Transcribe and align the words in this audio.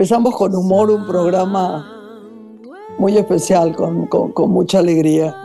empezamos 0.00 0.34
con 0.34 0.54
humor 0.54 0.90
un 0.90 1.06
programa 1.06 1.86
muy 2.96 3.18
especial, 3.18 3.76
con, 3.76 4.06
con, 4.06 4.50
mucha 4.50 4.78
alegría. 4.78 5.36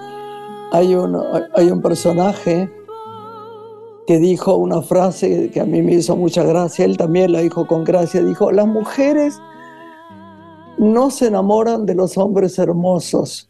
Hay 0.72 0.96
un, 0.96 1.22
hay 1.56 1.70
un 1.70 1.82
personaje 1.82 2.72
que 4.08 4.18
dijo 4.18 4.56
una 4.56 4.82
frase 4.82 5.52
que 5.52 5.60
a 5.60 5.66
mí 5.66 5.82
me 5.82 5.96
hizo 5.96 6.16
mucha 6.16 6.44
gracia, 6.44 6.86
él 6.86 6.96
también 6.96 7.34
la 7.34 7.42
dijo 7.42 7.68
con 7.68 7.84
gracia, 7.84 8.24
dijo, 8.24 8.50
las 8.50 8.66
mujeres 8.66 9.42
no 10.78 11.12
se 11.12 11.28
enamoran 11.28 11.86
de 11.86 11.96
los 11.96 12.18
hombres 12.18 12.58
hermosos, 12.58 13.50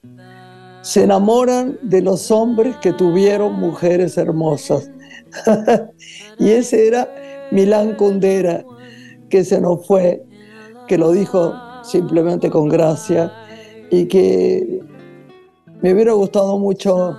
se 0.81 1.03
enamoran 1.03 1.77
de 1.84 2.01
los 2.01 2.31
hombres 2.31 2.77
que 2.77 2.93
tuvieron 2.93 3.59
mujeres 3.59 4.17
hermosas. 4.17 4.90
y 6.40 6.49
ese 6.49 6.87
era 6.87 7.07
Milán 7.51 7.93
Kundera, 7.93 8.65
que 9.29 9.43
se 9.43 9.62
nos 9.62 9.85
fue, 9.85 10.26
que 10.88 10.98
lo 10.98 11.12
dijo 11.12 11.53
simplemente 11.84 12.49
con 12.49 12.70
gracia 12.70 13.31
y 13.91 14.05
que 14.05 14.81
me 15.81 15.93
hubiera 15.93 16.13
gustado 16.13 16.57
mucho 16.57 17.17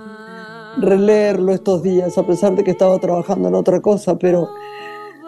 releerlo 0.77 1.53
estos 1.53 1.83
días, 1.83 2.17
a 2.17 2.25
pesar 2.25 2.55
de 2.55 2.63
que 2.63 2.71
estaba 2.71 2.97
trabajando 2.99 3.47
en 3.47 3.55
otra 3.55 3.81
cosa, 3.81 4.17
pero 4.17 4.49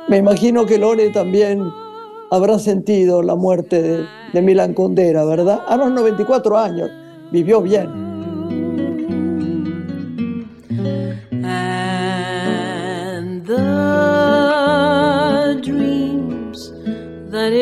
me 0.08 0.18
imagino 0.18 0.66
que 0.66 0.78
Lore 0.78 1.10
también 1.10 1.64
habrá 2.32 2.60
sentido 2.60 3.22
la 3.22 3.36
muerte 3.36 3.82
de, 3.82 4.06
de 4.34 4.42
Milan 4.42 4.74
Kundera, 4.74 5.26
¿verdad? 5.26 5.62
A 5.68 5.78
los 5.78 5.92
94 5.92 6.58
años, 6.58 6.90
vivió 7.32 7.62
bien. 7.62 8.10
And 11.44 13.46
the 13.46 13.56
dreams 15.62 16.72
that 17.32 17.54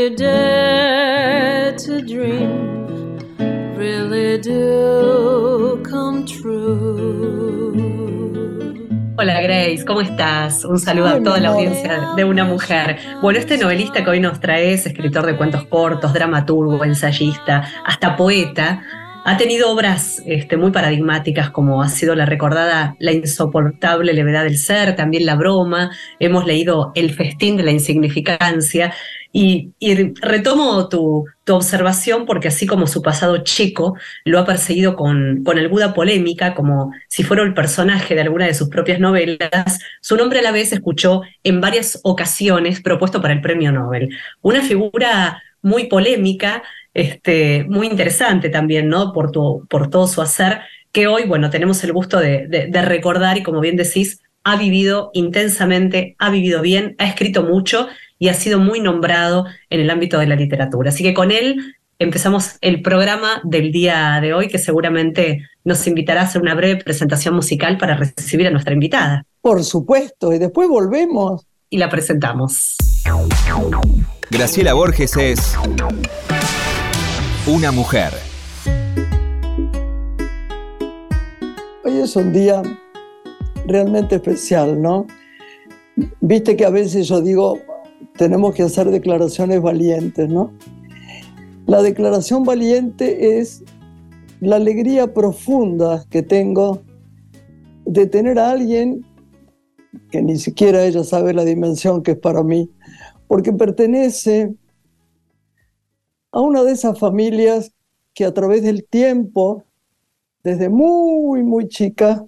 Hola 9.20 9.42
Grace, 9.42 9.84
¿cómo 9.84 10.02
estás? 10.02 10.64
Un 10.64 10.80
saludo 10.80 11.08
a 11.08 11.23
toda 11.23 11.40
la 11.40 11.50
audiencia 11.50 12.12
de 12.16 12.23
Una 12.23 12.46
Mujer. 12.46 13.00
Bueno, 13.20 13.40
este 13.40 13.58
novelista 13.58 14.04
que 14.04 14.12
hoy 14.12 14.20
nos 14.20 14.40
trae 14.40 14.73
es 14.73 14.86
escritor 14.86 15.26
de 15.26 15.36
cuentos 15.36 15.66
cortos, 15.66 16.14
dramaturgo, 16.14 16.86
ensayista, 16.86 17.68
hasta 17.84 18.16
poeta. 18.16 18.84
Ha 19.30 19.36
tenido 19.36 19.70
obras 19.70 20.23
este, 20.25 20.56
muy 20.56 20.72
paradigmáticas 20.72 21.50
como 21.50 21.83
ha 21.83 21.89
sido 21.89 22.16
la 22.16 22.25
recordada 22.25 22.95
La 22.97 23.11
insoportable 23.11 24.14
levedad 24.14 24.45
del 24.45 24.58
ser, 24.58 24.95
también 24.95 25.25
La 25.25 25.36
broma, 25.36 25.92
hemos 26.17 26.45
leído 26.45 26.94
El 26.95 27.14
festín 27.14 27.58
de 27.58 27.64
la 27.64 27.72
insignificancia 27.72 28.94
y, 29.33 29.73
retomo 30.22 30.88
tu, 30.88 31.25
observación 31.50 32.25
porque 32.25 32.48
así 32.48 32.66
como 32.67 32.88
su 32.88 33.02
pasado 33.02 33.39
chico 33.44 33.98
lo 34.23 34.39
ha 34.39 34.45
perseguido 34.45 34.95
con, 34.95 35.44
con 35.44 35.59
alguna 35.59 35.94
polémica, 35.94 36.55
como 36.55 36.94
si 37.09 37.23
fuera 37.23 37.44
el 37.44 37.53
personaje 37.53 38.16
de 38.16 38.22
alguna 38.22 38.45
de 38.45 38.53
sus 38.53 38.70
propias 38.70 39.02
novelas, 39.02 39.80
su 40.00 40.16
nombre 40.16 40.39
a 40.39 40.42
la 40.42 40.52
vez 40.52 40.72
escuchó 40.72 41.22
en 41.44 41.59
varias 41.59 42.00
ocasiones 42.03 42.81
propuesto 42.81 43.22
para 43.22 43.33
el 43.33 43.42
premio 43.42 43.73
Nobel. 43.73 44.09
Una 44.42 44.61
figura 44.61 45.44
muy 45.61 45.88
polémica, 45.88 46.64
este, 46.98 47.64
muy 47.70 47.88
interesante 47.88 48.50
también, 48.50 48.90
¿no? 48.90 49.14
Por, 49.14 49.32
tu, 49.32 49.66
por 49.70 49.89
todo 49.89 50.08
su 50.08 50.20
hacer, 50.22 50.61
que 50.92 51.05
hoy, 51.05 51.26
bueno, 51.26 51.52
tenemos 51.52 51.83
el 51.83 51.94
gusto 51.94 52.20
de, 52.20 52.48
de 52.48 52.82
recordar 52.82 53.38
y 53.38 53.44
como 53.44 53.60
bien 53.60 53.76
decís, 53.76 54.20
ha 54.44 54.55
vivido 54.55 55.11
intensamente, 55.14 56.16
ha 56.17 56.32
vivido 56.32 56.61
bien, 56.61 56.95
ha 56.98 57.05
escrito 57.05 57.44
mucho 57.44 57.88
y 58.17 58.30
ha 58.30 58.33
sido 58.33 58.58
muy 58.58 58.80
nombrado 58.80 59.45
en 59.70 59.80
el 59.80 59.92
ámbito 59.92 60.17
de 60.17 60.26
la 60.26 60.36
literatura. 60.36 60.89
Así 60.89 61.04
que 61.04 61.14
con 61.14 61.30
él 61.30 61.76
empezamos 61.99 62.58
el 62.61 62.82
programa 62.82 63.42
del 63.43 63.72
día 63.72 64.17
de 64.20 64.33
hoy, 64.33 64.48
que 64.48 64.58
seguramente 64.58 65.48
nos 65.64 65.86
invitará 65.86 66.22
a 66.22 66.23
hacer 66.23 66.42
una 66.42 66.55
breve 66.55 66.83
presentación 66.83 67.36
musical 67.36 67.77
para 67.77 67.95
recibir 67.95 68.48
a 68.48 68.52
nuestra 68.52 68.73
invitada. 68.73 69.23
Por 69.42 69.64
supuesto, 69.64 70.33
y 70.33 70.39
después 70.39 70.67
volvemos. 70.67 71.45
Y 71.70 71.77
la 71.77 71.89
presentamos. 71.89 72.77
Graciela 74.32 74.73
Borges 74.73 75.16
es 75.17 75.58
una 77.48 77.72
mujer. 77.72 78.12
Hoy 81.86 81.98
es 82.00 82.16
un 82.18 82.34
día 82.34 82.62
realmente 83.66 84.16
especial, 84.16 84.82
¿no? 84.82 85.08
Viste 86.20 86.58
que 86.58 86.66
a 86.66 86.70
veces 86.70 87.08
yo 87.08 87.22
digo, 87.22 87.58
tenemos 88.18 88.54
que 88.54 88.64
hacer 88.64 88.92
declaraciones 88.92 89.62
valientes, 89.62 90.28
¿no? 90.28 90.52
La 91.66 91.82
declaración 91.82 92.44
valiente 92.44 93.40
es 93.40 93.64
la 94.42 94.58
alegría 94.58 95.14
profunda 95.14 96.06
que 96.10 96.24
tengo 96.24 96.82
de 97.86 98.08
tener 98.08 98.40
a 98.40 98.52
alguien 98.52 99.06
que 100.12 100.22
ni 100.22 100.38
siquiera 100.38 100.84
ella 100.84 101.06
sabe 101.06 101.34
la 101.34 101.46
dimensión 101.46 102.04
que 102.04 102.12
es 102.12 102.18
para 102.18 102.44
mí, 102.44 102.70
porque 103.28 103.54
pertenece 103.54 104.54
a 106.37 106.42
una 106.42 106.64
de 106.64 106.71
esas 106.71 106.99
familias 106.99 107.73
que 108.14 108.23
a 108.23 108.31
través 108.31 108.61
del 108.61 108.86
tiempo, 108.86 109.64
desde 110.43 110.70
muy, 110.70 111.42
muy 111.42 111.67
chica, 111.67 112.27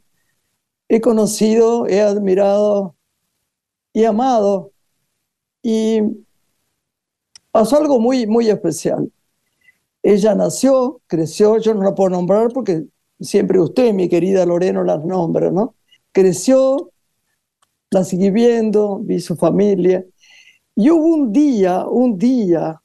he 0.87 0.99
conocido, 0.99 1.85
he 1.85 2.01
admirado 2.01 2.95
y 3.93 4.05
amado 4.05 4.71
y 5.61 6.01
pasó 7.51 7.77
algo 7.77 7.99
muy, 7.99 8.25
muy 8.25 8.49
especial. 8.49 9.11
Ella 10.01 10.33
nació, 10.33 11.01
creció, 11.05 11.59
yo 11.59 11.75
no 11.75 11.83
la 11.83 11.93
puedo 11.93 12.09
nombrar 12.09 12.51
porque 12.51 12.85
siempre 13.19 13.59
usted, 13.59 13.93
mi 13.93 14.09
querida 14.09 14.43
Loreno, 14.43 14.83
las 14.83 15.05
nombra, 15.05 15.51
¿no? 15.51 15.75
Creció, 16.11 16.89
la 17.91 18.03
seguí 18.03 18.31
viendo, 18.31 18.97
vi 19.03 19.19
su 19.19 19.35
familia. 19.35 20.03
Y 20.75 20.89
hubo 20.89 21.13
un 21.13 21.31
día, 21.31 21.85
un 21.87 22.17
día 22.17 22.78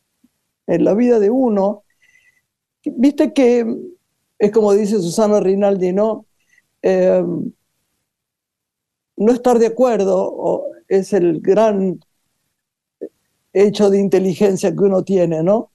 en 0.66 0.84
la 0.84 0.94
vida 0.94 1.19
de 1.19 1.30
uno, 1.30 1.84
viste 2.84 3.32
que 3.32 3.66
es 4.38 4.50
como 4.50 4.72
dice 4.72 5.00
Susana 5.00 5.41
Rinaldi, 5.41 5.92
¿no? 5.92 6.26
Em, 6.82 7.52
no 9.16 9.32
estar 9.32 9.58
de 9.58 9.66
acuerdo 9.66 10.64
es 10.88 11.12
el 11.12 11.41
gran 11.41 12.00
hecho 13.53 13.88
de 13.88 14.00
inteligencia 14.00 14.74
que 14.74 14.82
uno 14.82 15.04
tiene, 15.04 15.42
¿no? 15.42 15.70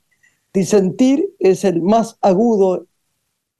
Disentir 0.53 1.33
es 1.39 1.63
el 1.63 1.81
más 1.81 2.17
agudo 2.21 2.87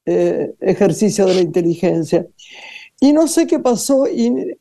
eh, 0.04 0.54
ejercicio 0.60 1.26
de 1.26 1.34
la 1.34 1.40
inteligencia. 1.40 2.26
Y 3.00 3.12
no 3.12 3.26
sé 3.28 3.46
qué 3.46 3.58
pasó 3.58 4.06
y 4.06 4.26
eh, 4.26 4.58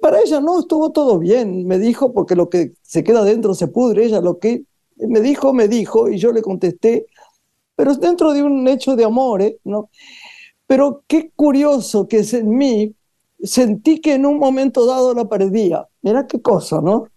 para 0.00 0.20
ella 0.20 0.40
no, 0.40 0.60
estuvo 0.60 0.92
todo 0.92 1.18
bien, 1.18 1.66
me 1.66 1.78
dijo, 1.78 2.12
porque 2.12 2.36
lo 2.36 2.48
que 2.48 2.72
se 2.82 3.02
queda 3.02 3.24
dentro 3.24 3.54
se 3.54 3.68
pudre, 3.68 4.04
ella 4.04 4.20
lo 4.20 4.38
que 4.38 4.64
me 4.96 5.20
dijo, 5.20 5.52
me 5.52 5.68
dijo, 5.68 6.08
y 6.08 6.18
yo 6.18 6.32
le 6.32 6.42
contesté, 6.42 7.06
pero 7.76 7.94
dentro 7.94 8.32
de 8.32 8.42
un 8.42 8.66
hecho 8.68 8.96
de 8.96 9.04
amor, 9.04 9.42
¿eh? 9.42 9.58
¿no? 9.64 9.90
Pero 10.66 11.04
qué 11.08 11.30
curioso 11.34 12.08
que 12.08 12.18
es 12.18 12.34
en 12.34 12.50
mí, 12.50 12.94
sentí 13.42 14.00
que 14.00 14.14
en 14.14 14.26
un 14.26 14.38
momento 14.38 14.86
dado 14.86 15.14
la 15.14 15.28
perdía. 15.28 15.86
Mira 16.02 16.26
qué 16.26 16.40
cosa, 16.40 16.80
¿no? 16.80 17.08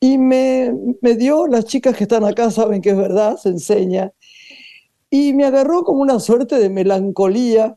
Y 0.00 0.18
me, 0.18 0.74
me 1.02 1.14
dio, 1.16 1.46
las 1.46 1.66
chicas 1.66 1.96
que 1.96 2.04
están 2.04 2.24
acá 2.24 2.50
saben 2.50 2.80
que 2.80 2.90
es 2.90 2.96
verdad, 2.96 3.36
se 3.36 3.50
enseña, 3.50 4.12
y 5.10 5.34
me 5.34 5.44
agarró 5.44 5.82
como 5.84 6.00
una 6.00 6.20
suerte 6.20 6.58
de 6.58 6.70
melancolía 6.70 7.76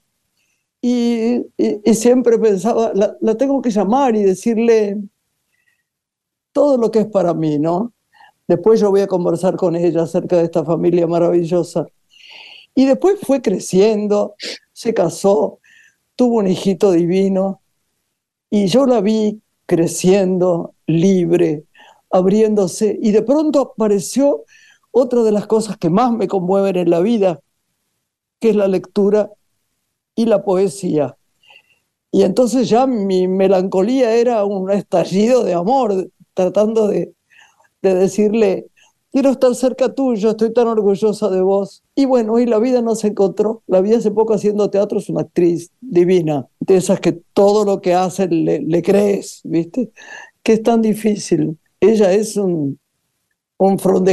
y, 0.82 1.46
y, 1.58 1.94
siempre 1.94 2.38
pensaba, 2.38 2.92
la, 2.94 3.38
tengo 3.38 3.62
que 3.62 3.72
llamar 3.72 4.16
y 4.16 4.24
decirle 4.24 5.02
todo 6.52 6.78
lo 6.78 6.92
que 6.92 7.00
es 7.00 7.08
para 7.08 7.34
mí, 7.34 7.58
¿no? 7.58 7.93
Después 8.54 8.80
yo 8.80 8.92
voy 8.92 9.02
a 9.02 9.08
conversar 9.08 9.56
con 9.56 9.76
ella 9.76 10.04
acerca 10.04 10.38
de 10.38 10.44
esta 10.44 10.64
familia 10.64 11.08
maravillosa. 11.08 11.88
Y 12.76 12.86
después 12.86 13.18
fue 13.20 13.42
creciendo, 13.42 14.36
se 14.72 14.94
casó, 14.94 15.58
tuvo 16.16 16.36
un 16.36 16.46
hijito 16.46 16.92
divino 16.92 17.62
y 18.52 18.68
yo 18.68 18.86
la 18.86 19.02
vi 19.02 19.42
creciendo, 19.66 20.76
libre, 20.86 21.64
abriéndose 22.12 22.96
y 23.02 23.10
de 23.10 23.24
pronto 23.24 23.74
apareció 23.74 24.44
otra 24.92 25.24
de 25.24 25.32
las 25.32 25.48
cosas 25.48 25.76
que 25.78 25.90
más 25.90 26.12
me 26.12 26.28
conmueven 26.28 26.76
en 26.76 26.92
la 26.92 27.00
vida, 27.00 27.40
que 28.40 28.52
es 28.52 28.56
la 28.56 28.68
lectura 28.68 29.32
y 30.14 30.28
la 30.28 30.44
poesía. 30.44 31.18
Y 32.12 32.22
entonces 32.22 32.70
ya 32.70 32.86
mi 32.86 33.28
melancolía 33.28 34.14
era 34.14 34.46
un 34.46 34.70
estallido 34.70 35.44
de 35.44 35.56
amor, 35.56 36.12
tratando 36.36 36.88
de, 36.88 37.16
de 37.84 37.94
decirle, 37.94 38.68
quiero 39.12 39.30
estar 39.30 39.54
cerca 39.54 39.94
tuyo, 39.94 40.32
estoy 40.32 40.52
tan 40.52 40.68
orgullosa 40.68 41.30
de 41.30 41.42
vos. 41.42 41.84
Y 41.94 42.06
bueno, 42.06 42.40
y 42.40 42.48
la 42.48 42.58
vida 42.58 42.82
nos 42.82 43.04
encontró. 43.04 43.62
La 43.68 43.82
vida 43.82 43.98
hace 43.98 44.10
poco 44.10 44.34
haciendo 44.34 44.72
teatro 44.72 44.98
es 44.98 45.10
una 45.10 45.22
actriz 45.22 45.72
divina, 45.82 46.48
de 46.60 46.78
esas 46.78 47.00
que 47.00 47.12
todo 47.12 47.66
lo 47.66 47.82
que 47.82 47.94
hace 47.94 48.28
le, 48.28 48.82
crees, 48.82 49.42
¿viste? 49.44 49.92
Que 50.42 50.54
es 50.54 50.64
tan 50.64 50.82
difícil 50.82 51.60
ella 51.84 52.14
es 52.14 52.38
un, 52.38 52.80
un 53.58 53.80
from 53.80 54.06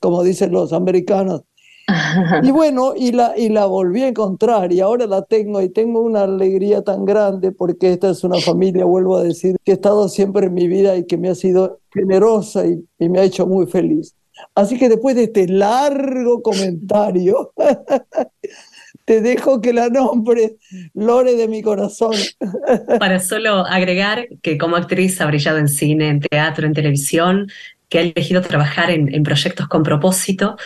como 0.00 0.22
dicen 0.22 0.52
los 0.52 0.72
americanos. 0.72 1.42
Y 2.42 2.50
bueno, 2.50 2.94
y 2.96 3.12
la, 3.12 3.34
y 3.36 3.48
la 3.48 3.66
volví 3.66 4.02
a 4.02 4.08
encontrar 4.08 4.72
y 4.72 4.80
ahora 4.80 5.06
la 5.06 5.22
tengo 5.22 5.60
y 5.60 5.68
tengo 5.68 6.00
una 6.02 6.22
alegría 6.22 6.82
tan 6.82 7.04
grande 7.04 7.52
porque 7.52 7.92
esta 7.92 8.10
es 8.10 8.24
una 8.24 8.38
familia, 8.38 8.84
vuelvo 8.84 9.16
a 9.16 9.22
decir, 9.22 9.56
que 9.64 9.72
ha 9.72 9.74
estado 9.74 10.08
siempre 10.08 10.46
en 10.46 10.54
mi 10.54 10.68
vida 10.68 10.96
y 10.96 11.06
que 11.06 11.16
me 11.16 11.28
ha 11.28 11.34
sido 11.34 11.80
generosa 11.92 12.66
y, 12.66 12.84
y 12.98 13.08
me 13.08 13.20
ha 13.20 13.24
hecho 13.24 13.46
muy 13.46 13.66
feliz. 13.66 14.14
Así 14.54 14.78
que 14.78 14.88
después 14.88 15.16
de 15.16 15.24
este 15.24 15.48
largo 15.48 16.42
comentario, 16.42 17.52
te 19.04 19.20
dejo 19.20 19.60
que 19.60 19.72
la 19.72 19.88
nombre 19.88 20.56
Lore 20.94 21.34
de 21.34 21.48
mi 21.48 21.62
corazón. 21.62 22.14
Para 22.98 23.20
solo 23.20 23.66
agregar 23.66 24.28
que 24.42 24.58
como 24.58 24.76
actriz 24.76 25.20
ha 25.20 25.26
brillado 25.26 25.58
en 25.58 25.68
cine, 25.68 26.08
en 26.08 26.20
teatro, 26.20 26.66
en 26.66 26.74
televisión, 26.74 27.48
que 27.88 27.98
ha 27.98 28.02
elegido 28.02 28.40
trabajar 28.40 28.90
en, 28.90 29.12
en 29.12 29.22
proyectos 29.22 29.66
con 29.66 29.82
propósito 29.82 30.56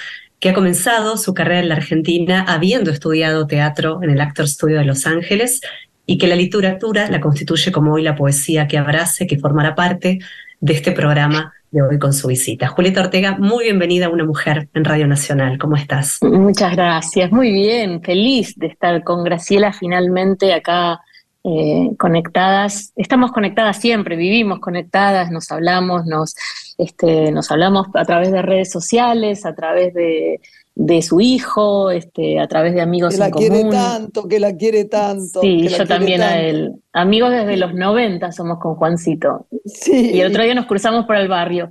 que 0.44 0.50
ha 0.50 0.52
comenzado 0.52 1.16
su 1.16 1.32
carrera 1.32 1.60
en 1.60 1.70
la 1.70 1.76
Argentina 1.76 2.44
habiendo 2.46 2.90
estudiado 2.90 3.46
teatro 3.46 4.00
en 4.02 4.10
el 4.10 4.20
Actor 4.20 4.46
Studio 4.46 4.76
de 4.76 4.84
Los 4.84 5.06
Ángeles 5.06 5.62
y 6.04 6.18
que 6.18 6.26
la 6.26 6.36
literatura 6.36 7.08
la 7.08 7.18
constituye 7.18 7.72
como 7.72 7.94
hoy 7.94 8.02
la 8.02 8.14
poesía 8.14 8.68
que 8.68 8.76
abrace, 8.76 9.26
que 9.26 9.38
formará 9.38 9.74
parte 9.74 10.18
de 10.60 10.72
este 10.74 10.92
programa 10.92 11.54
de 11.70 11.80
hoy 11.80 11.98
con 11.98 12.12
su 12.12 12.28
visita. 12.28 12.68
Julieta 12.68 13.00
Ortega, 13.00 13.38
muy 13.38 13.64
bienvenida 13.64 14.04
a 14.04 14.08
Una 14.10 14.26
Mujer 14.26 14.68
en 14.74 14.84
Radio 14.84 15.06
Nacional. 15.06 15.56
¿Cómo 15.56 15.76
estás? 15.76 16.18
Muchas 16.20 16.72
gracias, 16.76 17.32
muy 17.32 17.50
bien, 17.50 18.02
feliz 18.02 18.54
de 18.56 18.66
estar 18.66 19.02
con 19.02 19.24
Graciela 19.24 19.72
finalmente 19.72 20.52
acá 20.52 21.00
eh, 21.44 21.90
conectadas. 21.98 22.92
Estamos 22.96 23.30
conectadas 23.30 23.78
siempre, 23.78 24.16
vivimos 24.16 24.60
conectadas, 24.60 25.30
nos 25.30 25.50
hablamos, 25.50 26.06
nos, 26.06 26.34
este, 26.78 27.30
nos 27.32 27.50
hablamos 27.50 27.88
a 27.92 28.04
través 28.04 28.32
de 28.32 28.40
redes 28.40 28.70
sociales, 28.70 29.44
a 29.44 29.54
través 29.54 29.92
de, 29.92 30.40
de 30.74 31.02
su 31.02 31.20
hijo, 31.20 31.90
este, 31.90 32.40
a 32.40 32.48
través 32.48 32.74
de 32.74 32.80
amigos 32.80 33.12
que 33.12 33.20
la 33.20 33.30
quiere 33.30 33.64
tanto, 33.66 34.26
que 34.26 34.40
la 34.40 34.56
quiere 34.56 34.86
tanto. 34.86 35.42
Sí, 35.42 35.68
yo 35.68 35.86
también 35.86 36.22
a 36.22 36.40
él. 36.40 36.72
Amigos 36.94 37.30
desde 37.30 37.58
los 37.58 37.74
90 37.74 38.32
somos 38.32 38.58
con 38.58 38.74
Juancito. 38.76 39.46
Sí. 39.66 40.12
Y 40.14 40.20
el 40.20 40.30
otro 40.30 40.42
día 40.42 40.54
nos 40.54 40.66
cruzamos 40.66 41.04
por 41.04 41.16
el 41.16 41.28
barrio. 41.28 41.70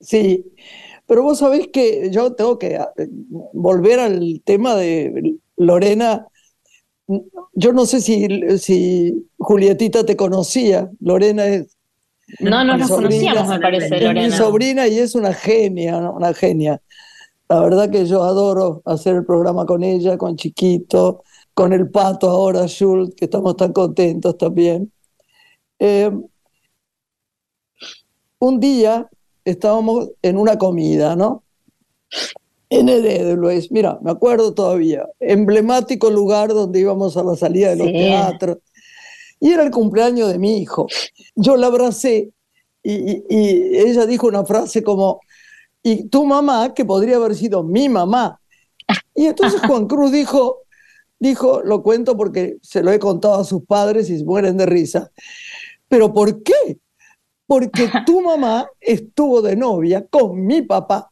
Sí, 0.00 0.52
pero 1.06 1.22
vos 1.22 1.38
sabés 1.38 1.68
que 1.68 2.10
yo 2.10 2.34
tengo 2.34 2.58
que 2.58 2.74
eh, 2.74 3.08
volver 3.54 4.00
al 4.00 4.42
tema 4.44 4.74
de 4.74 5.38
Lorena 5.56 6.26
yo 7.52 7.72
no 7.72 7.86
sé 7.86 8.00
si, 8.00 8.26
si 8.58 9.28
Julietita 9.38 10.04
te 10.04 10.16
conocía, 10.16 10.90
Lorena 11.00 11.46
es... 11.46 11.76
No, 12.40 12.64
no 12.64 12.76
nos 12.76 12.90
conocíamos, 12.90 13.48
me 13.48 13.60
parece, 13.60 14.00
Lorena. 14.00 14.26
Es 14.26 14.32
mi 14.32 14.38
sobrina 14.38 14.88
y 14.88 14.98
es 14.98 15.14
una 15.14 15.32
genia, 15.32 15.98
una 16.10 16.34
genia. 16.34 16.82
La 17.48 17.60
verdad 17.60 17.90
que 17.90 18.06
yo 18.06 18.24
adoro 18.24 18.82
hacer 18.84 19.14
el 19.14 19.24
programa 19.24 19.64
con 19.66 19.84
ella, 19.84 20.18
con 20.18 20.36
Chiquito, 20.36 21.22
con 21.54 21.72
el 21.72 21.88
Pato 21.88 22.28
ahora, 22.28 22.66
Schultz, 22.66 23.14
que 23.14 23.26
estamos 23.26 23.56
tan 23.56 23.72
contentos 23.72 24.36
también. 24.36 24.92
Eh, 25.78 26.10
un 28.38 28.60
día 28.60 29.08
estábamos 29.44 30.10
en 30.22 30.36
una 30.36 30.58
comida, 30.58 31.14
¿no? 31.14 31.44
En 32.68 32.88
el 32.88 33.34
Luis, 33.34 33.70
mira, 33.70 33.98
me 34.02 34.10
acuerdo 34.10 34.52
todavía, 34.52 35.08
emblemático 35.20 36.10
lugar 36.10 36.48
donde 36.48 36.80
íbamos 36.80 37.16
a 37.16 37.22
la 37.22 37.36
salida 37.36 37.70
de 37.70 37.76
los 37.76 37.92
teatros. 37.92 38.58
Y 39.38 39.52
era 39.52 39.62
el 39.62 39.70
cumpleaños 39.70 40.32
de 40.32 40.38
mi 40.38 40.58
hijo. 40.58 40.86
Yo 41.36 41.56
la 41.56 41.68
abracé 41.68 42.32
y, 42.82 43.22
ella 43.78 44.06
dijo 44.06 44.26
una 44.26 44.44
frase 44.44 44.82
como, 44.82 45.20
y 45.82 46.08
tu 46.08 46.24
mamá, 46.24 46.74
que 46.74 46.84
podría 46.84 47.16
haber 47.16 47.34
sido 47.34 47.62
mi 47.62 47.88
mamá. 47.88 48.40
Y 49.14 49.26
entonces 49.26 49.60
Juan 49.66 49.86
Cruz 49.86 50.10
dijo, 50.10 50.62
dijo, 51.18 51.62
lo 51.62 51.82
cuento 51.82 52.16
porque 52.16 52.56
se 52.62 52.82
lo 52.82 52.92
he 52.92 52.98
contado 52.98 53.40
a 53.40 53.44
sus 53.44 53.64
padres 53.64 54.10
y 54.10 54.18
se 54.18 54.24
mueren 54.24 54.56
de 54.56 54.66
risa, 54.66 55.10
pero 55.88 56.12
¿por 56.12 56.42
qué? 56.42 56.78
Porque 57.46 57.88
tu 58.06 58.20
mamá 58.20 58.68
estuvo 58.80 59.42
de 59.42 59.56
novia 59.56 60.06
con 60.06 60.44
mi 60.44 60.62
papá. 60.62 61.10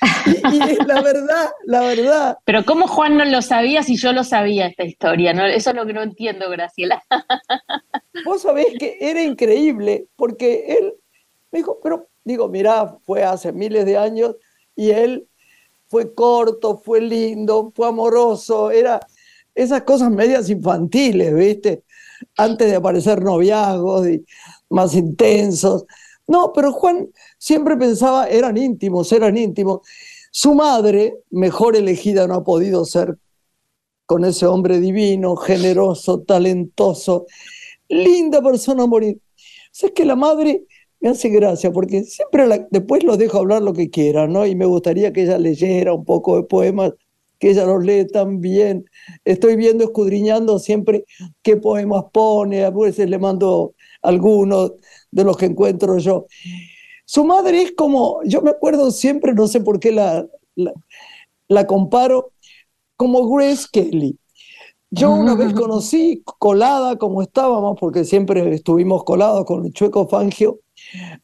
Y, 0.52 0.84
la 0.84 1.00
verdad, 1.02 1.50
la 1.64 1.80
verdad. 1.80 2.38
Pero 2.44 2.64
¿cómo 2.64 2.86
Juan 2.86 3.16
no 3.16 3.24
lo 3.24 3.42
sabía 3.42 3.82
si 3.82 3.96
yo 3.96 4.12
lo 4.12 4.24
sabía 4.24 4.66
esta 4.66 4.84
historia? 4.84 5.32
¿no? 5.32 5.44
Eso 5.44 5.70
es 5.70 5.76
lo 5.76 5.86
que 5.86 5.92
no 5.92 6.02
entiendo, 6.02 6.50
Graciela. 6.50 7.02
Vos 8.24 8.42
sabés 8.42 8.66
que 8.78 8.96
era 9.00 9.22
increíble, 9.22 10.06
porque 10.16 10.64
él 10.78 10.94
me 11.50 11.60
dijo, 11.60 11.78
pero 11.82 12.08
digo, 12.24 12.48
mira, 12.48 12.96
fue 13.04 13.24
hace 13.24 13.52
miles 13.52 13.84
de 13.86 13.96
años 13.96 14.36
y 14.74 14.90
él 14.90 15.26
fue 15.86 16.14
corto, 16.14 16.78
fue 16.78 17.00
lindo, 17.00 17.72
fue 17.74 17.88
amoroso, 17.88 18.70
era 18.70 19.00
esas 19.54 19.82
cosas 19.82 20.10
medias 20.10 20.50
infantiles, 20.50 21.34
¿viste? 21.34 21.84
Antes 22.36 22.70
de 22.70 22.76
aparecer 22.76 23.22
noviazgos 23.22 24.08
y 24.08 24.24
más 24.68 24.94
intensos. 24.94 25.86
No, 26.26 26.52
pero 26.52 26.72
Juan 26.72 27.08
siempre 27.38 27.76
pensaba, 27.76 28.28
eran 28.28 28.56
íntimos, 28.56 29.12
eran 29.12 29.36
íntimos. 29.36 29.80
Su 30.30 30.54
madre, 30.54 31.18
mejor 31.30 31.76
elegida 31.76 32.26
no 32.26 32.34
ha 32.34 32.44
podido 32.44 32.84
ser 32.84 33.16
con 34.06 34.24
ese 34.24 34.46
hombre 34.46 34.80
divino, 34.80 35.36
generoso, 35.36 36.20
talentoso, 36.20 37.26
linda 37.88 38.42
persona 38.42 38.86
morir. 38.86 39.18
O 39.18 39.86
es 39.86 39.92
que 39.92 40.04
la 40.04 40.16
madre 40.16 40.64
me 41.00 41.10
hace 41.10 41.28
gracia, 41.28 41.72
porque 41.72 42.04
siempre 42.04 42.66
después 42.70 43.04
los 43.04 43.18
dejo 43.18 43.38
hablar 43.38 43.62
lo 43.62 43.72
que 43.72 43.90
quieran, 43.90 44.32
¿no? 44.32 44.46
Y 44.46 44.54
me 44.54 44.64
gustaría 44.64 45.12
que 45.12 45.22
ella 45.22 45.38
leyera 45.38 45.92
un 45.92 46.04
poco 46.04 46.36
de 46.36 46.44
poemas, 46.44 46.92
que 47.38 47.50
ella 47.50 47.66
los 47.66 47.84
lee 47.84 48.06
tan 48.06 48.40
bien. 48.40 48.86
Estoy 49.24 49.56
viendo, 49.56 49.84
escudriñando 49.84 50.58
siempre 50.58 51.04
qué 51.42 51.56
poemas 51.56 52.04
pone, 52.12 52.64
a 52.64 52.70
veces 52.70 53.10
le 53.10 53.18
mando 53.18 53.74
algunos 54.06 54.72
de 55.10 55.24
los 55.24 55.36
que 55.36 55.46
encuentro 55.46 55.98
yo. 55.98 56.26
Su 57.04 57.24
madre 57.24 57.62
es 57.62 57.72
como, 57.72 58.20
yo 58.24 58.42
me 58.42 58.50
acuerdo 58.50 58.90
siempre, 58.90 59.32
no 59.32 59.46
sé 59.46 59.60
por 59.60 59.78
qué 59.78 59.92
la, 59.92 60.26
la, 61.48 61.66
comparo, 61.66 62.32
como 62.96 63.28
Grace 63.28 63.66
Kelly. 63.70 64.18
Yo 64.90 65.12
una 65.12 65.34
vez 65.34 65.52
ah. 65.52 65.56
conocí, 65.56 66.22
colada 66.38 66.96
como 66.96 67.22
estábamos, 67.22 67.76
porque 67.78 68.04
siempre 68.04 68.54
estuvimos 68.54 69.04
colados 69.04 69.44
con 69.44 69.66
el 69.66 69.72
Chueco 69.72 70.08
Fangio, 70.08 70.60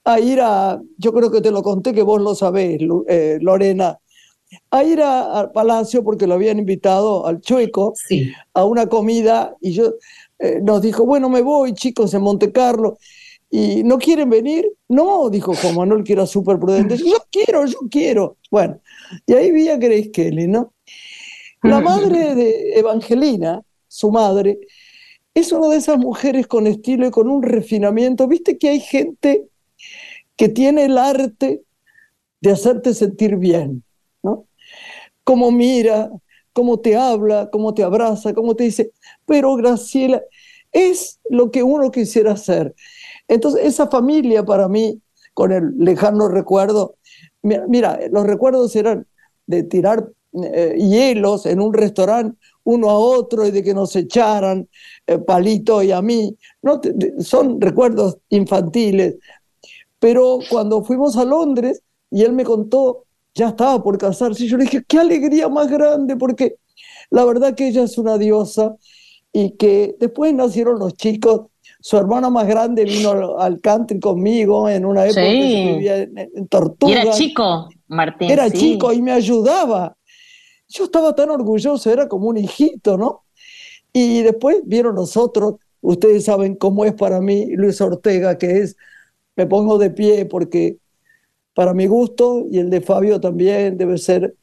a 0.04 0.20
ir 0.20 0.40
a, 0.40 0.80
yo 0.98 1.12
creo 1.12 1.30
que 1.30 1.40
te 1.40 1.50
lo 1.50 1.62
conté 1.62 1.92
que 1.92 2.02
vos 2.02 2.20
lo 2.20 2.34
sabés, 2.34 2.80
eh, 3.08 3.38
Lorena, 3.40 3.98
a 4.70 4.84
ir 4.84 5.00
al 5.00 5.50
palacio 5.52 6.04
porque 6.04 6.26
lo 6.26 6.34
habían 6.34 6.58
invitado 6.58 7.26
al 7.26 7.40
Chueco 7.40 7.94
a 8.54 8.64
una 8.64 8.86
comida 8.86 9.56
y 9.60 9.72
yo 9.72 9.94
eh, 10.42 10.61
nos 10.61 10.82
dijo, 10.82 11.06
bueno, 11.06 11.28
me 11.28 11.40
voy 11.40 11.72
chicos 11.72 12.12
en 12.14 12.22
Monte 12.22 12.50
Carlo 12.50 12.99
y 13.49 13.84
no 13.84 13.96
quieren 13.96 14.28
venir. 14.28 14.66
No, 14.88 15.30
dijo 15.30 15.54
Juan 15.54 15.76
Manuel, 15.76 16.02
que 16.02 16.14
era 16.14 16.26
súper 16.26 16.58
prudente. 16.58 16.96
Yo 16.96 17.18
quiero, 17.30 17.64
yo 17.64 17.78
quiero. 17.88 18.38
Bueno, 18.50 18.80
y 19.25 19.34
ahí 19.34 19.52
vi 19.52 19.68
a 19.68 19.76
Grace 19.76 20.11
Kelly, 20.11 20.49
¿no? 20.49 20.72
La 21.62 21.80
madre 21.80 22.34
de 22.34 22.75
Evangelina, 22.75 23.62
su 23.87 24.11
madre, 24.11 24.58
es 25.32 25.52
una 25.52 25.68
de 25.68 25.76
esas 25.76 25.96
mujeres 25.96 26.49
con 26.49 26.66
estilo 26.66 27.06
y 27.06 27.12
con 27.12 27.28
un 27.28 27.40
refinamiento. 27.44 28.26
Viste 28.26 28.58
que 28.58 28.70
hay 28.70 28.80
gente 28.80 29.46
que 30.34 30.49
tiene 30.49 30.87
el 30.87 30.99
arte 30.99 31.62
de 32.40 32.50
hacerte 32.50 32.94
sentir 32.94 33.37
bien, 33.37 33.84
¿no? 34.25 34.46
Cómo 35.22 35.52
mira, 35.52 36.11
cómo 36.52 36.80
te 36.80 36.97
habla, 36.97 37.49
cómo 37.50 37.75
te 37.75 37.82
abraza, 37.82 38.35
cómo 38.35 38.54
te 38.54 38.64
dice, 38.64 38.92
pero 39.26 39.56
Graciela, 39.56 40.23
es 40.71 41.21
lo 41.28 41.50
que 41.50 41.62
uno 41.62 41.90
quisiera 41.90 42.32
hacer. 42.32 42.75
Entonces, 43.28 43.64
esa 43.64 43.88
familia 43.88 44.44
para 44.44 44.68
mí, 44.68 45.00
con 45.35 45.52
el 45.52 45.76
lejano 45.78 46.28
recuerdo, 46.28 46.97
mira, 47.42 48.00
los 48.11 48.26
recuerdos 48.26 48.75
eran 48.76 49.06
de 49.47 49.62
tirar 49.62 50.09
eh, 50.32 50.76
hielos 50.78 51.47
en 51.47 51.61
un 51.61 51.75
restaurante 51.75 52.38
uno 52.64 52.90
a 52.90 52.99
otro 52.99 53.47
y 53.47 53.50
de 53.50 53.62
que 53.62 53.75
nos 53.75 53.94
echaran 53.97 54.68
eh, 55.06 55.18
Palito 55.18 55.82
y 55.82 55.92
a 55.92 56.00
mí. 56.02 56.37
No, 56.62 56.80
son 57.21 57.61
recuerdos 57.61 58.18
infantiles. 58.28 59.16
Pero 59.99 60.38
cuando 60.50 60.85
fuimos 60.85 61.16
a 61.16 61.25
Londres 61.25 61.82
y 62.11 62.23
él 62.23 62.32
me 62.32 62.44
contó, 62.44 63.04
ya 63.34 63.48
estaba 63.48 63.82
por 63.82 63.98
casarse, 63.98 64.46
yo 64.46 64.56
le 64.56 64.64
dije, 64.64 64.84
qué 64.86 64.98
alegría 64.98 65.48
más 65.48 65.68
grande, 65.68 66.16
porque 66.16 66.56
la 67.10 67.24
verdad 67.24 67.54
que 67.54 67.68
ella 67.68 67.82
es 67.82 67.98
una 67.98 68.18
diosa 68.18 68.76
y 69.32 69.52
que 69.52 69.96
después 69.98 70.34
nacieron 70.34 70.78
los 70.78 70.94
chicos 70.94 71.42
su 71.82 71.96
hermano 71.96 72.30
más 72.30 72.46
grande 72.46 72.84
vino 72.84 73.38
al 73.38 73.60
country 73.60 73.98
conmigo 73.98 74.68
en 74.68 74.84
una 74.84 75.04
época 75.04 75.22
que 75.22 75.72
vivía 75.74 76.02
en, 76.02 76.46
Tortuga. 76.48 77.02
era 77.02 77.10
chico, 77.10 77.68
Martín. 77.88 78.30
Era 78.30 78.48
chico 78.50 78.92
y 78.92 79.02
me 79.02 79.10
ayudaba. 79.10 79.96
Yo 80.68 80.84
estaba 80.84 81.12
tan 81.16 81.30
orgulloso, 81.30 81.90
era 81.90 82.08
como 82.08 82.28
un 82.28 82.36
hijito, 82.36 82.96
¿no? 82.96 83.24
Y 83.92 84.22
después 84.22 84.58
vieron 84.64 84.94
nosotros, 84.94 85.56
ustedes 85.80 86.24
saben 86.24 86.54
cómo 86.54 86.84
es 86.84 86.94
para 86.94 87.20
mí 87.20 87.46
Luis 87.56 87.80
Ortega, 87.80 88.38
que 88.38 88.60
es, 88.60 88.76
me 89.34 89.46
pongo 89.46 89.76
de 89.76 89.90
pie 89.90 90.24
porque 90.24 90.78
para 91.54 91.75
mi 91.75 91.87
gusto 91.87 92.47
y 92.50 92.59
el 92.59 92.71
de 92.71 92.80
Fabio 92.80 93.21
también 93.21 93.76
debe 93.76 93.99
ser, 93.99 94.35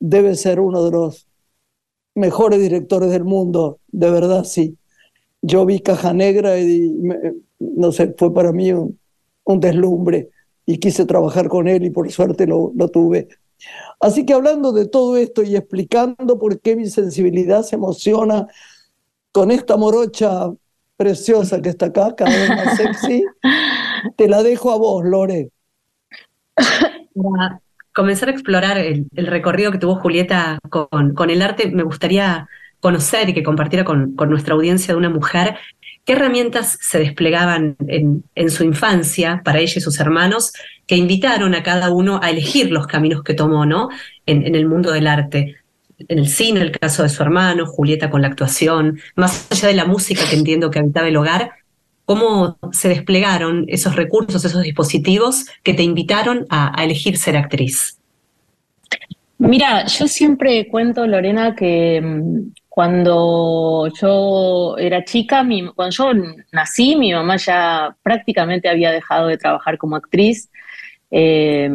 debe 0.00 0.34
ser 0.34 0.60
uno 0.60 0.84
de 0.84 0.90
los 0.90 1.26
mejores 2.14 2.60
directores 2.60 3.10
del 3.10 3.24
mundo, 3.24 3.78
de 3.88 4.10
verdad 4.10 4.44
sí. 4.44 4.76
Yo 5.40 5.64
vi 5.64 5.80
Caja 5.80 6.12
Negra 6.12 6.58
y 6.58 6.92
no 7.60 7.92
sé, 7.92 8.14
fue 8.16 8.34
para 8.34 8.52
mí 8.52 8.72
un, 8.72 8.98
deslumbre 9.60 10.28
y 10.66 10.78
quise 10.78 11.06
trabajar 11.06 11.48
con 11.48 11.68
él 11.68 11.84
y 11.84 11.90
por 11.90 12.10
suerte 12.10 12.46
lo, 12.46 12.72
lo 12.74 12.88
tuve. 12.88 13.28
Así 14.00 14.26
que 14.26 14.34
hablando 14.34 14.72
de 14.72 14.86
todo 14.86 15.16
esto 15.16 15.42
y 15.42 15.56
explicando 15.56 16.38
por 16.38 16.60
qué 16.60 16.76
mi 16.76 16.86
sensibilidad 16.86 17.62
se 17.62 17.76
emociona 17.76 18.46
con 19.32 19.50
esta 19.50 19.76
morocha 19.76 20.52
preciosa 20.96 21.62
que 21.62 21.70
está 21.70 21.86
acá, 21.86 22.14
cada 22.16 22.30
vez 22.30 22.48
más 22.50 22.76
sexy, 22.76 23.24
te 24.16 24.28
la 24.28 24.42
dejo 24.42 24.72
a 24.72 24.76
vos, 24.76 25.04
Lore. 25.04 25.50
Para 27.14 27.60
comenzar 27.94 28.28
a 28.28 28.32
explorar 28.32 28.78
el, 28.78 29.06
recorrido 29.14 29.72
que 29.72 29.78
tuvo 29.78 29.96
Julieta 29.96 30.58
con, 30.68 31.30
el 31.30 31.42
arte, 31.42 31.70
me 31.70 31.82
gustaría 31.82 32.48
conocer 32.80 33.28
y 33.28 33.34
que 33.34 33.42
compartiera 33.42 33.84
con, 33.84 34.14
nuestra 34.28 34.54
audiencia 34.54 34.94
de 34.94 34.98
una 34.98 35.10
mujer 35.10 35.56
qué 36.04 36.12
herramientas 36.14 36.78
se 36.80 36.98
desplegaban 37.00 37.76
en, 37.86 38.24
en, 38.34 38.50
su 38.50 38.64
infancia 38.64 39.42
para 39.44 39.58
ella 39.58 39.74
y 39.76 39.80
sus 39.80 40.00
hermanos 40.00 40.52
que 40.86 40.96
invitaron 40.96 41.54
a 41.54 41.62
cada 41.62 41.90
uno 41.90 42.20
a 42.22 42.30
elegir 42.30 42.70
los 42.70 42.86
caminos 42.86 43.22
que 43.22 43.34
tomó 43.34 43.66
¿no? 43.66 43.90
en, 44.24 44.46
en 44.46 44.54
el 44.54 44.66
mundo 44.66 44.92
del 44.92 45.06
arte 45.06 45.58
en 46.06 46.18
el 46.18 46.28
cine, 46.28 46.60
el 46.60 46.70
caso 46.70 47.02
de 47.02 47.08
su 47.08 47.22
hermano, 47.22 47.66
Julieta 47.66 48.10
con 48.10 48.22
la 48.22 48.28
actuación, 48.28 49.00
más 49.16 49.48
allá 49.50 49.68
de 49.68 49.74
la 49.74 49.84
música 49.84 50.22
que 50.28 50.36
entiendo 50.36 50.70
que 50.70 50.78
habitaba 50.78 51.08
el 51.08 51.16
hogar, 51.16 51.52
cómo 52.08 52.58
se 52.72 52.88
desplegaron 52.88 53.66
esos 53.68 53.94
recursos, 53.94 54.42
esos 54.42 54.62
dispositivos 54.62 55.44
que 55.62 55.74
te 55.74 55.82
invitaron 55.82 56.46
a, 56.48 56.82
elegir 56.82 57.18
ser 57.18 57.36
actriz. 57.36 57.98
Mira, 59.36 59.84
yo 59.84 60.08
siempre 60.08 60.68
cuento, 60.68 61.06
Lorena, 61.06 61.54
que 61.54 62.00
mm, 62.00 62.52
cuando 62.66 63.92
yo 64.00 64.78
era 64.78 65.04
chica, 65.04 65.46
cuando 65.74 65.94
yo 65.94 66.12
nací, 66.50 66.96
mi 66.96 67.12
mamá 67.12 67.36
ya 67.36 67.94
prácticamente 68.02 68.70
había 68.70 68.90
dejado 68.90 69.26
de 69.26 69.36
trabajar 69.36 69.76
como 69.76 69.96
actriz. 69.96 70.48
Eh, 71.10 71.70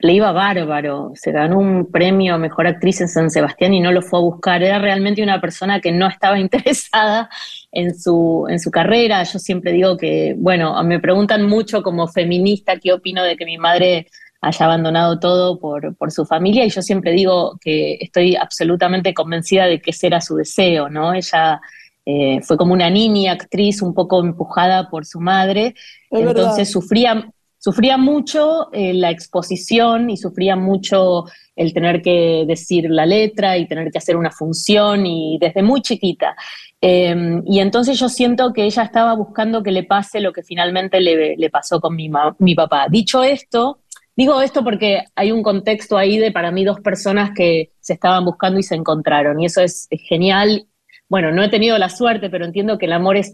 le 0.00 0.12
iba 0.12 0.30
bárbaro, 0.30 1.10
se 1.14 1.32
ganó 1.32 1.58
un 1.58 1.90
premio 1.90 2.34
a 2.34 2.38
Mejor 2.38 2.68
Actriz 2.68 3.00
en 3.00 3.08
San 3.08 3.30
Sebastián 3.30 3.74
y 3.74 3.80
no 3.80 3.90
lo 3.90 4.00
fue 4.00 4.20
a 4.20 4.22
buscar. 4.22 4.62
Era 4.62 4.78
realmente 4.78 5.22
una 5.22 5.40
persona 5.40 5.80
que 5.80 5.90
no 5.90 6.06
estaba 6.06 6.38
interesada 6.40 7.28
en 7.72 7.98
su, 7.98 8.46
en 8.48 8.60
su 8.60 8.70
carrera. 8.70 9.22
Yo 9.24 9.38
siempre 9.38 9.72
digo 9.72 9.96
que, 9.96 10.34
bueno, 10.38 10.80
me 10.84 11.00
preguntan 11.00 11.46
mucho 11.46 11.82
como 11.82 12.06
feminista 12.06 12.78
qué 12.78 12.92
opino 12.92 13.24
de 13.24 13.36
que 13.36 13.44
mi 13.44 13.58
madre 13.58 14.06
haya 14.40 14.66
abandonado 14.66 15.18
todo 15.18 15.58
por, 15.58 15.96
por 15.96 16.12
su 16.12 16.24
familia 16.24 16.64
y 16.64 16.70
yo 16.70 16.80
siempre 16.80 17.10
digo 17.10 17.58
que 17.60 17.98
estoy 18.00 18.36
absolutamente 18.36 19.12
convencida 19.12 19.66
de 19.66 19.80
que 19.80 19.90
ese 19.90 20.06
era 20.06 20.20
su 20.20 20.36
deseo, 20.36 20.88
¿no? 20.88 21.12
Ella 21.12 21.60
eh, 22.06 22.40
fue 22.42 22.56
como 22.56 22.72
una 22.72 22.88
niña 22.88 23.32
actriz 23.32 23.82
un 23.82 23.94
poco 23.94 24.20
empujada 24.20 24.88
por 24.90 25.04
su 25.04 25.18
madre, 25.20 25.74
entonces 26.08 26.70
sufría 26.70 27.32
sufría 27.58 27.96
mucho 27.96 28.72
eh, 28.72 28.94
la 28.94 29.10
exposición 29.10 30.10
y 30.10 30.16
sufría 30.16 30.56
mucho 30.56 31.24
el 31.56 31.74
tener 31.74 32.00
que 32.00 32.44
decir 32.46 32.86
la 32.88 33.04
letra 33.04 33.58
y 33.58 33.66
tener 33.66 33.90
que 33.90 33.98
hacer 33.98 34.16
una 34.16 34.30
función 34.30 35.04
y 35.06 35.38
desde 35.40 35.62
muy 35.62 35.82
chiquita. 35.82 36.36
Em, 36.80 37.42
y 37.44 37.58
entonces 37.58 37.98
yo 37.98 38.08
siento 38.08 38.52
que 38.52 38.64
ella 38.64 38.84
estaba 38.84 39.14
buscando 39.14 39.62
que 39.62 39.72
le 39.72 39.82
pase 39.82 40.20
lo 40.20 40.32
que 40.32 40.44
finalmente 40.44 41.00
le, 41.00 41.36
le 41.36 41.50
pasó 41.50 41.80
con 41.80 41.96
mi, 41.96 42.08
mi 42.38 42.54
papá. 42.54 42.86
Dicho 42.88 43.24
esto, 43.24 43.80
digo 44.16 44.40
esto 44.40 44.62
porque 44.62 45.02
hay 45.16 45.32
un 45.32 45.42
contexto 45.42 45.98
ahí 45.98 46.18
de 46.18 46.30
para 46.30 46.52
mí 46.52 46.64
dos 46.64 46.80
personas 46.80 47.32
que 47.34 47.72
se 47.80 47.94
estaban 47.94 48.24
buscando 48.24 48.60
y 48.60 48.62
se 48.62 48.76
encontraron 48.76 49.40
y 49.40 49.46
eso 49.46 49.60
es 49.60 49.88
genial 49.90 50.67
bueno, 51.08 51.32
no 51.32 51.42
he 51.42 51.48
tenido 51.48 51.78
la 51.78 51.88
suerte, 51.88 52.30
pero 52.30 52.44
entiendo 52.44 52.78
que 52.78 52.86
el 52.86 52.92
amor 52.92 53.16
es, 53.16 53.32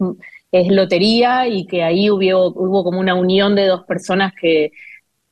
lotería 0.52 1.49
y 1.49 1.66
que 1.66 1.83
ahí 1.83 2.09
hubo, 2.11 2.52
hubo 2.54 2.85
como 2.85 3.00
una 3.00 3.14
unión 3.14 3.57
de 3.57 3.66
dos 3.66 3.85
personas 3.85 4.33
que, 4.40 4.71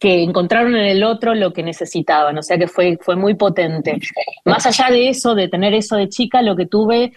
que 0.02 0.25
encontraron 0.25 0.75
en 0.75 0.87
el 0.87 1.04
otro 1.04 1.32
lo 1.32 1.52
que 1.52 1.62
necesitaban, 1.62 2.37
o 2.37 2.42
sea 2.42 2.58
que 2.58 2.66
fue, 2.66 2.99
fue 3.00 3.14
muy 3.14 3.34
potente. 3.34 4.00
Más 4.44 4.66
allá 4.66 4.90
de 4.90 5.08
eso, 5.08 5.37
de 5.37 5.46
tener 5.46 5.75
eso 5.75 5.94
de 5.94 6.08
chica, 6.08 6.42
lo 6.42 6.56
que 6.56 6.66
tuve 6.66 7.12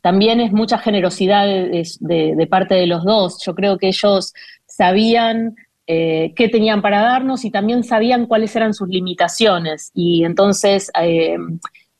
también 0.00 0.40
es 0.40 0.50
mucha 0.50 0.78
generosidad 0.78 1.46
de, 1.46 2.46
parte 2.50 2.74
de 2.74 2.86
los 2.86 3.04
dos. 3.04 3.42
Yo 3.44 3.54
creo 3.54 3.76
que 3.76 3.88
ellos 3.88 4.32
sabían 4.66 5.56
eh, 5.86 6.32
qué 6.34 6.48
tenían 6.48 6.80
para 6.80 7.02
darnos 7.02 7.44
y 7.44 7.50
también 7.50 7.84
sabían 7.84 8.24
cuáles 8.24 8.56
eran 8.56 8.72
sus 8.72 8.88
limitaciones. 8.88 9.90
Y 9.94 10.24
entonces 10.24 10.90
eh, 11.00 11.36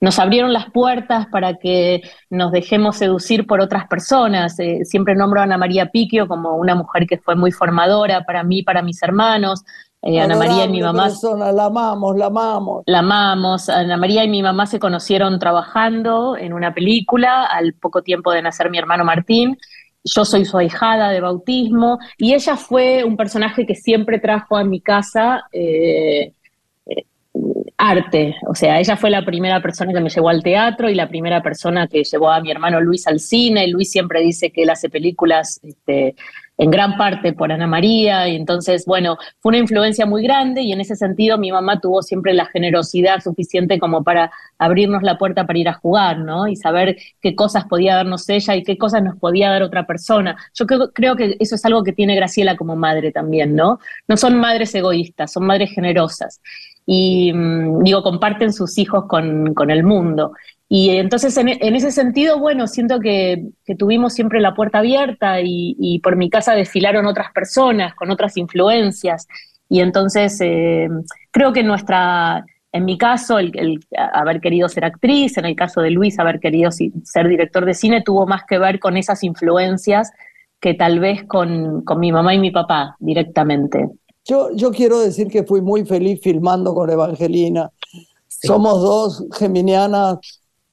nos 0.03 0.19
abrieron 0.19 0.53
las 0.53 0.69
puertas 0.71 1.29
para 1.29 1.59
que 1.59 2.03
nos 2.29 2.51
dejemos 2.51 2.97
seducir 2.97 3.47
por 3.47 3.61
otras 3.61 3.87
personas. 3.87 4.59
Eh, 4.59 4.81
siempre 4.85 5.15
nombro 5.15 5.41
a 5.41 5.45
Ana 5.45 5.57
María 5.57 5.91
Piquio 5.91 6.27
como 6.27 6.57
una 6.57 6.75
mujer 6.75 7.07
que 7.07 7.19
fue 7.19 7.37
muy 7.37 7.53
formadora 7.53 8.25
para 8.25 8.43
mí, 8.43 8.65
para 8.65 8.83
mis 8.83 9.01
hermanos. 9.01 9.63
Eh, 10.03 10.21
Ana 10.21 10.35
María 10.35 10.65
y 10.65 10.71
mi 10.71 10.83
mamá. 10.83 11.09
la 11.55 11.67
amamos, 11.67 12.17
la 12.17 12.27
amamos. 12.27 12.83
La 12.87 12.99
amamos. 12.99 13.69
Ana 13.69 13.97
María 13.97 14.25
y 14.25 14.29
mi 14.29 14.43
mamá 14.43 14.67
se 14.67 14.81
conocieron 14.81 15.39
trabajando 15.39 16.37
en 16.37 16.53
una 16.53 16.75
película 16.75 17.45
al 17.45 17.75
poco 17.75 18.03
tiempo 18.03 18.33
de 18.33 18.43
nacer 18.43 18.71
mi 18.71 18.79
hermano 18.79 19.05
Martín. 19.05 19.57
Yo 20.03 20.25
soy 20.25 20.45
su 20.47 20.59
ahijada 20.59 21.11
de 21.11 21.21
bautismo 21.21 22.01
y 22.19 22.35
ella 22.35 22.57
fue 22.57 23.05
un 23.05 23.17
personaje 23.17 23.67
que 23.67 23.77
siempre 23.77 24.19
trajo 24.19 24.57
a 24.57 24.65
mi 24.65 24.81
casa. 24.81 25.45
Eh, 25.53 26.35
arte. 27.83 28.37
O 28.47 28.55
sea, 28.55 28.79
ella 28.79 28.97
fue 28.97 29.11
la 29.11 29.25
primera 29.25 29.61
persona 29.61 29.93
que 29.93 30.01
me 30.01 30.09
llevó 30.09 30.29
al 30.29 30.43
teatro 30.43 30.89
y 30.89 30.95
la 30.95 31.09
primera 31.09 31.43
persona 31.43 31.89
que 31.89 32.05
llevó 32.05 32.31
a 32.31 32.41
mi 32.41 32.51
hermano 32.51 32.81
Luis 32.81 33.09
al 33.09 33.19
cine. 33.19 33.67
Luis 33.67 33.91
siempre 33.91 34.21
dice 34.21 34.51
que 34.53 34.63
él 34.63 34.71
hace 34.71 34.89
películas 34.89 35.59
este, 35.65 36.15
en 36.59 36.71
gran 36.71 36.97
parte 36.97 37.33
por 37.33 37.51
Ana 37.51 37.67
María. 37.67 38.29
Y 38.29 38.37
entonces, 38.37 38.85
bueno, 38.87 39.19
fue 39.41 39.51
una 39.51 39.59
influencia 39.59 40.07
muy 40.07 40.23
grande 40.23 40.63
y 40.63 40.73
en 40.73 40.81
ese 40.81 40.95
sentido 40.95 41.39
mi 41.39 41.51
mamá 41.51 41.81
tuvo 41.81 42.03
siempre 42.03 42.35
la 42.35 42.47
generosidad 42.47 43.21
suficiente 43.21 43.81
como 43.81 44.05
para 44.05 44.31
abrirnos 44.59 45.03
la 45.03 45.19
puerta 45.19 45.45
para 45.45 45.59
ir 45.59 45.69
a 45.69 45.75
jugar, 45.75 46.19
¿no? 46.19 46.47
Y 46.47 46.55
saber 46.55 46.97
qué 47.21 47.35
cosas 47.35 47.65
podía 47.65 47.97
darnos 47.97 48.29
ella 48.29 48.55
y 48.55 48.63
qué 48.63 48.79
cosas 48.79 49.03
nos 49.03 49.19
podía 49.19 49.51
dar 49.51 49.65
otra 49.65 49.87
persona. 49.87 50.37
Yo 50.55 50.67
creo, 50.67 50.93
creo 50.93 51.17
que 51.17 51.37
eso 51.41 51.57
es 51.57 51.65
algo 51.65 51.83
que 51.83 51.93
tiene 51.93 52.15
Graciela 52.15 52.57
como 52.57 52.77
madre 52.77 53.11
también, 53.11 53.57
¿no? 53.57 53.81
No 54.07 54.17
son 54.17 54.37
madres 54.39 54.73
egoístas, 54.73 55.33
son 55.33 55.47
madres 55.47 55.73
generosas 55.73 56.41
y 56.87 57.33
mm, 57.33 57.83
digo, 57.83 58.03
comparten 58.03 58.53
sus 58.53 58.79
hijos 58.79 59.05
con, 59.07 59.55
con 59.55 59.71
el 59.71 59.85
mundo. 59.85 60.33
Y 60.69 60.91
entonces 60.91 61.37
en, 61.37 61.49
ese 61.49 61.91
sentido, 61.93 62.39
bueno, 62.39 62.67
siento 62.67 62.99
que, 62.99 63.45
tuvimos 63.79 64.15
siempre 64.15 64.41
la 64.41 64.55
puerta 64.55 64.79
abierta 64.79 65.41
y, 65.43 65.77
y, 65.79 65.99
por 65.99 66.17
mi 66.17 66.31
casa 66.31 66.55
desfilaron 66.55 67.05
otras 67.07 67.31
personas 67.33 67.95
con 67.95 68.11
otras 68.11 68.39
influencias. 68.39 69.29
Y 69.69 69.81
entonces 69.81 70.39
eh, 70.41 70.89
creo 71.31 71.53
que 71.53 71.63
nuestra, 71.63 72.47
en 72.73 72.85
mi 72.87 72.97
caso, 72.97 73.39
el, 73.39 73.53
el, 73.55 73.81
haber 74.15 74.41
querido 74.41 74.69
ser 74.69 74.87
actriz, 74.87 75.37
en 75.37 75.45
el 75.45 75.57
caso 75.57 75.83
de 75.83 75.91
Luis, 75.91 76.19
haber 76.19 76.41
querido 76.41 76.71
ser 76.71 77.29
director 77.29 77.67
de 77.67 77.75
cine, 77.75 78.03
tuvo 78.03 78.27
más 78.27 78.45
que 78.49 78.59
ver 78.59 78.81
con 78.81 78.97
esas 78.97 79.23
influencias 79.25 80.11
que 80.59 80.75
tal 80.75 81.01
vez 81.01 81.25
con, 81.25 81.83
con 81.85 82.01
mi 82.01 82.13
mamá 82.13 82.35
y 82.35 82.39
mi 82.39 82.51
papá 82.51 82.97
directamente. 82.99 83.91
Yo, 84.25 84.51
yo 84.55 84.71
quiero 84.71 85.01
decir 85.01 85.29
que 85.29 85.45
fui 85.45 85.61
muy 85.61 85.85
feliz 85.85 86.21
filmando 86.23 86.75
con 86.75 86.91
Evangelina. 86.91 87.73
Somos 88.29 88.81
dos 88.81 89.25
geminianas 89.33 90.19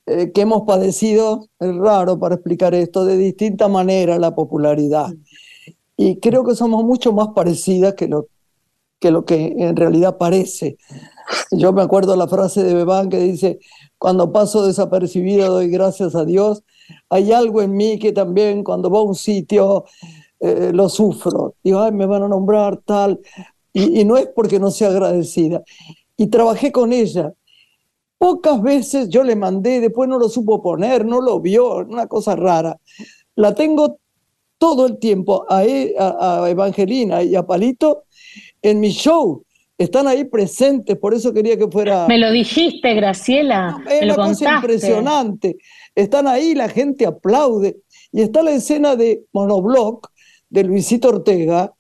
eh, 0.06 0.32
que 0.32 0.42
hemos 0.42 0.64
padecido, 0.64 1.48
es 1.60 1.76
raro 1.76 2.20
para 2.20 2.36
explicar 2.36 2.74
esto, 2.74 3.06
de 3.06 3.18
distinta 3.18 3.68
manera 3.68 4.18
la 4.20 4.36
popularidad. 4.36 5.14
Y 5.98 6.20
creo 6.20 6.44
que 6.44 6.56
somos 6.56 6.84
mucho 6.84 7.12
más 7.12 7.30
parecidas 7.36 7.94
que 7.96 8.08
lo 8.08 8.28
que, 9.00 9.12
lo 9.12 9.26
que 9.26 9.56
en 9.58 9.76
realidad 9.76 10.18
parece. 10.18 10.78
Yo 11.52 11.74
me 11.74 11.82
acuerdo 11.82 12.16
la 12.16 12.28
frase 12.28 12.64
de 12.64 12.74
Bebán 12.74 13.10
que 13.10 13.20
dice, 13.20 13.60
cuando 13.98 14.32
paso 14.32 14.66
desapercibida 14.66 15.48
doy 15.48 15.70
gracias 15.70 16.16
a 16.16 16.26
Dios. 16.26 16.64
Hay 17.10 17.32
algo 17.32 17.62
en 17.62 17.76
mí 17.76 18.00
que 18.00 18.12
también 18.12 18.64
cuando 18.64 18.90
va 18.90 19.00
a 19.00 19.04
un 19.04 19.16
sitio 19.16 19.86
eh, 20.40 20.72
lo 20.74 20.90
sufro. 20.90 21.56
Digo, 21.64 21.82
ay, 21.82 21.92
me 21.92 22.06
van 22.06 22.24
a 22.24 22.28
nombrar 22.28 22.78
tal. 22.78 23.20
Y, 23.74 24.04
no 24.06 24.18
es 24.18 24.28
porque 24.36 24.60
no 24.60 24.72
sea 24.72 24.90
agradecida. 24.90 25.64
Y 26.18 26.28
trabajé 26.28 26.72
con 26.72 26.92
ella. 26.92 27.34
Pocas 28.18 28.62
veces 28.62 29.10
yo 29.10 29.24
le 29.24 29.36
mandé, 29.36 29.80
después 29.80 30.10
no 30.10 30.20
lo 30.20 30.28
supo 30.28 30.62
poner, 30.62 31.06
no 31.06 31.22
lo 31.22 31.40
vio, 31.40 31.78
una 31.78 32.08
cosa 32.08 32.36
rara. 32.36 32.78
La 33.36 33.56
tengo 33.56 33.98
todo 34.58 34.88
el 34.88 34.98
tiempo 35.00 35.46
a, 35.48 35.64
e, 35.64 35.96
a, 35.98 36.46
Evangelina 36.50 37.24
y 37.24 37.36
a 37.36 37.46
Palito 37.46 38.04
en 38.62 38.82
mi 38.82 38.90
show 38.90 39.44
están 39.80 40.10
ahí 40.10 40.26
presentes, 40.26 40.98
por 40.98 41.14
eso 41.14 41.34
quería 41.34 41.58
que 41.58 41.70
fuera. 41.70 42.06
Me 42.06 42.18
lo 42.18 42.32
dijiste, 42.32 42.94
Graciela. 42.96 43.82
Es 43.90 44.02
una 44.04 44.16
cosa 44.16 44.56
impresionante. 44.56 45.56
Están 45.96 46.28
ahí, 46.28 46.54
la 46.54 46.68
gente 46.68 47.06
aplaude. 47.06 47.78
Y 48.12 48.22
está 48.22 48.44
la 48.44 48.52
escena 48.52 48.98
de 48.98 49.24
Monoblock, 49.32 50.12
de 50.50 50.64
Luisito 50.64 51.10
Ortega, 51.10 51.74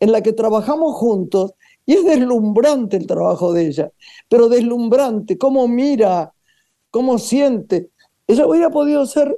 en 0.00 0.12
la 0.12 0.22
que 0.22 0.32
trabajamos 0.32 0.94
juntos 0.96 1.54
Y 1.86 1.94
es 1.94 2.04
deslumbrante 2.04 2.96
el 2.96 3.06
trabajo 3.06 3.52
de 3.52 3.68
ella, 3.68 3.90
pero 4.28 4.48
deslumbrante, 4.48 5.38
cómo 5.38 5.66
mira, 5.68 6.34
cómo 6.90 7.18
siente. 7.18 7.90
Ella 8.26 8.46
hubiera 8.46 8.70
podido 8.70 9.06
ser 9.06 9.34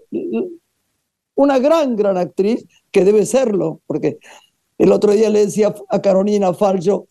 una 1.36 1.58
gran, 1.58 1.94
gran 1.94 2.16
actriz, 2.16 2.66
que 2.90 3.04
debe 3.04 3.24
serlo, 3.24 3.80
porque 3.86 4.18
el 4.78 4.90
otro 4.90 5.12
día 5.12 5.30
le 5.30 5.46
decía 5.46 5.74
a 5.88 6.02
Carolina 6.02 6.52
Falcho, 6.52 7.06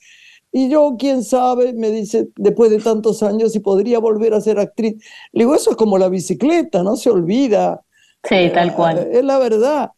y 0.52 0.70
yo, 0.70 0.96
quién 0.98 1.24
sabe, 1.24 1.74
me 1.74 1.92
dice, 1.92 2.30
después 2.36 2.72
de 2.72 2.80
tantos 2.80 3.22
años, 3.22 3.52
si 3.52 3.60
podría 3.60 4.00
volver 4.00 4.34
a 4.34 4.42
ser 4.42 4.60
actriz. 4.60 4.96
Le 5.32 5.44
digo, 5.44 5.54
eso 5.54 5.72
es 5.72 5.78
como 5.78 5.98
la 5.98 6.10
bicicleta, 6.10 6.82
no 6.82 6.96
se 6.96 7.12
olvida. 7.12 7.82
Sí, 8.24 8.50
tal 8.54 8.76
cual. 8.76 9.10
Es 9.12 9.24
la 9.24 9.38
verdad. 9.38 9.92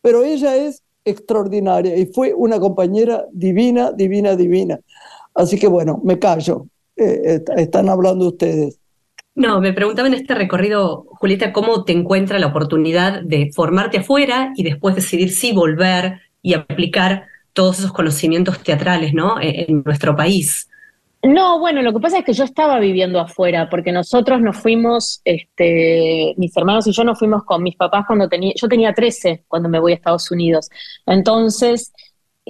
Pero 0.00 0.22
ella 0.24 0.56
es 0.56 0.82
extraordinaria 1.04 1.96
y 1.96 2.06
fue 2.06 2.34
una 2.34 2.58
compañera 2.58 3.24
divina, 3.32 3.92
divina, 3.92 4.36
divina. 4.36 4.80
Así 5.34 5.58
que 5.58 5.66
bueno, 5.66 6.00
me 6.04 6.18
callo. 6.18 6.66
Eh, 6.96 7.42
están 7.56 7.88
hablando 7.88 8.28
ustedes. 8.28 8.78
No, 9.34 9.60
me 9.60 9.72
preguntaba 9.72 10.08
en 10.08 10.14
este 10.14 10.34
recorrido, 10.34 11.06
Julieta, 11.12 11.52
cómo 11.52 11.84
te 11.84 11.92
encuentra 11.92 12.38
la 12.38 12.48
oportunidad 12.48 13.22
de 13.22 13.50
formarte 13.54 13.98
afuera 13.98 14.52
y 14.56 14.64
después 14.64 14.94
decidir 14.94 15.32
si 15.32 15.52
volver 15.52 16.20
y 16.42 16.54
aplicar 16.54 17.26
todos 17.52 17.78
esos 17.78 17.92
conocimientos 17.92 18.62
teatrales, 18.62 19.14
¿no? 19.14 19.40
E, 19.40 19.66
en 19.68 19.82
nuestro 19.84 20.16
país. 20.16 20.68
No, 21.22 21.58
bueno, 21.58 21.82
lo 21.82 21.92
que 21.92 22.00
pasa 22.00 22.18
es 22.18 22.24
que 22.24 22.32
yo 22.32 22.44
estaba 22.44 22.78
viviendo 22.78 23.20
afuera, 23.20 23.68
porque 23.68 23.92
nosotros 23.92 24.40
nos 24.40 24.56
fuimos, 24.56 25.20
este, 25.24 26.34
mis 26.38 26.56
hermanos 26.56 26.86
y 26.86 26.92
yo 26.92 27.04
nos 27.04 27.18
fuimos 27.18 27.44
con 27.44 27.62
mis 27.62 27.76
papás 27.76 28.04
cuando 28.06 28.26
tenía, 28.26 28.54
yo 28.56 28.68
tenía 28.68 28.94
13 28.94 29.44
cuando 29.46 29.68
me 29.68 29.78
voy 29.78 29.92
a 29.92 29.96
Estados 29.96 30.30
Unidos. 30.30 30.70
Entonces, 31.04 31.92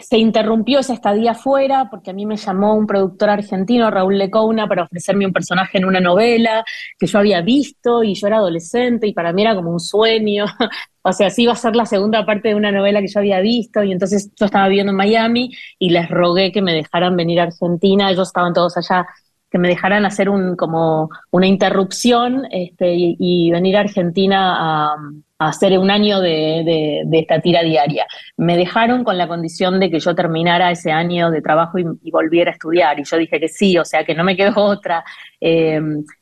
se 0.01 0.19
interrumpió 0.19 0.81
esa 0.81 0.95
estadía 0.95 1.33
afuera 1.33 1.89
porque 1.91 2.11
a 2.11 2.15
mí 2.15 2.27
me 2.27 2.37
llamó 2.37 2.75
un 2.75 2.87
productor 2.87 3.31
argentino, 3.31 3.91
Raúl 3.91 4.19
Lecouna, 4.19 4.67
para 4.67 4.85
ofrecerme 4.85 5.27
un 5.27 5.33
personaje 5.33 5.79
en 5.79 5.85
una 5.85 6.01
novela 6.01 6.65
que 6.99 7.07
yo 7.07 7.19
había 7.19 7.41
visto 7.43 8.03
y 8.03 8.15
yo 8.15 8.27
era 8.27 8.37
adolescente 8.39 9.07
y 9.07 9.13
para 9.13 9.33
mí 9.33 9.43
era 9.43 9.55
como 9.55 9.71
un 9.71 9.81
sueño. 9.81 10.47
O 11.03 11.15
sea, 11.15 11.31
sí 11.31 11.45
iba 11.45 11.55
a 11.55 11.57
ser 11.57 11.75
la 11.77 11.87
segunda 11.87 12.27
parte 12.27 12.49
de 12.49 12.55
una 12.55 12.71
novela 12.71 13.01
que 13.01 13.09
yo 13.09 13.21
había 13.21 13.41
visto 13.41 13.83
y 13.83 13.91
entonces 13.91 14.31
yo 14.39 14.45
estaba 14.45 14.69
viviendo 14.69 14.91
en 14.91 14.99
Miami 14.99 15.51
y 15.79 15.89
les 15.89 16.11
rogué 16.11 16.53
que 16.53 16.61
me 16.61 16.75
dejaran 16.75 17.17
venir 17.17 17.41
a 17.41 17.45
Argentina, 17.45 18.11
ellos 18.11 18.29
estaban 18.29 18.53
todos 18.53 18.77
allá, 18.77 19.07
que 19.51 19.59
me 19.59 19.69
dejaran 19.69 20.07
hacer 20.07 20.29
un, 20.29 20.55
como 20.57 21.11
una 21.31 21.47
interrupción 21.47 22.47
este, 22.51 22.95
y, 22.95 23.51
venir 23.51 23.77
a 23.77 23.81
Argentina 23.81 24.93
a, 24.93 24.97
hacer 25.39 25.79
un 25.79 25.91
año 25.91 26.21
de, 26.21 27.03
esta 27.13 27.41
tira 27.41 27.63
diaria. 27.63 28.07
Me 28.37 28.59
dejaron 28.59 29.05
con 29.05 29.17
la 29.17 29.27
condición 29.27 29.81
de 29.81 29.91
que 29.91 29.99
yo 29.99 30.15
terminara 30.15 30.71
ese 30.71 30.93
año 30.93 31.31
de 31.31 31.41
trabajo 31.41 31.79
y, 31.79 32.11
volviera 32.11 32.51
a 32.51 32.53
estudiar 32.53 33.01
y 33.01 33.05
yo 33.05 33.17
dije 33.17 33.41
que 33.41 33.49
sí, 33.49 33.79
o 33.79 33.85
sea 33.85 34.05
que 34.05 34.15
no 34.15 34.23
me 34.23 34.37
quedó 34.37 34.53
otra. 34.57 35.03
Eh, 35.41 35.81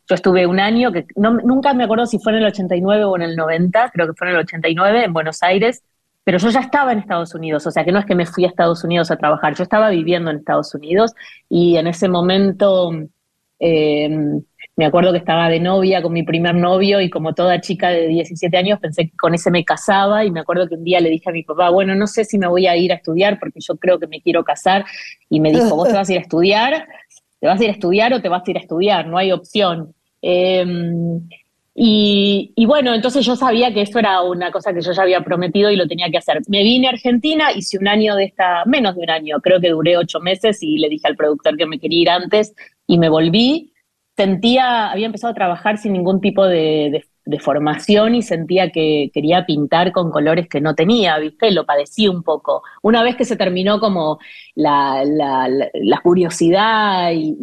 yo 0.09 0.15
estuve 0.15 0.47
un 0.47 0.61
año, 0.61 0.93
que 0.93 1.05
nunca 1.17 1.75
me 1.75 1.85
acuerdo 1.85 2.07
si 2.07 2.19
fue 2.19 2.33
en 2.33 2.39
el 2.39 2.47
89 2.47 3.05
o 3.05 3.17
en 3.17 3.23
el 3.23 3.37
90, 3.37 3.91
creo 3.91 4.07
que 4.07 4.15
fue 4.15 4.29
en 4.29 4.35
el 4.35 4.41
89, 4.41 5.05
en 5.05 5.13
Buenos 5.13 5.43
Aires, 5.43 5.83
pero 6.29 6.39
yo 6.39 6.51
ya 6.51 6.61
estaba 6.61 6.93
en 6.93 6.99
Estados 6.99 7.35
Unidos, 7.35 7.67
o 7.67 7.71
sea 7.71 7.85
que 7.85 7.91
no 7.91 7.99
es 7.99 8.07
que 8.07 8.15
me 8.15 8.27
fui 8.27 8.45
a 8.45 8.49
Estados 8.49 8.85
Unidos 8.85 9.11
a 9.11 9.17
trabajar, 9.17 9.55
yo 9.55 9.63
estaba 9.63 9.91
viviendo 9.91 10.31
en 10.31 10.37
Estados 10.37 10.75
Unidos 10.75 11.15
y 11.49 11.77
en 11.77 11.87
ese 11.87 12.09
momento 12.09 12.91
eh, 13.59 14.41
me 14.79 14.87
acuerdo 14.87 15.11
que 15.11 15.19
estaba 15.19 15.49
de 15.49 15.59
novia 15.59 16.01
con 16.01 16.13
mi 16.13 16.23
primer 16.23 16.55
novio 16.55 17.01
y 17.01 17.11
como 17.11 17.35
toda 17.35 17.61
chica 17.61 17.89
de 17.89 18.07
17 18.07 18.57
años 18.57 18.79
pensé 18.79 19.07
que 19.07 19.17
con 19.17 19.35
ese 19.35 19.51
me 19.51 19.65
casaba 19.65 20.25
y 20.25 20.31
me 20.31 20.39
acuerdo 20.39 20.69
que 20.69 20.77
un 20.77 20.85
día 20.85 21.01
le 21.01 21.11
dije 21.11 21.29
a 21.31 21.33
mi 21.33 21.43
papá, 21.43 21.71
bueno, 21.71 21.97
no 21.97 22.07
sé 22.07 22.25
si 22.25 22.39
me 22.39 22.47
voy 22.47 22.69
a 22.69 22.77
ir 22.77 22.93
a 22.93 22.95
estudiar 22.95 23.41
porque 23.41 23.59
yo 23.59 23.77
creo 23.77 23.99
que 23.99 24.07
me 24.07 24.21
quiero 24.21 24.45
casar 24.45 24.85
y 25.29 25.41
me 25.41 25.51
dijo, 25.51 25.75
vos 25.75 25.89
te 25.89 25.95
vas 25.95 26.09
a 26.09 26.13
ir 26.13 26.19
a 26.19 26.23
estudiar, 26.23 26.87
te 27.41 27.49
vas 27.49 27.61
a 27.61 27.65
ir 27.65 27.71
a 27.71 27.73
estudiar 27.73 28.13
o 28.13 28.23
te 28.23 28.29
vas 28.29 28.47
a 28.47 28.51
ir 28.53 28.57
a 28.57 28.61
estudiar, 28.61 29.09
no 29.09 29.19
hay 29.19 29.33
opción. 29.33 29.93
Em, 30.23 31.29
y, 31.75 32.65
bueno, 32.65 32.95
entonces 32.95 33.27
yo 33.27 33.35
sabía 33.35 33.75
que 33.75 33.83
esto 33.83 33.99
era 33.99 34.23
una 34.23 34.53
cosa 34.53 34.73
que 34.73 34.81
yo 34.81 34.93
ya 34.93 35.03
había 35.03 35.23
prometido 35.23 35.73
y 35.73 35.77
lo 35.77 35.89
tenía 35.89 36.09
que 36.09 36.19
hacer. 36.19 36.41
Me 36.49 36.63
vine 36.63 36.87
a 36.87 36.91
Argentina, 36.91 37.53
hice 37.53 37.79
un 37.79 37.89
año 37.89 38.15
de 38.15 38.27
esta, 38.27 38.65
menos 38.65 38.95
de 38.95 39.03
un 39.03 39.11
año, 39.11 39.39
creo 39.41 39.61
que 39.61 39.71
duré 39.71 39.97
ocho 39.97 40.21
meses 40.21 40.63
y 40.63 40.79
le 40.79 40.89
dije 40.89 41.09
al 41.09 41.17
productor 41.17 41.57
que 41.57 41.67
me 41.67 41.81
quería 41.81 42.03
ir 42.03 42.11
antes 42.11 42.55
y 42.89 42.99
me 42.99 43.09
volví. 43.09 43.73
Sentía, 44.17 44.91
había 44.91 45.07
empezado 45.07 45.31
a 45.31 45.35
trabajar 45.35 45.79
sin 45.79 45.93
ningún 45.93 46.21
tipo 46.21 46.45
de 46.45 47.05
formación 47.41 48.15
y 48.15 48.23
sentía 48.23 48.71
que 48.71 49.11
quería 49.13 49.45
pintar 49.47 49.93
con 49.93 50.11
colores 50.11 50.49
que 50.49 50.61
no 50.61 50.75
tenía, 50.75 51.19
¿viste? 51.19 51.51
Lo 51.51 51.67
padecí 51.67 52.09
un 52.09 52.23
poco. 52.23 52.63
Una 52.83 53.03
vez 53.03 53.17
que 53.17 53.25
se 53.27 53.37
terminó 53.37 53.79
como 53.79 54.19
la, 54.55 55.05
curiosidad 56.03 57.13
y, 57.13 57.37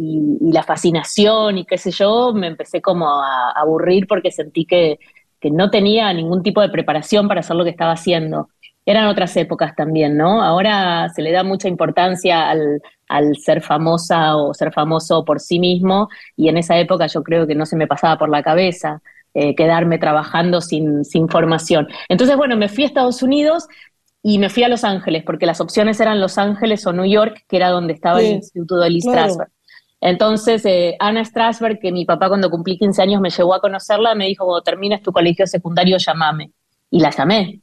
la 0.51 0.63
fascinación 0.63 1.59
y 1.59 1.65
qué 1.65 1.77
sé 1.77 1.91
yo, 1.91 2.33
me 2.33 2.47
empecé 2.47 2.81
como 2.81 3.07
a, 3.07 3.51
aburrir 3.51 4.07
porque 4.07 4.31
sentí 4.31 4.65
que, 4.65 4.99
que 5.39 5.51
no 5.51 5.69
tenía 5.69 6.11
ningún 6.11 6.41
tipo 6.41 6.61
de 6.61 6.69
preparación 6.69 7.27
para 7.27 7.41
hacer 7.41 7.55
lo 7.55 7.63
que 7.63 7.69
estaba 7.69 7.93
haciendo. 7.93 8.49
Eran 8.85 9.07
otras 9.07 9.35
épocas 9.37 9.75
también, 9.75 10.15
¿no? 10.15 10.43
Ahora 10.43 11.09
se 11.09 11.21
le 11.21 11.31
da 11.31 11.43
mucha 11.43 11.67
importancia 11.67 12.49
al, 12.49 12.81
al 13.07 13.35
ser 13.37 13.61
famosa 13.61 14.35
o 14.35 14.53
ser 14.53 14.71
famoso 14.71 15.25
por 15.25 15.39
sí 15.39 15.59
mismo 15.59 16.09
y 16.35 16.49
en 16.49 16.57
esa 16.57 16.77
época 16.77 17.07
yo 17.07 17.23
creo 17.23 17.47
que 17.47 17.55
no 17.55 17.65
se 17.65 17.75
me 17.75 17.87
pasaba 17.87 18.17
por 18.17 18.29
la 18.29 18.43
cabeza. 18.43 19.01
Eh, 19.37 19.53
quedarme 19.53 19.97
trabajando 19.97 20.61
sin, 20.61 21.03
sin 21.03 21.27
formación. 21.27 21.89
Entonces, 22.07 22.37
bueno, 22.37 22.55
me 22.55 22.69
fui 22.69 22.85
a 22.85 22.87
Estados 22.87 23.21
Unidos 23.21 23.67
y 24.23 24.39
me 24.39 24.47
fui 24.47 24.63
a 24.63 24.69
Los 24.69 24.85
Ángeles, 24.85 25.23
porque 25.25 25.45
las 25.45 25.59
opciones 25.59 25.99
eran 25.99 26.21
Los 26.21 26.37
Ángeles 26.37 26.87
o 26.87 26.93
New 26.93 27.03
York, 27.03 27.43
que 27.49 27.57
era 27.57 27.69
donde 27.69 27.91
estaba 27.91 28.21
el 28.21 28.27
Instituto 28.27 28.77
de 28.77 28.89
Lee 28.89 29.01
Strasberg. 29.01 29.51
Entonces, 29.99 30.65
eh, 30.65 30.95
Ana 31.01 31.25
Strasberg, 31.25 31.79
que 31.79 31.91
mi 31.91 32.05
papá 32.05 32.29
cuando 32.29 32.49
cumplí 32.49 32.77
15 32.77 33.01
años 33.01 33.19
me 33.19 33.29
llevó 33.29 33.55
a 33.55 33.59
conocerla, 33.59 34.15
me 34.15 34.25
dijo, 34.25 34.45
cuando 34.45 34.61
termines 34.63 35.01
tu 35.01 35.11
colegio 35.11 35.45
secundario, 35.45 35.97
llámame. 35.97 36.53
Y 36.89 37.01
la 37.01 37.09
llamé 37.09 37.59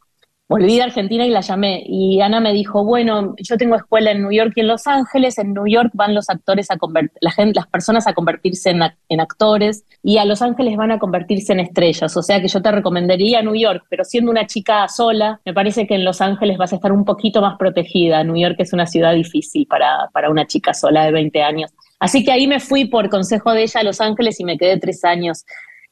volví 0.52 0.76
de 0.76 0.82
Argentina 0.82 1.24
y 1.24 1.30
la 1.30 1.40
llamé. 1.40 1.82
Y 1.86 2.20
Ana 2.20 2.40
me 2.40 2.52
dijo, 2.52 2.84
bueno, 2.84 3.34
yo 3.38 3.56
tengo 3.56 3.76
escuela 3.76 4.10
en 4.10 4.20
New 4.20 4.32
York 4.32 4.52
y 4.56 4.60
en 4.60 4.68
Los 4.68 4.86
Ángeles. 4.86 5.38
En 5.38 5.54
New 5.54 5.66
York 5.66 5.90
van 5.94 6.14
los 6.14 6.28
actores 6.28 6.70
a 6.70 6.76
la 7.20 7.32
las 7.54 7.66
personas 7.68 8.06
a 8.06 8.12
convertirse 8.12 8.70
en, 8.70 8.82
en, 9.08 9.20
actores 9.20 9.84
y 10.02 10.18
a 10.18 10.24
Los 10.26 10.42
Ángeles 10.42 10.76
van 10.76 10.92
a 10.92 10.98
convertirse 10.98 11.54
en 11.54 11.60
estrellas. 11.60 12.14
O 12.16 12.22
sea 12.22 12.40
que 12.40 12.48
yo 12.48 12.60
te 12.60 12.70
recomendaría 12.70 13.42
New 13.42 13.54
York, 13.54 13.84
pero 13.88 14.04
siendo 14.04 14.30
una 14.30 14.46
chica 14.46 14.86
sola, 14.88 15.40
me 15.44 15.54
parece 15.54 15.86
que 15.86 15.94
en 15.94 16.04
Los 16.04 16.20
Ángeles 16.20 16.58
vas 16.58 16.72
a 16.72 16.76
estar 16.76 16.92
un 16.92 17.04
poquito 17.04 17.40
más 17.40 17.56
protegida. 17.58 18.22
New 18.22 18.36
York 18.36 18.56
es 18.58 18.72
una 18.72 18.86
ciudad 18.86 19.14
difícil 19.14 19.66
para, 19.66 20.10
para 20.12 20.30
una 20.30 20.46
chica 20.46 20.74
sola 20.74 21.06
de 21.06 21.12
20 21.12 21.42
años. 21.42 21.70
Así 21.98 22.24
que 22.24 22.32
ahí 22.32 22.46
me 22.46 22.60
fui 22.60 22.86
por 22.86 23.08
consejo 23.08 23.52
de 23.52 23.62
ella 23.62 23.80
a 23.80 23.84
Los 23.84 24.00
Ángeles 24.00 24.38
y 24.40 24.44
me 24.44 24.58
quedé 24.58 24.78
tres 24.78 25.04
años 25.04 25.44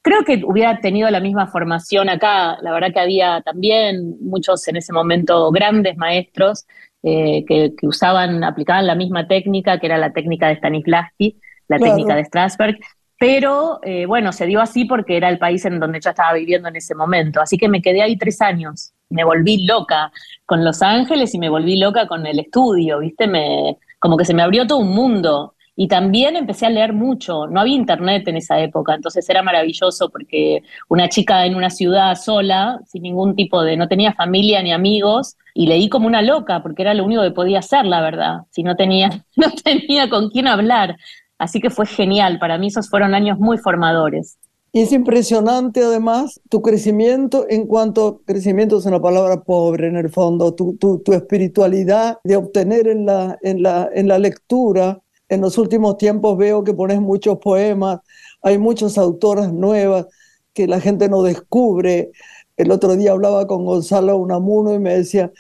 Creo 0.03 0.25
que 0.25 0.43
hubiera 0.45 0.81
tenido 0.81 1.11
la 1.11 1.21
misma 1.21 1.47
formación 1.47 2.09
acá. 2.09 2.57
La 2.63 2.73
verdad 2.73 2.93
que 2.93 3.01
había 3.01 3.43
también 3.43 4.17
muchos 4.21 4.67
en 4.69 4.77
ese 4.77 4.93
momento 4.93 5.51
grandes 5.51 5.97
maestros 5.97 6.67
eh, 7.03 7.45
que, 7.47 7.73
usaban, 7.83 8.43
aplicaban 8.45 8.87
la 8.87 8.95
misma 8.95 9.27
técnica, 9.27 9.79
que 9.79 9.87
era 9.87 9.99
la 9.99 10.13
técnica 10.13 10.49
de 10.49 10.57
Stanislavski, 10.57 11.39
la 11.69 11.79
técnica 11.79 12.15
de 12.15 12.25
Strasberg. 12.25 12.79
Pero 13.19 13.81
eh, 13.83 14.07
bueno, 14.07 14.33
se 14.33 14.47
dio 14.47 14.63
así 14.63 14.87
porque 14.87 15.19
era 15.19 15.29
el 15.29 15.39
país 15.39 15.67
en 15.67 15.79
donde 15.79 16.01
yo 16.01 16.09
estaba 16.09 16.33
viviendo 16.33 16.69
en 16.69 16.77
ese 16.77 16.95
momento. 16.95 17.43
Así 17.43 17.59
que 17.59 17.69
me 17.69 17.83
quedé 17.83 18.01
ahí 18.01 18.17
tres 18.17 18.41
años. 18.41 18.95
Me 19.11 19.25
volví 19.25 19.67
loca 19.67 20.11
con 20.47 20.65
Los 20.65 20.81
Ángeles 20.81 21.35
y 21.35 21.39
me 21.39 21.51
volví 21.51 21.79
loca 21.79 22.07
con 22.07 22.25
el 22.27 22.39
estudio, 22.39 23.01
¿viste? 23.01 23.27
Me, 23.27 23.77
como 23.99 24.17
que 24.17 24.25
se 24.25 24.33
me 24.33 24.43
abrió 24.43 24.67
todo 24.67 24.79
un 24.79 24.95
mundo. 24.95 25.55
Y 25.83 25.89
también 25.89 26.37
empecé 26.37 26.67
a 26.67 26.69
leer 26.69 26.93
mucho, 26.93 27.47
no 27.47 27.59
había 27.59 27.75
internet 27.75 28.29
en 28.29 28.37
esa 28.37 28.61
época, 28.61 28.95
entonces 28.95 29.27
era 29.31 29.43
maravilloso 29.43 30.11
porque 30.11 30.63
una 30.91 31.09
chica 31.09 31.47
en 31.47 31.55
una 31.55 31.71
ciudad 31.71 32.17
sola, 32.17 32.83
sin 32.87 33.03
ningún 33.05 33.35
tipo 33.35 33.63
de, 33.63 33.79
no 33.79 33.89
tenía 33.89 34.13
familia 34.13 34.63
ni 34.63 34.73
amigos, 34.73 35.39
y 35.55 35.69
leí 35.69 35.89
como 35.89 36.07
una 36.07 36.21
loca, 36.21 36.63
porque 36.63 36.83
era 36.83 36.93
lo 36.93 37.03
único 37.07 37.23
que 37.23 37.31
podía 37.31 37.61
hacer, 37.61 37.87
la 37.87 38.03
verdad, 38.03 38.41
si 38.51 38.63
no 38.63 38.77
tenía, 38.77 39.25
no 39.37 39.51
tenía 39.65 40.11
con 40.11 40.29
quién 40.29 40.49
hablar. 40.49 40.97
Así 41.39 41.61
que 41.61 41.71
fue 41.71 41.87
genial, 41.87 42.39
para 42.39 42.59
mí 42.59 42.67
esos 42.67 42.91
fueron 42.91 43.15
años 43.15 43.39
muy 43.39 43.57
formadores. 43.57 44.37
Y 44.73 44.83
es 44.83 44.93
impresionante 44.93 45.83
además 45.83 46.43
tu 46.51 46.61
crecimiento 46.61 47.47
en 47.49 47.67
cuanto, 47.67 48.21
crecimiento 48.27 48.77
es 48.77 48.85
una 48.85 49.01
palabra 49.01 49.45
pobre 49.45 49.87
en 49.87 49.97
el 49.97 50.11
fondo, 50.11 50.55
tu, 50.55 50.77
tu, 50.77 50.99
tu 50.99 51.15
espiritualidad 51.15 52.19
de 52.23 52.37
obtener 52.37 52.87
en 52.87 53.07
la, 53.07 53.39
en 53.41 53.63
la, 53.63 53.89
en 53.95 54.09
la 54.09 54.19
lectura 54.19 55.01
en 55.31 55.41
los 55.41 55.57
últimos 55.59 55.97
tiempos 55.97 56.37
veo 56.37 56.65
que 56.65 56.75
pones 56.75 57.01
muchos 57.01 57.39
poemas, 57.39 58.01
hay 58.43 58.59
muchas 58.59 58.99
autoras 58.99 59.53
nuevas 59.53 60.07
que 60.53 60.67
la 60.67 60.81
gente 60.81 61.09
no 61.09 61.23
descubre. 61.23 62.11
El 62.57 62.73
otro 62.73 62.97
día 62.97 63.13
hablaba 63.13 63.47
con 63.47 63.65
Gonzalo 63.65 64.17
Unamuno 64.17 64.75
y 64.75 64.81
me 64.81 64.97
decía, 64.97 65.33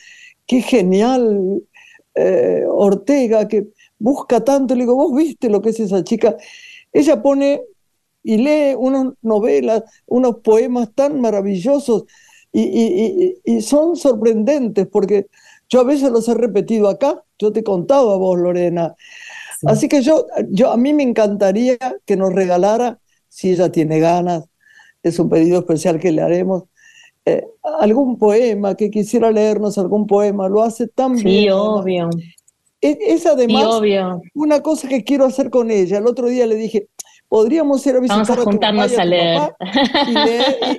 qué 0.47 0.63
genial 0.63 1.63
eh, 2.15 2.65
Ortega, 2.69 3.49
que 3.49 3.69
busca 3.99 4.45
tanto. 4.45 4.75
Le 4.77 4.83
digo, 4.83 4.95
vos 4.95 5.15
viste 5.15 5.51
lo 5.51 5.61
que 5.61 5.71
es 5.71 5.81
esa 5.81 6.05
chica. 6.05 6.37
Ella 6.93 7.21
pone 7.21 7.63
y 8.23 8.37
lee 8.39 8.77
unas 8.79 9.15
novelas, 9.23 9.83
unos 10.07 10.37
poemas 10.37 10.91
tan 10.95 11.21
maravillosos 11.21 12.05
y, 12.53 13.37
y, 13.45 13.61
son 13.63 13.97
sorprendentes 13.97 14.87
porque 14.89 15.29
yo 15.69 15.81
a 15.81 15.85
veces 15.85 16.11
los 16.11 16.29
he 16.29 16.35
repetido 16.35 16.89
acá. 16.89 17.25
Yo 17.39 17.53
te 17.53 17.65
contaba 17.65 18.15
a 18.15 18.17
vos, 18.17 18.39
Lorena, 18.39 18.95
Así 19.67 19.89
que 19.89 20.03
yo, 20.03 20.27
yo, 20.49 20.71
a 20.71 20.77
mí 20.77 20.93
me 20.95 21.03
encantaría 21.03 21.79
que 22.07 22.17
nos 22.17 22.33
regalara, 22.33 22.99
si 23.29 23.51
ella 23.51 23.71
tiene 23.71 24.01
ganas, 24.01 24.45
es 25.03 25.19
un 25.19 25.29
pedido 25.29 25.61
especial 25.61 25.99
que 25.99 26.13
le 26.13 26.23
haremos, 26.23 26.65
eh, 27.25 27.47
algún 27.63 28.19
poema, 28.19 28.75
que 28.75 28.91
quisiera 28.91 29.31
leernos 29.31 29.77
algún 29.79 30.07
poema, 30.07 30.49
lo 30.49 30.63
hace 30.63 30.89
tan 30.89 31.15
bien. 31.15 31.27
Sí, 31.27 31.51
obvio. 31.51 32.11
Es, 32.81 33.27
además 33.27 33.67
una 34.35 34.63
cosa 34.63 34.89
que 34.89 35.05
quiero 35.05 35.27
hacer 35.27 35.51
con 35.51 35.71
ella. 35.71 35.99
El 35.99 36.07
otro 36.07 36.29
día 36.29 36.47
le 36.47 36.55
dije, 36.55 36.89
podríamos 37.29 37.87
ir 37.87 37.97
a 37.97 38.01
visitar 38.01 38.27
Vamos 38.27 38.39
a, 38.39 38.43
juntarnos 38.43 38.99
a, 38.99 39.05
leer. 39.05 39.41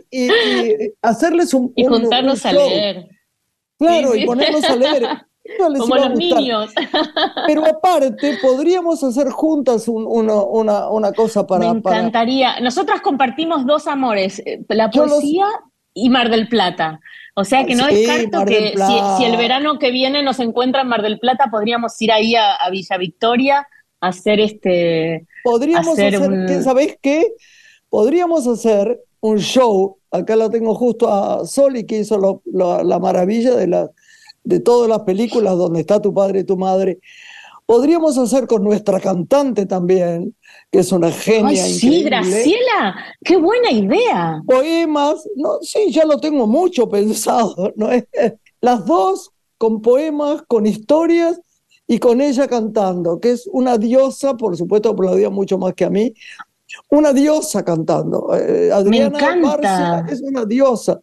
y, 0.09 0.27
hacerles 1.01 1.53
un 1.53 1.71
Y 1.75 1.85
juntarnos 1.85 2.43
a 2.45 2.53
leer. 2.53 3.07
Claro, 3.77 4.15
y 4.15 4.25
ponernos 4.25 4.63
a 4.63 4.75
leer. 4.75 5.03
Como 5.57 5.95
los 5.95 6.11
niños. 6.15 6.71
Pero 7.47 7.65
aparte, 7.65 8.37
podríamos 8.41 9.03
hacer 9.03 9.29
juntas 9.29 9.87
una, 9.87 10.41
una, 10.89 11.11
cosa 11.13 11.45
para... 11.45 11.71
Me 11.71 11.79
encantaría. 11.79 12.59
Nosotras 12.59 13.01
compartimos 13.01 13.65
dos 13.65 13.87
amores, 13.87 14.39
eh, 14.45 14.63
la 14.69 14.89
poesía 14.89 15.45
y 15.93 16.09
Mar 16.09 16.29
del 16.29 16.47
Plata. 16.47 16.99
O 17.33 17.43
sea 17.43 17.65
que 17.65 17.75
no 17.75 17.87
descarto 17.87 18.45
que 18.45 18.73
si, 19.17 19.23
el 19.23 19.37
verano 19.37 19.79
que 19.79 19.91
viene 19.91 20.21
nos 20.21 20.39
encuentra 20.39 20.81
en 20.81 20.87
Mar 20.87 21.01
del 21.01 21.19
Plata, 21.19 21.49
podríamos 21.49 21.99
ir 22.01 22.11
ahí 22.11 22.35
a, 22.35 22.69
Villa 22.69 22.97
Victoria 22.97 23.67
a 24.01 24.07
hacer 24.07 24.39
este. 24.39 25.25
Podríamos 25.43 25.93
hacer, 25.93 26.63
¿sabéis 26.63 26.97
qué? 27.01 27.33
Podríamos 27.89 28.47
hacer 28.47 28.99
un 29.21 29.39
show. 29.39 29.97
Acá 30.11 30.35
la 30.35 30.49
tengo 30.49 30.75
justo 30.75 31.11
a 31.11 31.45
Soli, 31.45 31.85
que 31.85 31.99
hizo 31.99 32.43
la 32.45 32.99
maravilla 32.99 33.55
de, 33.55 33.67
la, 33.67 33.89
de 34.43 34.59
todas 34.59 34.89
las 34.89 35.01
películas 35.01 35.57
donde 35.57 35.81
está 35.81 36.01
tu 36.01 36.13
padre 36.13 36.41
y 36.41 36.43
tu 36.43 36.57
madre. 36.57 36.99
Podríamos 37.65 38.17
hacer 38.17 38.47
con 38.47 38.63
nuestra 38.63 38.99
cantante 38.99 39.65
también, 39.65 40.35
que 40.71 40.79
es 40.79 40.91
una 40.91 41.11
genia 41.11 41.63
Ay, 41.63 41.73
Sí, 41.73 42.03
Graciela, 42.03 42.95
qué 43.23 43.37
buena 43.37 43.71
idea. 43.71 44.41
Poemas, 44.45 45.25
no, 45.35 45.59
sí, 45.61 45.91
ya 45.91 46.05
lo 46.05 46.17
tengo 46.19 46.47
mucho 46.47 46.89
pensado, 46.89 47.71
¿no? 47.75 47.89
Las 48.61 48.85
dos 48.85 49.31
con 49.57 49.81
poemas, 49.81 50.41
con 50.47 50.65
historias 50.65 51.39
y 51.87 51.99
con 51.99 52.19
ella 52.21 52.47
cantando, 52.47 53.19
que 53.19 53.31
es 53.31 53.47
una 53.47 53.77
diosa, 53.77 54.35
por 54.35 54.57
supuesto 54.57 54.89
aplaudía 54.89 55.29
mucho 55.29 55.57
más 55.57 55.73
que 55.73 55.85
a 55.85 55.89
mí, 55.89 56.13
una 56.89 57.13
diosa 57.13 57.63
cantando. 57.63 58.33
Eh, 58.35 58.71
Adriana 58.71 59.09
Me 59.17 59.17
encanta. 59.17 60.05
es 60.09 60.21
una 60.21 60.45
diosa. 60.45 60.99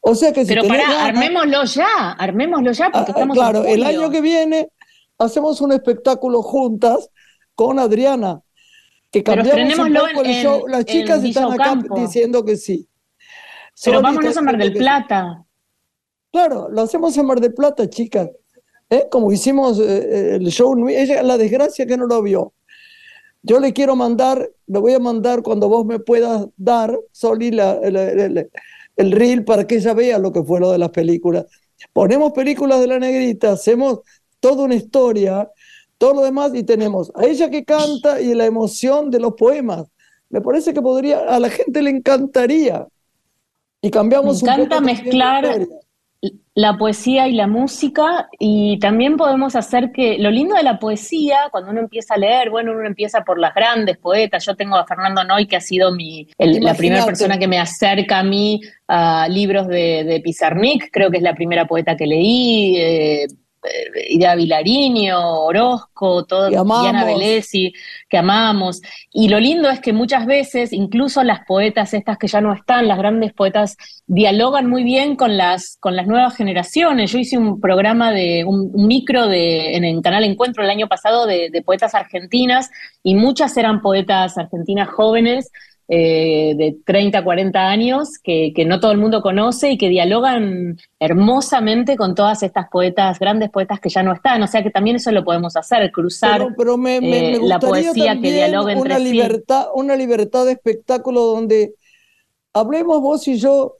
O 0.00 0.14
sea 0.14 0.32
que 0.32 0.44
si 0.44 0.54
Pero 0.54 0.66
pará, 0.66 1.06
armémoslo 1.06 1.64
ya, 1.64 2.12
armémoslo 2.12 2.72
ya 2.72 2.90
porque 2.90 3.12
ah, 3.12 3.14
estamos 3.14 3.36
Claro, 3.36 3.64
el 3.64 3.84
año 3.84 4.10
que 4.10 4.20
viene 4.20 4.70
hacemos 5.18 5.60
un 5.60 5.72
espectáculo 5.72 6.42
juntas 6.42 7.10
con 7.54 7.78
Adriana, 7.78 8.40
que 9.10 9.22
cambiamos 9.22 9.78
un 9.78 9.92
poco 9.92 10.22
el 10.22 10.32
show. 10.42 10.66
Las 10.66 10.84
chicas 10.86 11.22
están 11.22 11.52
acá 11.52 11.78
diciendo 11.94 12.44
que 12.44 12.56
sí. 12.56 12.88
Pero 13.84 14.00
vámonos 14.00 14.36
a 14.36 14.42
Mar 14.42 14.56
del 14.56 14.72
Plata. 14.72 15.44
Claro, 16.32 16.68
lo 16.70 16.82
hacemos 16.82 17.16
en 17.18 17.26
Mar 17.26 17.40
del 17.40 17.52
Plata, 17.52 17.88
chicas. 17.88 18.30
¿Eh? 18.88 19.06
Como 19.10 19.30
hicimos 19.30 19.78
eh, 19.78 19.84
eh, 19.84 20.36
el 20.36 20.48
show, 20.50 20.76
ella, 20.88 21.22
la 21.22 21.38
desgracia 21.38 21.86
que 21.86 21.96
no 21.96 22.06
lo 22.06 22.22
vio. 22.22 22.54
Yo 23.42 23.58
le 23.60 23.72
quiero 23.72 23.96
mandar, 23.96 24.50
le 24.66 24.78
voy 24.78 24.92
a 24.92 24.98
mandar 24.98 25.42
cuando 25.42 25.68
vos 25.68 25.86
me 25.86 25.98
puedas 25.98 26.46
dar, 26.56 26.98
Soli, 27.12 27.48
el, 27.48 28.50
el 29.00 29.12
reel 29.12 29.44
para 29.44 29.66
que 29.66 29.76
ella 29.76 29.94
vea 29.94 30.18
lo 30.18 30.30
que 30.32 30.42
fue 30.42 30.60
lo 30.60 30.70
de 30.70 30.78
las 30.78 30.90
películas. 30.90 31.46
Ponemos 31.92 32.32
películas 32.32 32.80
de 32.80 32.86
la 32.86 32.98
negrita, 32.98 33.52
hacemos 33.52 34.00
toda 34.40 34.64
una 34.64 34.74
historia, 34.74 35.50
todo 35.96 36.14
lo 36.14 36.22
demás, 36.22 36.52
y 36.54 36.62
tenemos 36.62 37.10
a 37.14 37.24
ella 37.24 37.48
que 37.48 37.64
canta 37.64 38.20
y 38.20 38.34
la 38.34 38.44
emoción 38.44 39.10
de 39.10 39.20
los 39.20 39.34
poemas. 39.34 39.86
Me 40.28 40.40
parece 40.42 40.74
que 40.74 40.82
podría, 40.82 41.20
a 41.20 41.40
la 41.40 41.48
gente 41.48 41.80
le 41.80 41.90
encantaría. 41.90 42.86
Y 43.82 43.90
cambiamos 43.90 44.42
Me 44.42 44.52
encanta 44.52 44.80
mezclar 44.80 45.66
la 46.54 46.76
poesía 46.76 47.26
y 47.28 47.32
la 47.32 47.46
música 47.46 48.28
y 48.38 48.78
también 48.78 49.16
podemos 49.16 49.56
hacer 49.56 49.90
que 49.92 50.18
lo 50.18 50.30
lindo 50.30 50.54
de 50.54 50.62
la 50.62 50.78
poesía 50.78 51.48
cuando 51.50 51.70
uno 51.70 51.80
empieza 51.80 52.14
a 52.14 52.18
leer 52.18 52.50
bueno 52.50 52.72
uno 52.72 52.86
empieza 52.86 53.22
por 53.22 53.38
las 53.38 53.54
grandes 53.54 53.96
poetas. 53.96 54.44
Yo 54.44 54.54
tengo 54.54 54.76
a 54.76 54.86
Fernando 54.86 55.24
Noy 55.24 55.46
que 55.46 55.56
ha 55.56 55.60
sido 55.60 55.92
mi 55.92 56.28
la 56.38 56.74
primera 56.74 57.06
persona 57.06 57.38
que 57.38 57.48
me 57.48 57.58
acerca 57.58 58.18
a 58.18 58.22
mí 58.22 58.60
a 58.88 59.28
libros 59.28 59.68
de, 59.68 60.04
de 60.04 60.20
Pizarnik 60.20 60.90
creo 60.92 61.10
que 61.10 61.18
es 61.18 61.22
la 61.22 61.34
primera 61.34 61.66
poeta 61.66 61.96
que 61.96 62.06
leí 62.06 62.76
eh, 62.76 63.24
eh, 63.24 63.26
Idea 64.08 64.34
Vilariño, 64.34 65.18
Orozco, 65.44 66.24
todo, 66.24 66.48
Diana 66.48 67.04
Velesi, 67.04 67.72
que 68.08 68.18
amamos. 68.18 68.80
Y 69.12 69.28
lo 69.28 69.38
lindo 69.38 69.68
es 69.68 69.80
que 69.80 69.92
muchas 69.92 70.26
veces, 70.26 70.72
incluso 70.72 71.22
las 71.22 71.40
poetas 71.46 71.92
estas 71.92 72.16
que 72.16 72.26
ya 72.26 72.40
no 72.40 72.52
están, 72.54 72.88
las 72.88 72.98
grandes 72.98 73.32
poetas, 73.32 73.76
dialogan 74.06 74.68
muy 74.68 74.82
bien 74.82 75.14
con 75.16 75.36
las, 75.36 75.76
con 75.78 75.94
las 75.94 76.06
nuevas 76.06 76.34
generaciones. 76.36 77.12
Yo 77.12 77.18
hice 77.18 77.36
un 77.36 77.60
programa 77.60 78.12
de, 78.12 78.44
un, 78.44 78.72
micro 78.86 79.26
de, 79.26 79.76
en 79.76 79.84
el 79.84 80.00
canal 80.00 80.24
Encuentro 80.24 80.64
el 80.64 80.70
año 80.70 80.88
pasado 80.88 81.26
de, 81.26 81.50
de 81.50 81.62
poetas 81.62 81.94
argentinas, 81.94 82.70
y 83.02 83.14
muchas 83.14 83.56
eran 83.56 83.82
poetas 83.82 84.38
argentinas 84.38 84.88
jóvenes 84.88 85.50
eh, 85.92 86.54
de 86.56 86.76
30, 86.86 87.24
40 87.24 87.68
años 87.68 88.10
que, 88.22 88.52
no 88.64 88.78
todo 88.78 88.92
el 88.92 88.98
mundo 88.98 89.22
conoce 89.22 89.72
y 89.72 89.76
que 89.76 89.88
dialogan 89.88 90.78
hermosamente 91.00 91.96
con 91.96 92.14
todas 92.14 92.44
estas 92.44 92.68
poetas, 92.70 93.18
grandes 93.18 93.50
poetas 93.50 93.80
que 93.80 93.88
ya 93.88 94.04
no 94.04 94.12
están. 94.12 94.40
O 94.40 94.46
sea 94.46 94.62
que 94.62 94.70
también 94.70 94.96
eso 94.96 95.10
lo 95.10 95.24
podemos 95.24 95.56
hacer, 95.56 95.90
cruzar 95.90 96.46
pero, 96.56 96.76
me, 96.76 97.00
me, 97.00 97.32
eh, 97.32 97.38
la 97.42 97.58
poesía 97.58 98.20
que 98.20 98.32
dialoga 98.32 98.72
entre 98.72 98.94
una 98.94 98.98
libertad, 99.00 99.66
Una 99.74 99.96
libertad 99.96 100.46
de 100.46 100.52
espectáculo 100.52 101.22
donde 101.22 101.74
hablemos 102.52 103.00
vos 103.00 103.26
y 103.26 103.36
yo 103.36 103.74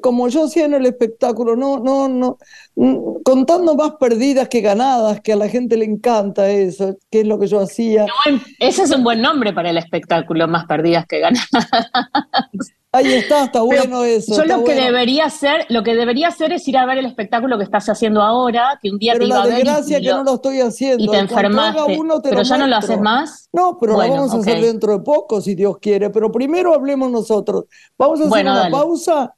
como 0.00 0.28
yo 0.28 0.44
hacía 0.44 0.64
en 0.64 0.74
el 0.74 0.86
espectáculo, 0.86 1.54
no, 1.54 1.78
no, 1.78 2.08
no, 2.08 2.38
mm, 2.74 3.22
contando 3.24 3.74
más 3.76 3.92
perdidas 4.00 4.48
que 4.48 4.60
ganadas, 4.60 5.20
que 5.20 5.32
a 5.32 5.36
la 5.36 5.48
gente 5.48 5.76
le 5.76 5.84
encanta 5.84 6.48
eso, 6.48 6.96
que 7.10 7.20
es 7.20 7.26
lo 7.26 7.38
que 7.38 7.46
yo 7.46 7.60
hacía. 7.60 8.06
ese 8.58 8.82
es 8.82 8.90
un 8.90 9.04
buen 9.04 9.22
nombre 9.22 9.52
para 9.52 9.70
el 9.70 9.78
espectáculo, 9.78 10.48
más 10.48 10.66
perdidas 10.66 11.06
que 11.06 11.20
ganadas. 11.20 11.46
Ahí 12.96 13.12
está, 13.12 13.44
está 13.44 13.60
bueno 13.60 14.04
eso. 14.04 14.36
Yo 14.36 14.44
lo 14.46 14.64
que 14.64 14.74
debería 14.74 15.26
hacer, 15.26 15.66
lo 15.68 15.82
que 15.82 15.94
debería 15.94 16.28
hacer 16.28 16.52
es 16.52 16.66
ir 16.66 16.78
a 16.78 16.86
ver 16.86 16.96
el 16.96 17.04
espectáculo 17.04 17.58
que 17.58 17.64
estás 17.64 17.86
haciendo 17.90 18.22
ahora, 18.22 18.78
que 18.80 18.90
un 18.90 18.98
día 18.98 19.14
te 19.18 19.24
iba 19.26 19.42
a 19.42 19.46
ver. 19.46 19.66
y, 19.66 20.00
que 20.00 20.00
no 20.08 20.24
lo 20.24 20.34
estoy 20.36 20.60
haciendo. 20.60 21.04
Y 21.04 21.08
te 21.08 21.18
enfermaste. 21.18 21.98
pero 22.22 22.42
ya 22.42 22.56
no 22.56 22.66
lo 22.66 22.76
haces 22.76 22.98
más. 22.98 23.50
No, 23.52 23.76
pero 23.78 23.92
lo 23.92 23.98
vamos 23.98 24.32
a 24.32 24.38
hacer 24.38 24.62
dentro 24.62 24.96
de 24.96 25.04
poco, 25.04 25.42
si 25.42 25.54
Dios 25.54 25.76
quiere. 25.78 26.08
Pero 26.08 26.32
primero 26.32 26.72
hablemos 26.72 27.10
nosotros. 27.10 27.64
Vamos 27.98 28.20
a 28.20 28.28
hacer 28.28 28.46
una 28.46 28.70
pausa 28.70 29.34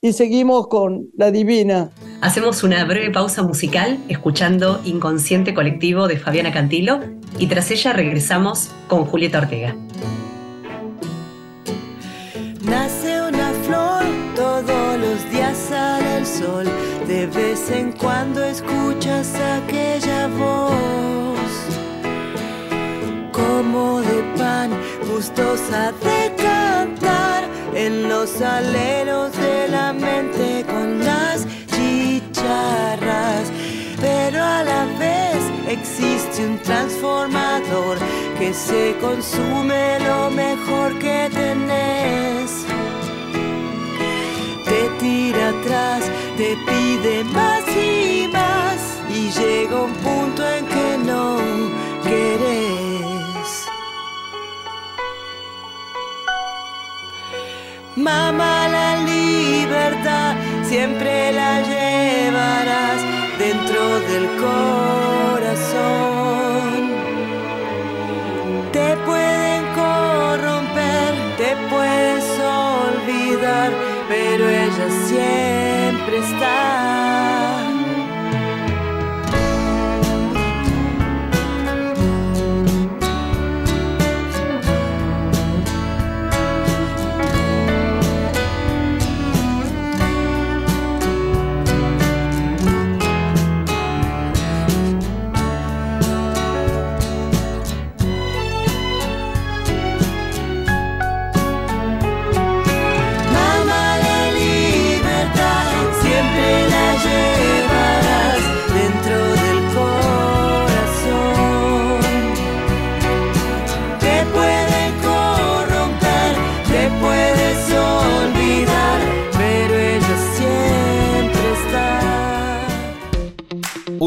y 0.00 0.12
seguimos 0.12 0.68
con 0.68 1.08
La 1.16 1.30
Divina. 1.30 1.90
Hacemos 2.20 2.62
una 2.62 2.84
breve 2.84 3.10
pausa 3.10 3.42
musical 3.42 3.98
escuchando 4.08 4.80
Inconsciente 4.84 5.54
Colectivo 5.54 6.06
de 6.06 6.18
Fabiana 6.18 6.52
Cantilo 6.52 7.00
y 7.38 7.48
tras 7.48 7.70
ella 7.70 7.92
regresamos 7.92 8.70
con 8.86 9.04
Julieta 9.04 9.38
Ortega. 9.38 9.74
Nace 12.62 13.20
una 13.22 13.50
flor, 13.66 14.04
todos 14.36 14.98
los 15.00 15.32
días 15.32 15.56
sale 15.56 16.18
el 16.18 16.26
sol, 16.26 16.66
de 17.08 17.26
vez 17.26 17.70
en 17.70 17.92
cuando 17.92 18.44
escuchas 18.44 19.34
aquella 19.34 20.28
voz 20.28 21.38
como 23.32 24.00
de 24.00 24.22
pan, 24.36 24.70
gustosa 25.12 25.92
de 25.92 26.37
en 27.78 28.08
los 28.08 28.40
aleros 28.40 29.30
de 29.36 29.68
la 29.68 29.92
mente 29.92 30.64
con 30.66 30.98
las 31.04 31.46
chicharras. 31.74 33.44
Pero 34.00 34.42
a 34.42 34.64
la 34.64 34.84
vez 34.98 35.40
existe 35.68 36.44
un 36.44 36.58
transformador 36.58 37.98
que 38.38 38.52
se 38.52 38.96
consume 39.00 39.98
lo 40.00 40.30
mejor 40.30 40.98
que 40.98 41.30
tenés. 41.32 42.50
Te 44.68 44.80
tira 44.98 45.50
atrás, 45.50 46.02
te 46.36 46.56
pide 46.66 47.24
más 47.24 47.64
y 47.68 48.28
más 48.32 48.78
y 49.08 49.30
llega 49.38 49.82
un 49.82 49.92
punto 49.92 50.17
Mamá, 58.08 58.56
la 58.68 58.90
libertad 59.12 60.30
siempre 60.62 61.30
la 61.40 61.52
llevarás 61.70 63.00
dentro 63.44 63.82
del 64.10 64.26
corazón. 64.46 65.88
Te 68.76 68.88
pueden 69.08 69.62
corromper, 69.80 71.10
te 71.42 71.50
puedes 71.72 72.24
olvidar, 72.80 73.70
pero 74.08 74.42
ella 74.48 74.88
siempre 75.10 76.16
está. 76.26 76.37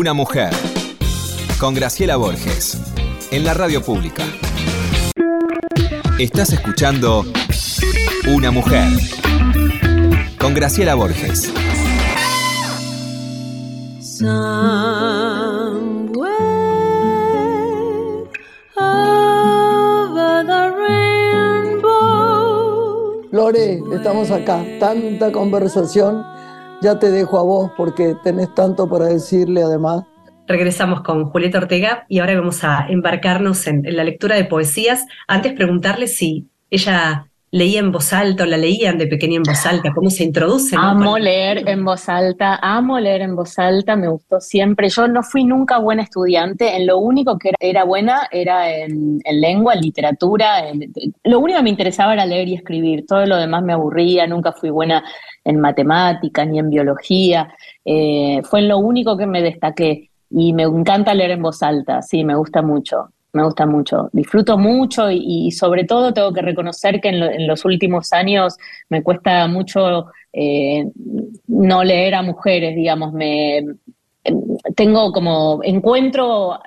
Una 0.01 0.15
mujer. 0.15 0.49
Con 1.59 1.75
Graciela 1.75 2.15
Borges. 2.15 2.75
En 3.29 3.43
la 3.43 3.53
radio 3.53 3.83
pública. 3.83 4.23
Estás 6.17 6.53
escuchando 6.53 7.23
Una 8.27 8.49
mujer. 8.49 8.87
Con 10.39 10.55
Graciela 10.55 10.95
Borges. 10.95 11.53
Lore, 23.31 23.83
estamos 23.93 24.31
acá. 24.31 24.65
Tanta 24.79 25.31
conversación. 25.31 26.40
Ya 26.81 26.97
te 26.97 27.11
dejo 27.11 27.37
a 27.39 27.43
vos 27.43 27.71
porque 27.77 28.15
tenés 28.23 28.53
tanto 28.55 28.89
para 28.89 29.05
decirle 29.05 29.63
además. 29.63 30.03
Regresamos 30.47 31.01
con 31.01 31.25
Julieta 31.25 31.59
Ortega 31.59 32.05
y 32.09 32.19
ahora 32.19 32.35
vamos 32.35 32.63
a 32.63 32.87
embarcarnos 32.89 33.67
en, 33.67 33.85
en 33.85 33.95
la 33.95 34.03
lectura 34.03 34.35
de 34.35 34.45
poesías. 34.45 35.05
Antes 35.27 35.53
preguntarle 35.53 36.07
si 36.07 36.49
ella 36.69 37.30
leía 37.51 37.79
en 37.79 37.91
voz 37.91 38.13
alta 38.13 38.43
o 38.43 38.45
la 38.45 38.57
leían 38.57 38.97
de 38.97 39.07
pequeña 39.07 39.35
en 39.35 39.43
voz 39.43 39.65
alta, 39.65 39.91
cómo 39.93 40.09
se 40.09 40.23
introduce. 40.23 40.75
Amo 40.79 41.19
leer 41.19 41.67
en 41.67 41.83
voz 41.83 42.07
alta, 42.07 42.57
amo 42.61 42.97
leer 42.97 43.21
en 43.21 43.35
voz 43.35 43.59
alta, 43.59 43.97
me 43.97 44.07
gustó 44.07 44.39
siempre. 44.39 44.87
Yo 44.89 45.07
no 45.09 45.21
fui 45.21 45.43
nunca 45.43 45.77
buena 45.77 46.03
estudiante, 46.03 46.77
en 46.77 46.87
lo 46.87 46.97
único 46.99 47.37
que 47.37 47.51
era, 47.59 47.83
buena 47.83 48.29
era 48.31 48.71
en, 48.71 49.19
lengua, 49.29 49.73
en 49.73 49.81
literatura, 49.81 50.63
lo 51.25 51.39
único 51.39 51.57
que 51.57 51.63
me 51.63 51.69
interesaba 51.69 52.13
era 52.13 52.25
leer 52.25 52.47
y 52.47 52.55
escribir, 52.55 53.05
todo 53.05 53.25
lo 53.25 53.35
demás 53.35 53.63
me 53.63 53.73
aburría, 53.73 54.25
nunca 54.27 54.53
fui 54.53 54.69
buena 54.69 55.03
en 55.43 55.59
matemática 55.59 56.45
ni 56.45 56.59
en 56.59 56.69
biología, 56.69 57.53
eh, 57.83 58.41
fue 58.43 58.61
en 58.61 58.69
lo 58.69 58.77
único 58.77 59.17
que 59.17 59.25
me 59.25 59.41
destaqué 59.41 60.09
y 60.29 60.53
me 60.53 60.63
encanta 60.63 61.13
leer 61.13 61.31
en 61.31 61.41
voz 61.41 61.61
alta, 61.63 62.01
sí, 62.01 62.23
me 62.23 62.35
gusta 62.35 62.61
mucho 62.61 63.09
me 63.33 63.43
gusta 63.43 63.65
mucho. 63.65 64.09
Disfruto 64.11 64.57
mucho 64.57 65.09
y, 65.11 65.51
sobre 65.51 65.85
todo 65.85 66.13
tengo 66.13 66.33
que 66.33 66.41
reconocer 66.41 66.99
que 66.99 67.09
en, 67.09 67.47
los 67.47 67.65
últimos 67.65 68.11
años 68.13 68.57
me 68.89 69.03
cuesta 69.03 69.47
mucho 69.47 70.07
eh, 70.33 70.85
no 71.47 71.83
leer 71.83 72.15
a 72.15 72.21
mujeres, 72.21 72.75
digamos, 72.75 73.13
me 73.13 73.65
tengo 74.75 75.11
como 75.11 75.61
encuentro, 75.63 76.59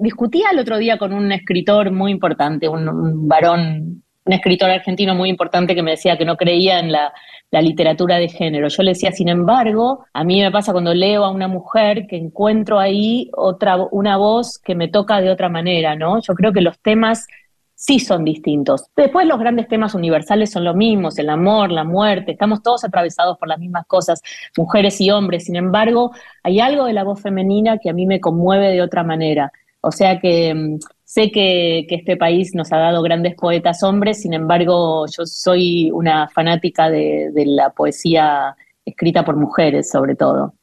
discutía 0.00 0.50
el 0.50 0.58
otro 0.58 0.78
día 0.78 0.96
con 0.96 1.12
un 1.12 1.30
escritor 1.30 1.90
muy 1.90 2.10
importante, 2.10 2.68
un 2.68 3.28
varón, 3.28 4.02
un 4.26 4.32
escritor 4.32 4.70
argentino 4.70 5.14
muy 5.14 5.30
importante 5.30 5.74
que 5.74 5.82
me 5.82 5.92
decía 5.92 6.18
que 6.18 6.24
no 6.24 6.36
creía 6.36 6.78
en 6.78 6.92
la 6.92 7.12
la 7.50 7.62
literatura 7.62 8.16
de 8.16 8.28
género. 8.28 8.68
Yo 8.68 8.82
le 8.82 8.92
decía, 8.92 9.12
sin 9.12 9.28
embargo, 9.28 10.04
a 10.12 10.24
mí 10.24 10.40
me 10.40 10.50
pasa 10.50 10.72
cuando 10.72 10.94
leo 10.94 11.24
a 11.24 11.30
una 11.30 11.48
mujer 11.48 12.06
que 12.06 12.16
encuentro 12.16 12.78
ahí 12.78 13.30
otra, 13.36 13.76
una 13.92 14.16
voz 14.16 14.58
que 14.58 14.74
me 14.74 14.88
toca 14.88 15.20
de 15.20 15.30
otra 15.30 15.48
manera, 15.48 15.94
¿no? 15.94 16.20
Yo 16.20 16.34
creo 16.34 16.52
que 16.52 16.60
los 16.60 16.78
temas 16.80 17.26
sí 17.74 18.00
son 18.00 18.24
distintos. 18.24 18.86
Después 18.96 19.26
los 19.26 19.38
grandes 19.38 19.68
temas 19.68 19.94
universales 19.94 20.50
son 20.50 20.64
los 20.64 20.74
mismos, 20.74 21.18
el 21.18 21.28
amor, 21.30 21.70
la 21.70 21.84
muerte, 21.84 22.32
estamos 22.32 22.62
todos 22.62 22.84
atravesados 22.84 23.38
por 23.38 23.48
las 23.48 23.58
mismas 23.58 23.86
cosas, 23.86 24.22
mujeres 24.56 25.00
y 25.00 25.10
hombres. 25.10 25.44
Sin 25.44 25.56
embargo, 25.56 26.10
hay 26.42 26.58
algo 26.60 26.86
de 26.86 26.94
la 26.94 27.04
voz 27.04 27.20
femenina 27.20 27.78
que 27.78 27.90
a 27.90 27.92
mí 27.92 28.06
me 28.06 28.20
conmueve 28.20 28.70
de 28.72 28.82
otra 28.82 29.04
manera. 29.04 29.52
O 29.82 29.92
sea 29.92 30.18
que 30.18 30.52
mm, 30.52 30.78
Sé 31.06 31.30
que, 31.30 31.86
este 31.88 32.16
país 32.16 32.52
nos 32.52 32.72
ha 32.72 32.78
dado 32.78 33.00
grandes 33.00 33.36
poetas 33.36 33.84
hombres, 33.84 34.22
sin 34.22 34.34
embargo, 34.34 35.06
yo 35.06 35.24
soy 35.24 35.88
una 35.92 36.28
fanática 36.28 36.90
de, 36.90 37.30
la 37.46 37.70
poesía 37.70 38.56
escrita 38.84 39.24
por 39.24 39.36
mujeres, 39.36 39.88
sobre 39.88 40.16
todo. 40.16 40.54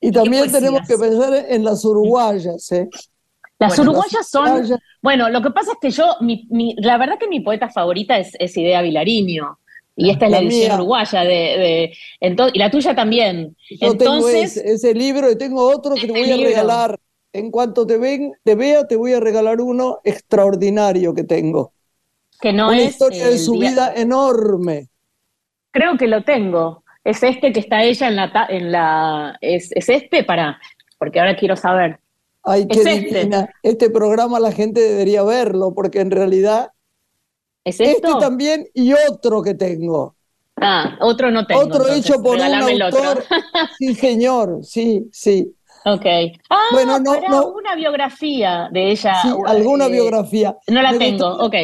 Y 0.00 0.10
también 0.10 0.50
tenemos 0.50 0.80
que 0.88 0.98
pensar 0.98 1.46
en 1.48 1.62
las 1.62 1.84
uruguayas. 1.84 2.72
¿eh? 2.72 2.88
Las 3.60 3.78
uruguayas 3.78 4.28
son. 4.28 4.66
Bueno, 5.00 5.28
lo 5.30 5.40
que 5.40 5.50
pasa 5.52 5.70
es 5.72 5.78
que 5.80 5.90
yo, 5.90 6.16
la 6.78 6.98
verdad 6.98 7.16
que 7.16 7.28
mi 7.28 7.38
poeta 7.38 7.70
favorita 7.70 8.18
es, 8.18 8.56
Idea 8.56 8.82
Vilariño. 8.82 9.60
Y 9.94 10.10
esta 10.10 10.26
es 10.26 10.32
la, 10.32 10.38
edición 10.40 10.74
uruguaya 10.74 11.20
de, 11.20 11.96
y 12.20 12.58
la 12.58 12.68
tuya 12.68 12.96
también. 12.96 13.56
Yo 13.70 13.92
Entonces, 13.92 14.54
tengo 14.54 14.74
ese, 14.74 14.92
libro 14.92 15.30
y 15.30 15.38
tengo 15.38 15.64
otro 15.68 15.94
que 15.94 16.08
te 16.08 16.12
voy 16.12 16.32
a 16.32 16.36
regalar 16.36 16.98
en 17.34 17.50
cuanto 17.50 17.84
te, 17.84 17.98
ven, 17.98 18.32
te 18.44 18.54
vea, 18.54 18.86
te 18.86 18.94
voy 18.94 19.12
a 19.12 19.20
regalar 19.20 19.60
uno 19.60 19.98
extraordinario 20.04 21.12
que 21.14 21.24
tengo. 21.24 21.72
Que 22.40 22.52
no 22.52 22.68
Una 22.68 22.80
es. 22.80 22.90
historia 22.90 23.26
de 23.26 23.38
su 23.38 23.58
vida 23.58 23.92
enorme. 23.94 24.88
Creo 25.72 25.98
que 25.98 26.06
lo 26.06 26.22
tengo. 26.22 26.84
Es 27.02 27.22
este 27.24 27.52
que 27.52 27.58
está 27.58 27.82
ella 27.82 28.06
en 28.06 28.16
la. 28.16 28.46
En 28.48 28.72
la 28.72 29.36
es, 29.40 29.72
este 29.72 30.22
para. 30.22 30.60
Porque 30.96 31.18
ahora 31.18 31.36
quiero 31.36 31.56
saber. 31.56 31.98
Ay, 32.44 32.68
qué 32.68 32.80
este. 32.80 33.28
Este 33.64 33.90
programa 33.90 34.38
la 34.38 34.52
gente 34.52 34.80
debería 34.80 35.24
verlo, 35.24 35.74
porque 35.74 36.00
en 36.00 36.12
realidad. 36.12 36.70
¿Es 37.64 37.80
esto? 37.80 38.08
Este 38.08 38.20
también 38.20 38.68
y 38.74 38.92
otro 38.92 39.42
que 39.42 39.54
tengo. 39.54 40.14
Ah, 40.56 40.96
otro 41.00 41.32
no 41.32 41.44
tengo. 41.46 41.62
Otro 41.62 41.92
hecho 41.92 42.22
por 42.22 42.36
un 42.36 42.42
autor. 42.42 43.24
sí, 43.78 43.94
señor, 43.96 44.60
sí, 44.62 45.08
sí. 45.10 45.52
Ok. 45.84 46.06
Ah, 46.48 46.68
bueno, 46.72 46.98
no, 46.98 47.20
no. 47.28 47.48
una 47.48 47.74
biografía 47.74 48.68
de 48.72 48.90
ella. 48.90 49.14
Sí, 49.22 49.28
alguna 49.46 49.86
eh, 49.86 49.92
biografía. 49.92 50.56
No 50.68 50.82
la 50.82 50.96
tengo, 50.96 51.26
ok. 51.26 51.54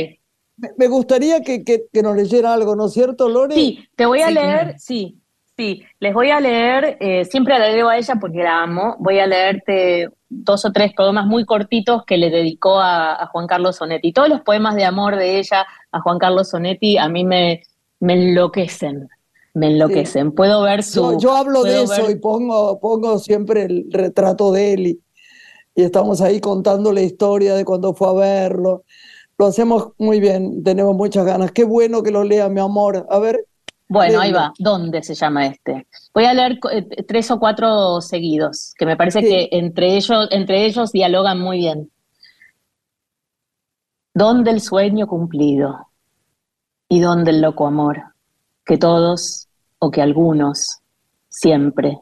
Me 0.77 0.89
gustaría 0.89 1.41
que, 1.41 1.65
que, 1.65 2.03
nos 2.03 2.15
leyera 2.15 2.53
algo, 2.53 2.77
¿no 2.77 2.87
es 2.87 2.93
cierto, 2.93 3.29
Lore? 3.31 3.55
Sí, 3.55 3.89
te 3.97 4.05
voy 4.05 4.21
a 4.21 4.31
leer, 4.31 4.79
sí, 4.79 5.19
sí, 5.57 5.83
les 6.01 6.13
voy 6.13 6.31
a 6.31 6.39
leer, 6.39 6.99
eh, 7.01 7.25
siempre 7.25 7.59
la 7.59 7.71
leo 7.71 7.89
a 7.89 7.97
ella 7.97 8.17
porque 8.21 8.43
la 8.43 8.63
amo, 8.63 8.97
voy 8.99 9.21
a 9.21 9.27
leerte 9.27 10.11
dos 10.29 10.65
o 10.67 10.73
tres 10.73 10.93
poemas 10.95 11.27
muy 11.27 11.47
cortitos 11.47 12.05
que 12.05 12.19
le 12.19 12.29
dedicó 12.29 12.79
a, 12.79 13.27
Juan 13.33 13.47
Carlos 13.47 13.77
Sonetti. 13.77 14.13
Todos 14.13 14.29
los 14.29 14.43
poemas 14.43 14.75
de 14.75 14.85
amor 14.85 15.17
de 15.17 15.39
ella 15.39 15.67
a 15.93 16.01
Juan 16.01 16.19
Carlos 16.19 16.51
Sonetti 16.51 16.99
a 16.99 17.09
mí 17.09 17.25
me, 17.25 17.63
me 18.01 18.13
enloquecen, 18.13 19.09
me 19.55 19.69
enloquecen. 19.69 20.33
Puedo 20.33 20.63
ver 20.63 20.83
su. 20.83 21.19
Yo, 21.19 21.35
hablo 21.35 21.63
de 21.63 21.83
eso 21.83 22.11
y 22.11 22.17
pongo, 22.17 22.79
pongo 22.81 23.19
siempre 23.19 23.65
el 23.65 23.87
retrato 23.91 24.53
de 24.53 24.73
él 24.73 24.87
y, 24.87 25.01
estamos 25.75 26.21
ahí 26.21 26.41
contando 26.41 26.93
la 26.93 27.01
historia 27.01 27.55
de 27.55 27.65
cuando 27.65 27.95
fue 27.95 28.09
a 28.09 28.13
verlo. 28.13 28.85
Lo 29.39 29.47
hacemos 29.47 29.93
muy 29.97 30.21
bien, 30.21 30.63
tenemos 30.63 30.95
muchas 30.95 31.25
ganas. 31.25 31.53
Qué 31.53 31.65
bueno 31.65 32.03
que 32.03 32.11
lo 32.11 32.23
lea, 32.23 32.49
mi 32.49 32.61
amor. 32.61 33.07
A 33.09 33.19
ver. 33.19 33.47
Bueno, 33.89 34.21
ahí 34.21 34.31
va. 34.31 34.53
¿Dónde 34.59 35.03
se 35.03 35.15
llama 35.15 35.47
este? 35.47 35.87
Voy 36.13 36.25
a 36.25 36.35
leer 36.35 36.59
eh, 36.71 37.03
tres 37.05 37.31
o 37.31 37.41
cuatro 37.41 38.01
seguidos, 38.01 38.75
que 38.79 38.87
me 38.87 38.97
parece 38.97 39.21
que 39.21 39.49
entre 39.53 39.97
ellos, 39.97 40.29
entre 40.31 40.67
ellos 40.67 40.93
dialogan 40.93 41.41
muy 41.41 41.59
bien. 41.59 41.91
¿Dónde 44.15 44.51
el 44.51 44.61
sueño 44.61 45.07
cumplido? 45.07 45.89
¿Y 46.89 47.01
dónde 47.01 47.31
el 47.31 47.41
loco 47.41 47.67
amor? 47.67 48.10
Que 48.71 48.79
todos 48.79 49.49
o 49.81 49.91
que 49.91 50.01
algunos, 50.01 50.79
siempre, 51.29 51.99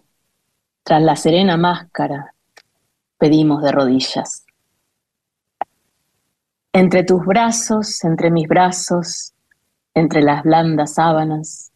tras 0.82 1.00
la 1.00 1.16
serena 1.16 1.56
máscara, 1.56 2.34
pedimos 3.16 3.62
de 3.62 3.72
rodillas. 3.72 4.44
Entre 6.74 7.04
tus 7.04 7.24
brazos, 7.24 8.04
entre 8.04 8.30
mis 8.30 8.46
brazos, 8.46 9.32
entre 9.94 10.20
las 10.20 10.42
blandas 10.42 10.92
sábanas, 10.92 11.72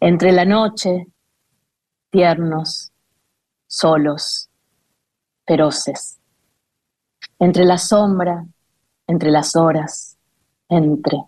entre 0.00 0.32
la 0.32 0.46
noche, 0.46 1.06
tiernos, 2.10 2.90
solos, 3.68 4.50
feroces, 5.46 6.18
entre 7.38 7.64
la 7.64 7.78
sombra, 7.78 8.44
entre 9.06 9.30
las 9.30 9.54
horas, 9.54 10.18
entre 10.68 11.22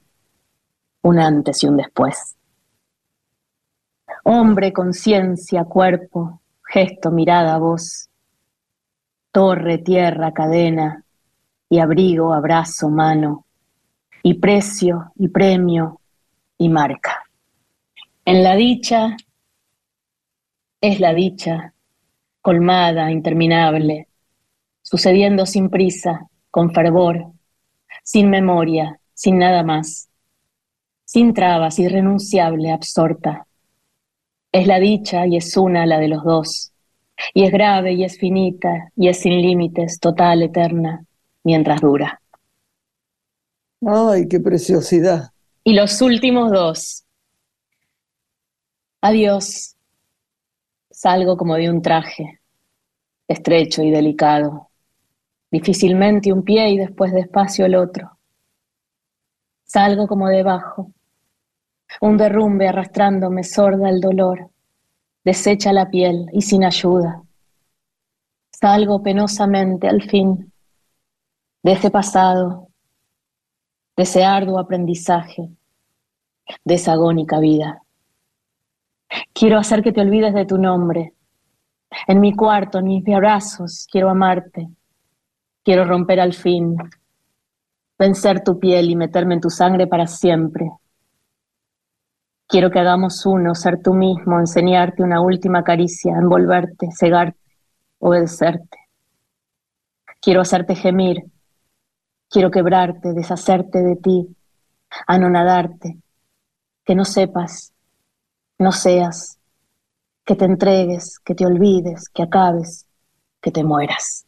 un 1.02 1.20
antes 1.20 1.62
y 1.62 1.68
un 1.68 1.76
después. 1.76 2.34
Hombre, 4.26 4.72
conciencia, 4.72 5.64
cuerpo, 5.64 6.40
gesto, 6.66 7.10
mirada, 7.10 7.58
voz, 7.58 8.08
torre, 9.30 9.76
tierra, 9.76 10.32
cadena, 10.32 11.04
y 11.68 11.78
abrigo, 11.78 12.32
abrazo, 12.32 12.88
mano, 12.88 13.44
y 14.22 14.32
precio, 14.32 15.12
y 15.16 15.28
premio, 15.28 16.00
y 16.56 16.70
marca. 16.70 17.24
En 18.24 18.42
la 18.42 18.56
dicha 18.56 19.14
es 20.80 21.00
la 21.00 21.12
dicha, 21.12 21.74
colmada, 22.40 23.10
interminable, 23.10 24.08
sucediendo 24.80 25.44
sin 25.44 25.68
prisa, 25.68 26.30
con 26.50 26.72
fervor, 26.72 27.26
sin 28.02 28.30
memoria, 28.30 28.98
sin 29.12 29.36
nada 29.36 29.62
más, 29.62 30.08
sin 31.04 31.34
trabas, 31.34 31.78
irrenunciable, 31.78 32.72
absorta, 32.72 33.46
es 34.54 34.68
la 34.68 34.78
dicha 34.78 35.26
y 35.26 35.36
es 35.36 35.56
una 35.56 35.84
la 35.84 35.98
de 35.98 36.06
los 36.08 36.22
dos. 36.22 36.72
Y 37.34 37.44
es 37.44 37.50
grave 37.52 37.92
y 37.94 38.04
es 38.04 38.16
finita 38.18 38.92
y 38.96 39.08
es 39.08 39.18
sin 39.20 39.42
límites, 39.42 39.98
total, 39.98 40.42
eterna, 40.42 41.04
mientras 41.42 41.80
dura. 41.80 42.20
Ay, 43.86 44.28
qué 44.28 44.40
preciosidad. 44.40 45.30
Y 45.64 45.74
los 45.74 46.00
últimos 46.00 46.50
dos. 46.52 47.04
Adiós. 49.02 49.76
Salgo 50.90 51.36
como 51.36 51.56
de 51.56 51.68
un 51.70 51.82
traje. 51.82 52.40
estrecho 53.28 53.82
y 53.82 53.90
delicado, 53.90 54.70
difícilmente 55.50 56.32
un 56.32 56.42
pie 56.44 56.70
y 56.70 56.78
después 56.78 57.12
despacio 57.12 57.66
el 57.66 57.74
otro. 57.74 58.18
Salgo 59.64 60.06
como 60.06 60.28
debajo, 60.28 60.90
un 62.00 62.16
derrumbe 62.16 62.68
arrastrándome 62.68 63.44
sorda 63.44 63.88
el 63.88 64.00
dolor, 64.00 64.50
desecha 65.24 65.72
la 65.72 65.88
piel 65.88 66.26
y 66.32 66.42
sin 66.42 66.64
ayuda. 66.64 67.22
Salgo 68.50 69.02
penosamente 69.02 69.88
al 69.88 70.02
fin 70.02 70.52
de 71.62 71.72
ese 71.72 71.90
pasado, 71.90 72.68
de 73.96 74.02
ese 74.02 74.24
arduo 74.24 74.58
aprendizaje, 74.58 75.50
de 76.64 76.74
esa 76.74 76.92
agónica 76.92 77.38
vida. 77.38 77.82
Quiero 79.32 79.58
hacer 79.58 79.82
que 79.82 79.92
te 79.92 80.00
olvides 80.00 80.34
de 80.34 80.46
tu 80.46 80.58
nombre. 80.58 81.14
En 82.06 82.20
mi 82.20 82.34
cuarto, 82.34 82.78
en 82.78 82.86
mis 82.86 83.08
abrazos, 83.08 83.86
quiero 83.90 84.10
amarte. 84.10 84.68
Quiero 85.62 85.84
romper 85.84 86.20
al 86.20 86.34
fin, 86.34 86.76
vencer 87.98 88.42
tu 88.42 88.58
piel 88.58 88.90
y 88.90 88.96
meterme 88.96 89.34
en 89.34 89.40
tu 89.40 89.48
sangre 89.48 89.86
para 89.86 90.06
siempre. 90.06 90.70
Quiero 92.46 92.70
que 92.70 92.78
hagamos 92.78 93.24
uno, 93.26 93.54
ser 93.54 93.82
tú 93.82 93.94
mismo, 93.94 94.38
enseñarte 94.38 95.02
una 95.02 95.20
última 95.20 95.64
caricia, 95.64 96.16
envolverte, 96.16 96.88
cegarte, 96.92 97.38
obedecerte. 97.98 98.78
Quiero 100.20 100.40
hacerte 100.40 100.74
gemir, 100.74 101.24
quiero 102.28 102.50
quebrarte, 102.50 103.12
deshacerte 103.12 103.82
de 103.82 103.96
ti, 103.96 104.36
anonadarte, 105.06 105.98
que 106.84 106.94
no 106.94 107.04
sepas, 107.04 107.72
no 108.58 108.72
seas, 108.72 109.38
que 110.24 110.36
te 110.36 110.44
entregues, 110.44 111.18
que 111.18 111.34
te 111.34 111.46
olvides, 111.46 112.08
que 112.08 112.22
acabes, 112.22 112.86
que 113.40 113.50
te 113.50 113.64
mueras. 113.64 114.26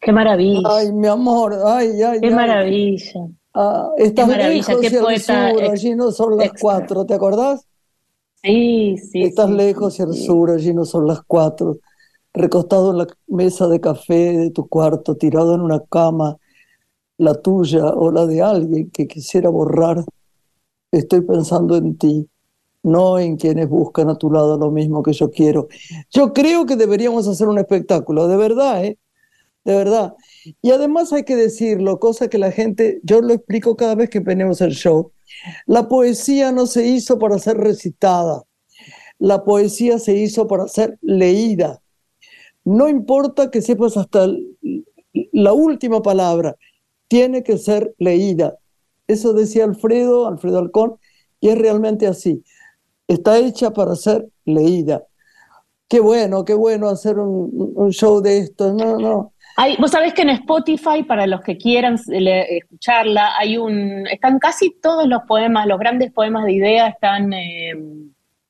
Qué 0.00 0.12
maravilla. 0.12 0.68
Ay, 0.70 0.92
mi 0.92 1.06
amor, 1.06 1.54
ay, 1.64 2.02
ay. 2.02 2.20
Qué 2.20 2.30
maravilla. 2.30 3.20
Ah, 3.54 3.90
estás 3.96 4.28
lejos 4.28 4.80
qué 4.80 4.90
poeta 4.90 5.52
sur, 5.52 5.62
allí 5.62 5.94
no 5.94 6.10
son 6.10 6.36
las 6.36 6.52
cuatro, 6.60 7.06
¿te 7.06 7.14
acordás? 7.14 7.66
Sí, 8.42 8.98
sí. 8.98 9.22
Estás 9.22 9.48
lejos 9.48 9.98
y 9.98 10.02
al 10.02 10.14
sur, 10.14 10.50
allí 10.50 10.74
no 10.74 10.84
son 10.84 11.06
las 11.06 11.20
cuatro. 11.22 11.78
Recostado 12.32 12.90
en 12.90 12.98
la 12.98 13.06
mesa 13.28 13.68
de 13.68 13.80
café 13.80 14.36
de 14.36 14.50
tu 14.50 14.68
cuarto, 14.68 15.16
tirado 15.16 15.54
en 15.54 15.60
una 15.60 15.80
cama, 15.80 16.36
la 17.16 17.34
tuya 17.34 17.86
o 17.86 18.10
la 18.10 18.26
de 18.26 18.42
alguien 18.42 18.90
que 18.90 19.06
quisiera 19.06 19.48
borrar, 19.50 20.04
estoy 20.90 21.20
pensando 21.20 21.76
en 21.76 21.96
ti, 21.96 22.28
no 22.82 23.20
en 23.20 23.36
quienes 23.36 23.68
buscan 23.68 24.10
a 24.10 24.18
tu 24.18 24.32
lado 24.32 24.58
lo 24.58 24.72
mismo 24.72 25.02
que 25.02 25.12
yo 25.12 25.30
quiero. 25.30 25.68
Yo 26.10 26.32
creo 26.32 26.66
que 26.66 26.74
deberíamos 26.74 27.28
hacer 27.28 27.46
un 27.46 27.58
espectáculo, 27.58 28.26
de 28.26 28.36
verdad, 28.36 28.84
¿eh? 28.84 28.98
De 29.64 29.74
verdad. 29.74 30.14
Y 30.60 30.70
además 30.72 31.12
hay 31.12 31.24
que 31.24 31.36
decirlo, 31.36 31.98
cosa 31.98 32.28
que 32.28 32.38
la 32.38 32.50
gente, 32.52 33.00
yo 33.02 33.20
lo 33.22 33.32
explico 33.32 33.76
cada 33.76 33.94
vez 33.94 34.10
que 34.10 34.20
venimos 34.20 34.60
el 34.60 34.72
show, 34.72 35.12
la 35.66 35.88
poesía 35.88 36.52
no 36.52 36.66
se 36.66 36.86
hizo 36.86 37.18
para 37.18 37.38
ser 37.38 37.56
recitada, 37.56 38.42
la 39.18 39.44
poesía 39.44 39.98
se 39.98 40.16
hizo 40.16 40.46
para 40.46 40.68
ser 40.68 40.98
leída. 41.00 41.80
No 42.64 42.88
importa 42.88 43.50
que 43.50 43.62
sepas 43.62 43.96
hasta 43.96 44.26
la 45.32 45.52
última 45.52 46.02
palabra, 46.02 46.56
tiene 47.08 47.42
que 47.42 47.58
ser 47.58 47.94
leída. 47.98 48.58
Eso 49.06 49.32
decía 49.32 49.64
Alfredo, 49.64 50.26
Alfredo 50.26 50.58
Alcón, 50.58 50.96
y 51.40 51.48
es 51.48 51.58
realmente 51.58 52.06
así. 52.06 52.42
Está 53.06 53.38
hecha 53.38 53.72
para 53.72 53.96
ser 53.96 54.28
leída. 54.44 55.04
Qué 55.88 56.00
bueno, 56.00 56.44
qué 56.44 56.54
bueno 56.54 56.88
hacer 56.88 57.18
un, 57.18 57.72
un 57.76 57.90
show 57.92 58.22
de 58.22 58.38
esto. 58.38 58.72
No, 58.72 58.98
no. 58.98 59.33
Hay, 59.56 59.76
vos 59.78 59.90
sabés 59.90 60.14
que 60.14 60.22
en 60.22 60.30
Spotify, 60.30 61.04
para 61.06 61.26
los 61.26 61.40
que 61.40 61.56
quieran 61.56 61.96
escucharla, 62.08 63.36
hay 63.38 63.56
un, 63.56 64.06
están 64.08 64.38
casi 64.38 64.76
todos 64.80 65.06
los 65.06 65.22
poemas, 65.22 65.66
los 65.66 65.78
grandes 65.78 66.12
poemas 66.12 66.44
de 66.44 66.52
idea 66.52 66.88
están, 66.88 67.32
eh, 67.32 67.74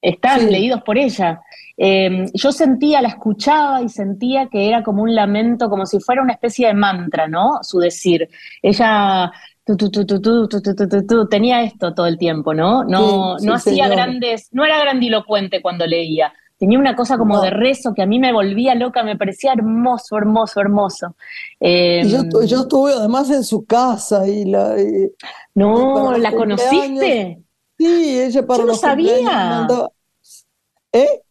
están 0.00 0.50
leídos 0.50 0.82
por 0.82 0.96
ella. 0.96 1.40
Eh, 1.76 2.26
yo 2.32 2.52
sentía, 2.52 3.02
la 3.02 3.08
escuchaba 3.08 3.82
y 3.82 3.88
sentía 3.88 4.48
que 4.48 4.68
era 4.68 4.82
como 4.82 5.02
un 5.02 5.14
lamento, 5.14 5.68
como 5.68 5.86
si 5.86 6.00
fuera 6.00 6.22
una 6.22 6.32
especie 6.32 6.68
de 6.68 6.74
mantra, 6.74 7.26
¿no? 7.28 7.58
Su 7.62 7.80
decir. 7.80 8.28
Ella 8.62 9.30
tenía 11.30 11.62
esto 11.62 11.94
todo 11.94 12.06
el 12.06 12.18
tiempo, 12.18 12.54
¿no? 12.54 12.84
No, 12.84 13.36
no 13.38 13.54
hacía 13.54 13.88
grandes, 13.88 14.48
no 14.52 14.64
era 14.64 14.78
grandilocuente 14.78 15.62
cuando 15.62 15.86
leía 15.86 16.32
tenía 16.64 16.78
una 16.78 16.96
cosa 16.96 17.18
como 17.18 17.42
de 17.42 17.50
rezo 17.50 17.92
que 17.92 18.00
a 18.00 18.06
mí 18.06 18.18
me 18.18 18.32
volvía 18.32 18.74
loca, 18.74 19.02
me 19.02 19.18
parecía 19.18 19.52
hermoso, 19.52 20.16
hermoso, 20.16 20.62
hermoso. 20.62 21.14
Em, 21.60 22.08
yo, 22.08 22.60
estuve 22.62 22.94
además 22.94 23.28
en 23.28 23.44
su 23.44 23.66
casa 23.66 24.26
y 24.26 24.46
la... 24.46 24.74
no, 25.54 26.16
¿la 26.16 26.32
conociste? 26.32 27.42
Sí, 27.76 28.18
ella 28.18 28.46
para 28.46 28.60
yo 28.60 28.66
no 28.66 28.74
sabía. 28.76 29.68
¿Eh? 30.92 31.22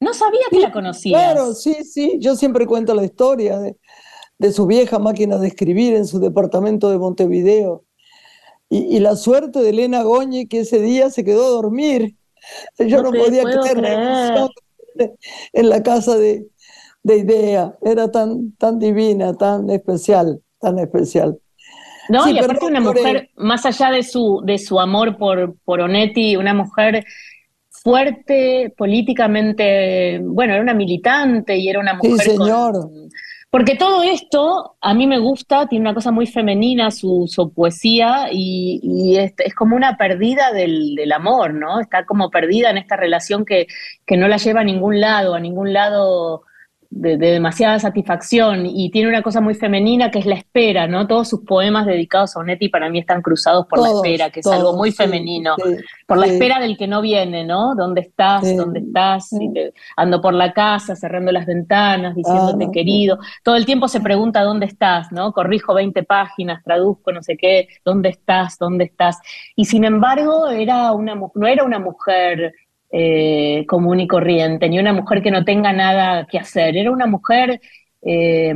No 0.00 0.12
sabía 0.12 0.46
que 0.50 0.58
la 0.58 0.72
conocías. 0.72 1.22
Claro, 1.22 1.54
sí, 1.54 1.84
sí, 1.84 2.16
yo 2.18 2.34
siempre 2.34 2.66
cuento 2.66 2.92
la 2.92 3.04
historia 3.04 3.60
de, 3.60 3.76
de 4.38 4.52
su 4.52 4.66
vieja 4.66 4.98
máquina 4.98 5.38
de 5.38 5.46
escribir 5.46 5.94
en 5.94 6.08
su 6.08 6.18
departamento 6.18 6.90
de 6.90 6.98
Montevideo. 6.98 7.84
Y, 8.68 8.96
y 8.96 8.98
la 8.98 9.14
suerte 9.14 9.60
de 9.60 9.68
Elena 9.68 10.02
Goñi 10.02 10.48
que 10.48 10.60
ese 10.60 10.80
día 10.80 11.08
se 11.10 11.22
quedó 11.22 11.46
a 11.46 11.50
dormir 11.50 12.16
yo 12.78 13.02
no, 13.02 13.10
podía 13.10 13.42
creer 13.44 13.78
en 15.52 15.68
la 15.68 15.82
casa 15.82 16.16
de, 16.16 16.46
de 17.02 17.18
Idea. 17.18 17.74
Era 17.82 18.10
tan, 18.10 18.52
tan 18.52 18.78
divina, 18.78 19.34
tan 19.34 19.70
especial, 19.70 20.40
tan 20.60 20.78
especial. 20.78 21.38
No, 22.08 22.28
y 22.28 22.38
aparte 22.38 22.66
una 22.66 22.80
mujer, 22.80 23.30
más 23.36 23.66
allá 23.66 23.90
de 23.90 24.02
su, 24.02 24.42
de 24.44 24.58
su 24.58 24.78
amor 24.78 25.16
por, 25.16 25.56
por 25.64 25.80
Onetti, 25.80 26.36
una 26.36 26.54
mujer 26.54 27.04
fuerte 27.68 28.74
políticamente, 28.76 30.20
bueno, 30.22 30.54
era 30.54 30.62
una 30.62 30.74
militante 30.74 31.56
y 31.56 31.68
era 31.68 31.80
una 31.80 31.94
mujer 31.94 32.12
sí, 32.12 32.30
señor. 32.30 32.90
Porque 33.56 33.74
todo 33.74 34.02
esto 34.02 34.76
a 34.82 34.92
mí 34.92 35.06
me 35.06 35.18
gusta, 35.18 35.66
tiene 35.66 35.84
una 35.84 35.94
cosa 35.94 36.10
muy 36.10 36.26
femenina 36.26 36.90
su, 36.90 37.26
poesía 37.56 38.28
y, 38.30 39.16
es, 39.16 39.32
como 39.54 39.76
una 39.76 39.96
perdida 39.96 40.52
del, 40.52 41.10
amor, 41.10 41.54
¿no? 41.54 41.80
Está 41.80 42.04
como 42.04 42.28
perdida 42.28 42.68
en 42.68 42.76
esta 42.76 42.96
relación 42.96 43.46
que, 43.46 43.66
que 44.04 44.18
no 44.18 44.28
la 44.28 44.36
lleva 44.36 44.60
a 44.60 44.64
ningún 44.64 45.00
lado, 45.00 45.34
a 45.34 45.40
ningún 45.40 45.72
lado 45.72 46.42
de, 46.90 47.16
demasiada 47.16 47.78
satisfacción 47.78 48.66
y 48.66 48.90
tiene 48.90 49.08
una 49.08 49.22
cosa 49.22 49.40
muy 49.40 49.54
femenina 49.54 50.10
que 50.10 50.18
es 50.18 50.26
la 50.26 50.34
espera, 50.34 50.86
¿no? 50.86 51.06
Todos 51.06 51.28
sus 51.28 51.40
poemas 51.40 51.86
dedicados 51.86 52.36
a 52.36 52.40
Onetti 52.40 52.68
para 52.68 52.88
mí 52.88 52.98
están 52.98 53.22
cruzados 53.22 53.66
por 53.66 53.80
la 53.80 53.90
espera, 53.90 54.30
que 54.30 54.40
es 54.40 54.46
algo 54.46 54.76
muy 54.76 54.92
femenino, 54.92 55.56
por 56.06 56.18
la 56.18 56.26
espera 56.26 56.60
del 56.60 56.76
que 56.76 56.86
no 56.86 57.00
viene, 57.00 57.44
¿no? 57.44 57.74
¿Dónde 57.74 58.02
estás? 58.02 58.56
¿Dónde 58.56 58.80
estás? 58.80 59.30
ando 59.96 60.20
por 60.20 60.34
la 60.34 60.52
casa, 60.52 60.96
cerrando 60.96 61.32
las 61.32 61.46
ventanas, 61.46 62.14
diciéndote 62.14 62.66
ah, 62.66 62.70
querido. 62.72 63.18
Todo 63.42 63.56
el 63.56 63.66
tiempo 63.66 63.88
se 63.88 64.00
pregunta 64.00 64.42
dónde 64.42 64.66
estás, 64.66 65.12
¿no? 65.12 65.32
Corrijo 65.32 65.74
20 65.74 66.02
páginas, 66.04 66.62
traduzco 66.64 67.12
no 67.12 67.22
sé 67.22 67.36
qué, 67.36 67.68
¿dónde 67.84 68.10
estás? 68.10 68.58
¿Dónde 68.58 68.84
estás? 68.84 69.18
Y 69.54 69.64
sin 69.64 69.84
embargo, 69.84 70.48
era 70.48 70.92
una, 70.92 71.14
no 71.34 71.46
era 71.46 71.64
una 71.64 71.78
mujer 71.78 72.54
eh, 72.90 73.64
común 73.68 74.00
y 74.00 74.06
corriente, 74.06 74.68
ni 74.68 74.78
una 74.78 74.92
mujer 74.92 75.22
que 75.22 75.30
no 75.30 75.44
tenga 75.44 75.72
nada 75.72 76.26
que 76.26 76.38
hacer. 76.38 76.76
Era 76.76 76.90
una 76.90 77.06
mujer 77.06 77.60
eh, 78.02 78.54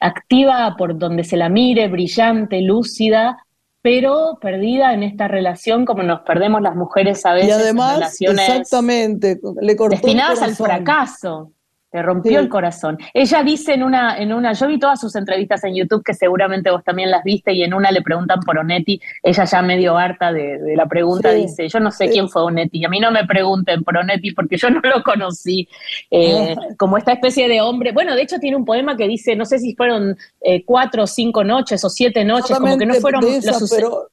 activa 0.00 0.74
por 0.76 0.98
donde 0.98 1.24
se 1.24 1.36
la 1.36 1.48
mire, 1.48 1.88
brillante, 1.88 2.60
lúcida, 2.62 3.44
pero 3.82 4.38
perdida 4.40 4.92
en 4.92 5.02
esta 5.02 5.28
relación 5.28 5.84
como 5.86 6.02
nos 6.02 6.20
perdemos 6.20 6.60
las 6.60 6.76
mujeres 6.76 7.24
a 7.24 7.32
veces. 7.32 7.48
Y 7.48 7.52
además, 7.52 8.20
exactamente, 8.20 9.40
le 9.60 9.74
destinadas 9.74 10.42
al 10.42 10.54
fracaso. 10.54 11.52
Te 11.90 12.02
rompió 12.02 12.38
el 12.38 12.48
corazón. 12.48 12.98
Ella 13.12 13.42
dice 13.42 13.74
en 13.74 13.82
una, 13.82 14.16
en 14.16 14.32
una, 14.32 14.52
yo 14.52 14.68
vi 14.68 14.78
todas 14.78 15.00
sus 15.00 15.16
entrevistas 15.16 15.64
en 15.64 15.74
YouTube, 15.74 16.04
que 16.04 16.14
seguramente 16.14 16.70
vos 16.70 16.84
también 16.84 17.10
las 17.10 17.24
viste, 17.24 17.52
y 17.52 17.64
en 17.64 17.74
una 17.74 17.90
le 17.90 18.00
preguntan 18.00 18.38
por 18.46 18.58
Onetti, 18.58 19.00
ella 19.24 19.44
ya 19.44 19.60
medio 19.60 19.96
harta 19.96 20.32
de, 20.32 20.76
la 20.76 20.86
pregunta, 20.86 21.32
dice, 21.32 21.68
yo 21.68 21.80
no 21.80 21.90
sé 21.90 22.08
quién 22.08 22.28
fue 22.28 22.42
Onetti, 22.42 22.84
a 22.84 22.88
mí 22.88 23.00
no 23.00 23.10
me 23.10 23.26
pregunten 23.26 23.82
por 23.82 23.96
Onetti 23.96 24.32
porque 24.32 24.56
yo 24.56 24.70
no 24.70 24.80
lo 24.82 25.02
conocí, 25.02 25.68
eh, 26.12 26.54
como 26.78 26.96
esta 26.96 27.12
especie 27.12 27.48
de 27.48 27.60
hombre, 27.60 27.90
bueno, 27.90 28.14
de 28.14 28.22
hecho 28.22 28.38
tiene 28.38 28.56
un 28.56 28.64
poema 28.64 28.96
que 28.96 29.08
dice, 29.08 29.34
no 29.34 29.44
sé 29.44 29.58
si 29.58 29.74
fueron 29.74 30.16
eh, 30.42 30.64
cuatro 30.64 31.02
o 31.02 31.06
cinco 31.08 31.42
noches 31.42 31.84
o 31.84 31.90
siete 31.90 32.24
noches, 32.24 32.56
como 32.56 32.78
que 32.78 32.86
no 32.86 32.94
fueron 32.94 33.24
pero 33.68 34.10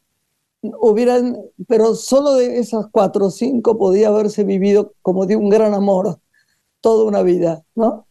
hubieran, 0.62 1.38
pero 1.68 1.94
solo 1.94 2.34
de 2.34 2.58
esas 2.58 2.88
cuatro 2.92 3.28
o 3.28 3.30
cinco 3.30 3.78
podía 3.78 4.08
haberse 4.08 4.44
vivido 4.44 4.94
como 5.04 5.28
de 5.28 5.36
un 5.36 5.50
gran 5.50 5.76
amor 5.76 6.20
toda 6.88 7.04
una 7.04 7.22
vida, 7.22 7.64
¿no? 7.76 8.08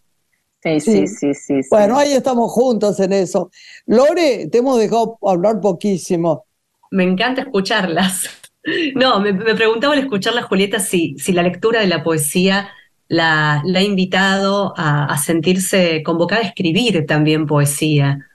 Sí, 0.63 0.81
sí, 0.81 1.07
sí, 1.07 1.33
sí, 1.33 1.61
Bueno, 1.71 1.97
ahí 1.97 2.13
estamos 2.13 2.53
juntos 2.53 3.01
en 3.01 3.15
eso. 3.15 3.51
Lore, 3.87 4.49
te 4.49 4.59
hemos 4.59 4.79
dejado 4.79 5.17
hablar 5.23 5.63
poquísimo. 5.63 6.45
Me 6.91 7.05
encanta 7.05 7.41
escucharlas. 7.41 8.29
No, 8.97 9.21
me, 9.21 9.33
preguntaba 9.33 9.95
al 9.95 10.01
escuchar 10.01 10.35
la 10.35 10.43
Julieta 10.43 10.81
si, 10.81 11.15
si 11.21 11.31
la 11.31 11.45
lectura 11.45 11.79
de 11.79 11.87
la 11.87 12.03
poesía 12.03 12.69
la, 13.07 13.61
ha 13.61 13.81
invitado 13.81 14.75
a, 14.77 15.17
sentirse 15.19 16.03
convocada 16.03 16.41
a 16.43 16.47
escribir 16.47 17.07
también 17.07 17.47
poesía. 17.47 18.27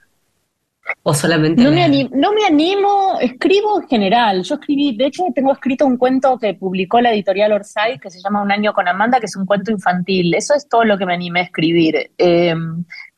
¿O 1.04 1.14
solamente.? 1.14 1.62
No 1.62 1.72
me, 1.72 1.82
animo, 1.82 2.10
no 2.14 2.32
me 2.32 2.44
animo, 2.44 3.18
escribo 3.20 3.80
en 3.80 3.88
general. 3.88 4.42
Yo 4.44 4.54
escribí, 4.54 4.96
de 4.96 5.06
hecho, 5.06 5.24
tengo 5.34 5.52
escrito 5.52 5.84
un 5.84 5.96
cuento 5.96 6.38
que 6.38 6.54
publicó 6.54 7.00
la 7.00 7.12
editorial 7.12 7.52
Orsay 7.52 7.98
que 7.98 8.10
se 8.10 8.20
llama 8.20 8.42
Un 8.42 8.52
año 8.52 8.72
con 8.72 8.86
Amanda, 8.86 9.18
que 9.18 9.26
es 9.26 9.34
un 9.34 9.44
cuento 9.44 9.72
infantil. 9.72 10.32
Eso 10.34 10.54
es 10.54 10.68
todo 10.68 10.84
lo 10.84 10.96
que 10.96 11.06
me 11.06 11.14
animé 11.14 11.40
a 11.40 11.44
escribir. 11.44 12.12
Eh, 12.16 12.54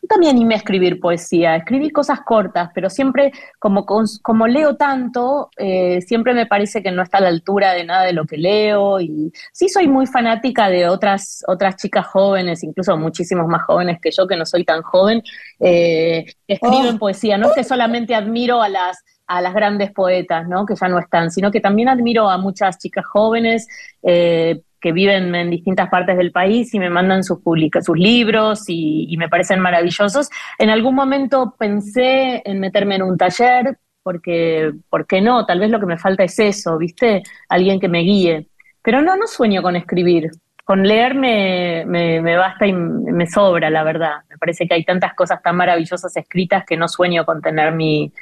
también 0.06 0.36
animé 0.36 0.54
a 0.54 0.58
escribir 0.58 1.00
poesía, 1.00 1.56
escribí 1.56 1.90
cosas 1.90 2.20
cortas, 2.20 2.70
pero 2.74 2.90
siempre, 2.90 3.32
como, 3.58 3.86
como 4.22 4.46
leo 4.46 4.76
tanto, 4.76 5.50
eh, 5.56 6.00
siempre 6.02 6.34
me 6.34 6.46
parece 6.46 6.82
que 6.82 6.90
no 6.90 7.02
está 7.02 7.18
a 7.18 7.22
la 7.22 7.28
altura 7.28 7.72
de 7.72 7.84
nada 7.84 8.04
de 8.04 8.12
lo 8.12 8.24
que 8.24 8.36
leo. 8.36 9.00
Y 9.00 9.32
sí 9.52 9.68
soy 9.68 9.88
muy 9.88 10.06
fanática 10.06 10.68
de 10.68 10.88
otras, 10.88 11.44
otras 11.46 11.76
chicas 11.76 12.06
jóvenes, 12.06 12.62
incluso 12.62 12.96
muchísimos 12.96 13.46
más 13.46 13.62
jóvenes 13.62 13.98
que 14.00 14.10
yo, 14.10 14.26
que 14.26 14.36
no 14.36 14.46
soy 14.46 14.64
tan 14.64 14.82
joven, 14.82 15.22
eh, 15.60 16.26
escriben 16.46 16.96
oh. 16.96 16.98
poesía. 16.98 17.38
No 17.38 17.48
es 17.48 17.54
que 17.54 17.64
solamente 17.64 18.14
admiro 18.14 18.62
a 18.62 18.68
las 18.68 19.02
a 19.26 19.40
las 19.40 19.54
grandes 19.54 19.90
poetas, 19.92 20.46
¿no? 20.48 20.66
Que 20.66 20.74
ya 20.76 20.88
no 20.88 20.98
están, 20.98 21.30
sino 21.30 21.50
que 21.50 21.60
también 21.60 21.88
admiro 21.88 22.28
a 22.28 22.38
muchas 22.38 22.78
chicas 22.78 23.06
jóvenes, 23.06 23.66
eh, 24.02 24.60
que 24.84 24.92
viven 24.92 25.34
en 25.34 25.48
distintas 25.48 25.88
partes 25.88 26.14
del 26.18 26.30
país 26.30 26.74
y 26.74 26.78
me 26.78 26.90
mandan 26.90 27.24
sus, 27.24 27.38
sus 27.80 27.98
libros 27.98 28.64
y, 28.68 29.16
me 29.16 29.30
parecen 29.30 29.58
maravillosos. 29.58 30.28
En 30.58 30.68
algún 30.68 30.94
momento 30.94 31.54
pensé 31.58 32.42
en 32.44 32.60
meterme 32.60 32.96
en 32.96 33.02
un 33.02 33.16
taller, 33.16 33.78
porque, 34.02 34.74
¿por 34.90 35.06
qué 35.06 35.22
no? 35.22 35.46
Tal 35.46 35.58
vez 35.58 35.70
lo 35.70 35.80
que 35.80 35.86
me 35.86 35.96
falta 35.96 36.22
es 36.22 36.38
eso, 36.38 36.76
¿viste? 36.76 37.22
Alguien 37.48 37.80
que 37.80 37.88
me 37.88 38.00
guíe. 38.00 38.50
Pero 38.82 39.00
no, 39.00 39.16
no 39.16 39.26
sueño 39.26 39.62
con 39.62 39.74
escribir. 39.74 40.30
Con 40.66 40.86
leer 40.86 41.14
me, 41.14 41.86
me 41.86 42.36
basta 42.36 42.66
y 42.66 42.74
me 42.74 43.26
sobra, 43.26 43.70
la 43.70 43.84
verdad. 43.84 44.16
Me 44.28 44.36
parece 44.36 44.68
que 44.68 44.74
hay 44.74 44.84
tantas 44.84 45.14
cosas 45.14 45.40
tan 45.42 45.56
maravillosas 45.56 46.14
escritas 46.14 46.66
que 46.66 46.76
no 46.76 46.88
sueño 46.88 47.24
con 47.24 47.40
tener 47.40 47.72
mi 47.72 48.12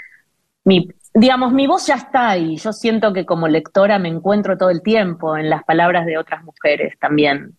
digamos, 1.14 1.52
mi 1.52 1.66
voz 1.66 1.86
ya 1.86 1.94
está 1.94 2.30
ahí. 2.30 2.56
Yo 2.56 2.72
siento 2.72 3.12
que 3.12 3.26
como 3.26 3.48
lectora 3.48 3.98
me 3.98 4.08
encuentro 4.08 4.56
todo 4.56 4.70
el 4.70 4.82
tiempo 4.82 5.36
en 5.36 5.50
las 5.50 5.64
palabras 5.64 6.06
de 6.06 6.18
otras 6.18 6.42
mujeres 6.44 6.94
también. 6.98 7.56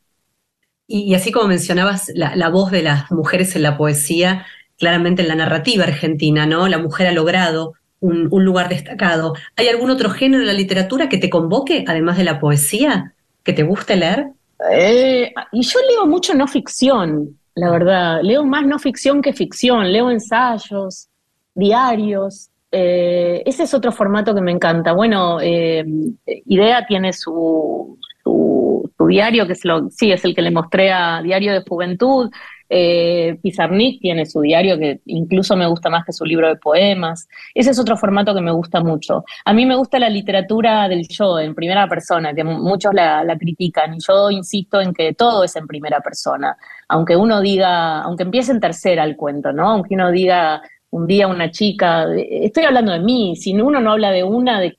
Y, 0.88 1.16
así 1.16 1.32
como 1.32 1.47
mencionabas 1.47 2.12
la, 2.14 2.49
voz 2.49 2.72
de 2.72 2.84
las 2.84 3.12
mujeres 3.12 3.56
en 3.56 3.64
la 3.64 3.78
poesía, 3.78 4.45
claramente 4.78 5.22
en 5.22 5.30
la 5.30 5.36
narrativa 5.36 5.86
argentina, 5.86 6.45
¿no? 6.45 6.68
La 6.68 6.78
mujer 6.78 7.08
ha 7.08 7.12
logrado 7.12 7.74
un, 7.99 8.28
lugar 8.43 8.68
destacado. 8.68 9.34
¿Hay 9.56 9.70
algún 9.70 9.89
otro 9.89 10.10
género 10.10 10.41
de 10.41 10.47
la 10.47 10.54
literatura 10.54 11.08
que 11.08 11.18
te 11.18 11.30
convoque, 11.30 11.86
además 11.88 12.18
de 12.18 12.26
la 12.26 12.39
poesía, 12.39 13.14
que 13.43 13.54
te 13.54 13.64
guste 13.64 13.95
leer? 13.95 14.28
Eh, 14.72 15.34
y 15.54 15.62
yo 15.62 15.80
leo 15.89 16.06
mucho 16.06 16.34
no 16.34 16.47
ficción, 16.47 17.39
la 17.56 17.72
verdad. 17.72 18.20
Leo 18.22 18.43
más 18.43 18.66
no 18.66 18.78
ficción 18.78 19.22
que 19.22 19.32
ficción. 19.32 19.91
Leo 19.91 20.12
ensayos, 20.12 21.08
diarios, 21.56 22.49
eh, 22.76 23.43
ese 23.45 23.63
es 23.63 23.74
otro 23.76 23.91
formato 23.91 24.34
que 24.34 24.41
me 24.41 24.51
encanta. 24.51 24.93
Bueno, 24.93 25.39
eh, 25.39 25.86
Idea 26.26 26.84
tiene 26.88 27.13
su, 27.13 27.99
su, 28.24 28.91
diario, 29.07 29.45
que 29.45 29.53
es, 29.53 29.63
lo, 29.63 29.91
sí, 29.91 30.11
es 30.11 30.26
el 30.26 30.34
que 30.34 30.41
le 30.41 30.49
mostré 30.49 30.91
a 30.91 31.21
Diario 31.21 31.53
de 31.53 31.61
Juventud. 31.61 32.32
Eh, 32.67 33.38
Pizarnik 33.43 34.01
tiene 34.01 34.26
su 34.26 34.41
diario, 34.41 34.80
que 34.80 35.01
incluso 35.05 35.55
me 35.55 35.67
gusta 35.67 35.91
más 35.91 36.03
que 36.03 36.13
su 36.13 36.26
libro 36.26 36.47
de 36.47 36.55
poemas. 36.55 37.28
Ese 37.53 37.69
es 37.69 37.78
otro 37.78 37.95
formato 37.95 38.34
que 38.34 38.41
me 38.41 38.51
gusta 38.51 38.82
mucho. 38.82 39.24
A 39.45 39.53
mí 39.53 39.67
me 39.67 39.76
gusta 39.76 39.99
la 39.99 40.09
literatura 40.09 40.88
del 40.88 41.07
yo, 41.07 41.39
en 41.39 41.53
primera 41.53 41.88
persona, 41.88 42.34
que 42.34 42.43
muchos 42.43 42.91
la, 42.95 43.24
la 43.24 43.38
critican, 43.38 43.93
y 43.93 43.97
yo 43.99 44.32
insisto 44.32 44.82
en 44.82 44.95
que 44.95 45.13
todo 45.13 45.43
es 45.43 45.55
en 45.55 45.67
primera 45.67 45.99
persona. 45.99 46.57
Aunque 46.88 47.15
uno 47.15 47.39
diga, 47.39 48.01
aunque 48.01 48.24
empiece 48.24 48.51
en 48.51 48.59
tercera 48.59 49.03
el 49.03 49.15
cuento, 49.15 49.53
¿no? 49.53 49.69
Aunque 49.69 49.93
uno 49.93 50.09
diga 50.09 50.63
un 50.93 51.07
día 51.07 51.27
una 51.27 51.49
chica, 51.49 52.05
estoy 52.15 52.65
hablando 52.65 52.91
de 52.91 52.99
mí, 52.99 53.35
si 53.35 53.51
uno 53.59 53.81
no 53.81 53.93
habla 53.93 54.11
de 54.11 54.23
una, 54.23 54.59
¿de, 54.59 54.77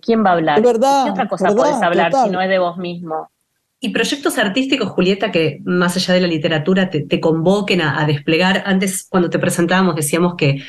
quién 0.00 0.24
va 0.24 0.30
a 0.30 0.32
hablar? 0.32 0.60
verdad, 0.60 1.04
¿Qué 1.04 1.10
otra 1.12 1.28
cosa 1.28 1.54
puedes 1.54 1.80
hablar 1.80 2.12
si 2.24 2.30
no 2.30 2.42
es 2.42 2.48
de 2.48 2.58
vos 2.58 2.76
mismo? 2.78 3.30
Y 3.78 3.90
proyectos 3.90 4.38
artísticos, 4.38 4.88
Julieta, 4.88 5.30
que 5.30 5.60
más 5.64 5.96
allá 5.96 6.14
de 6.14 6.20
la 6.20 6.26
literatura 6.26 6.90
te, 6.90 7.20
convoquen 7.20 7.80
a, 7.80 8.04
desplegar. 8.06 8.64
Antes, 8.66 9.06
cuando 9.08 9.30
te 9.30 9.38
presentábamos, 9.38 9.94
decíamos 9.94 10.34
que 10.36 10.62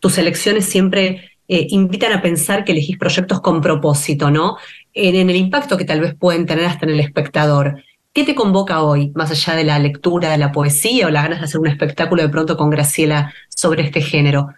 tus 0.00 0.16
elecciones 0.16 0.64
siempre 0.64 1.30
eh, 1.46 1.66
invitan 1.68 2.12
a 2.14 2.22
pensar 2.22 2.64
que 2.64 2.72
elegís 2.72 2.96
proyectos 2.96 3.42
con 3.42 3.60
propósito, 3.60 4.30
¿no? 4.30 4.56
en, 4.94 5.28
el 5.28 5.36
impacto 5.36 5.76
que 5.76 5.84
tal 5.84 6.00
vez 6.00 6.14
pueden 6.14 6.46
tener 6.46 6.64
hasta 6.64 6.86
en 6.86 6.92
el 6.92 7.00
espectador. 7.00 7.82
¿Qué 8.12 8.24
te 8.24 8.34
convoca 8.34 8.82
hoy, 8.82 9.12
más 9.14 9.30
allá 9.30 9.54
de 9.54 9.64
la 9.64 9.78
lectura, 9.78 10.30
de 10.30 10.38
la 10.38 10.50
poesía 10.50 11.06
o 11.06 11.10
la 11.10 11.22
ganas 11.22 11.38
de 11.38 11.44
hacer 11.44 11.60
un 11.60 11.68
espectáculo 11.68 12.22
de 12.22 12.28
pronto 12.28 12.56
con 12.56 12.70
Graciela 12.70 13.32
sobre 13.58 13.82
este 13.82 14.00
género? 14.00 14.54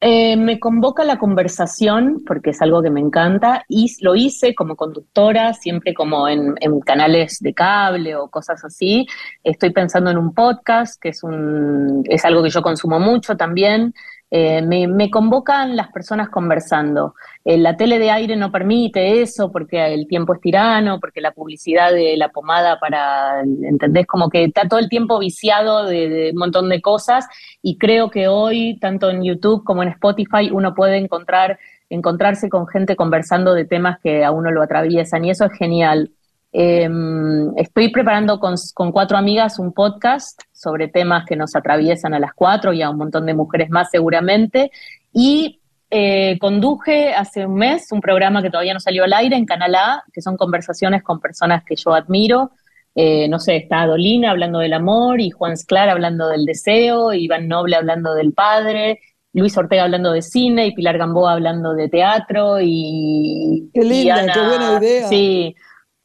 Eh, 0.00 0.36
me 0.36 0.58
convoca 0.58 1.04
la 1.04 1.16
conversación 1.16 2.24
porque 2.26 2.50
es 2.50 2.60
algo 2.60 2.82
que 2.82 2.90
me 2.90 3.00
encanta 3.00 3.64
y 3.68 3.86
lo 4.02 4.16
hice 4.16 4.52
como 4.52 4.74
conductora, 4.74 5.54
siempre 5.54 5.94
como 5.94 6.28
en, 6.28 6.56
canales 6.84 7.38
de 7.38 7.54
cable 7.54 8.16
o 8.16 8.28
cosas 8.28 8.64
así. 8.64 9.06
Estoy 9.44 9.70
pensando 9.70 10.10
en 10.10 10.18
un 10.18 10.34
podcast, 10.34 11.00
que 11.00 11.10
es, 11.10 11.22
un, 11.22 12.02
es 12.08 12.24
algo 12.24 12.42
que 12.42 12.50
yo 12.50 12.62
consumo 12.62 12.98
mucho 12.98 13.36
también. 13.36 13.94
Eh, 14.36 14.62
me, 14.62 15.10
convocan 15.10 15.76
las 15.76 15.92
personas 15.92 16.28
conversando. 16.28 17.14
Eh, 17.44 17.56
la 17.56 17.76
tele 17.76 18.00
de 18.00 18.10
aire 18.10 18.34
no 18.34 18.50
permite 18.50 19.22
eso 19.22 19.52
porque 19.52 19.94
el 19.94 20.08
tiempo 20.08 20.34
es 20.34 20.40
tirano, 20.40 20.98
porque 20.98 21.20
la 21.20 21.30
publicidad 21.30 21.92
de 21.92 22.16
la 22.16 22.30
pomada 22.30 22.80
para, 22.80 23.42
¿entendés? 23.42 24.08
Como 24.08 24.28
que 24.30 24.42
está 24.42 24.66
todo 24.66 24.80
el 24.80 24.88
tiempo 24.88 25.20
viciado 25.20 25.86
de, 25.86 26.30
un 26.32 26.38
montón 26.38 26.68
de 26.68 26.82
cosas 26.82 27.28
y 27.62 27.78
creo 27.78 28.10
que 28.10 28.26
hoy, 28.26 28.76
tanto 28.80 29.08
en 29.08 29.22
YouTube 29.22 29.62
como 29.62 29.84
en 29.84 29.90
Spotify, 29.90 30.50
uno 30.50 30.74
puede 30.74 30.96
encontrar, 30.96 31.60
encontrarse 31.88 32.48
con 32.48 32.66
gente 32.66 32.96
conversando 32.96 33.54
de 33.54 33.66
temas 33.66 34.00
que 34.00 34.24
a 34.24 34.32
uno 34.32 34.50
lo 34.50 34.62
atraviesan 34.64 35.24
y 35.24 35.30
eso 35.30 35.44
es 35.44 35.52
genial. 35.52 36.10
Em, 36.56 37.52
estoy 37.58 37.88
preparando 37.88 38.38
con, 38.38 38.54
cuatro 38.92 39.18
amigas 39.18 39.58
un 39.58 39.72
podcast 39.72 40.40
sobre 40.52 40.86
temas 40.86 41.24
que 41.26 41.34
nos 41.34 41.56
atraviesan 41.56 42.14
a 42.14 42.20
las 42.20 42.32
cuatro 42.32 42.72
y 42.72 42.80
a 42.80 42.90
un 42.90 42.96
montón 42.96 43.26
de 43.26 43.34
mujeres 43.34 43.70
más 43.70 43.90
seguramente. 43.90 44.70
Y 45.12 45.60
eh, 45.90 46.38
conduje 46.38 47.12
hace 47.12 47.44
un 47.44 47.56
mes 47.56 47.90
un 47.90 48.00
programa 48.00 48.40
que 48.40 48.50
todavía 48.50 48.72
no 48.72 48.78
salió 48.78 49.02
al 49.02 49.12
aire 49.14 49.34
en 49.34 49.46
Canal 49.46 49.74
A, 49.74 50.04
que 50.12 50.22
son 50.22 50.36
conversaciones 50.36 51.02
con 51.02 51.18
personas 51.18 51.64
que 51.64 51.74
yo 51.74 51.92
admiro. 51.92 52.52
Eh, 52.94 53.28
no 53.28 53.40
sé, 53.40 53.56
está 53.56 53.84
Dolina 53.88 54.30
hablando 54.30 54.60
del 54.60 54.74
amor 54.74 55.20
y 55.20 55.30
Juan 55.30 55.56
Sclar 55.56 55.88
hablando 55.88 56.28
del 56.28 56.46
deseo, 56.46 57.12
Iván 57.12 57.48
Noble 57.48 57.74
hablando 57.74 58.14
del 58.14 58.32
padre, 58.32 59.00
Luis 59.32 59.56
Ortega 59.58 59.82
hablando 59.82 60.12
de 60.12 60.22
cine 60.22 60.68
y 60.68 60.72
Pilar 60.72 60.98
Gamboa 60.98 61.32
hablando 61.32 61.74
de 61.74 61.88
teatro 61.88 62.58
y... 62.60 63.70
Qué 63.74 63.82
linda, 63.82 64.32
qué 64.32 64.40
buena 64.40 64.78
idea. 64.78 65.08
Sí, 65.08 65.56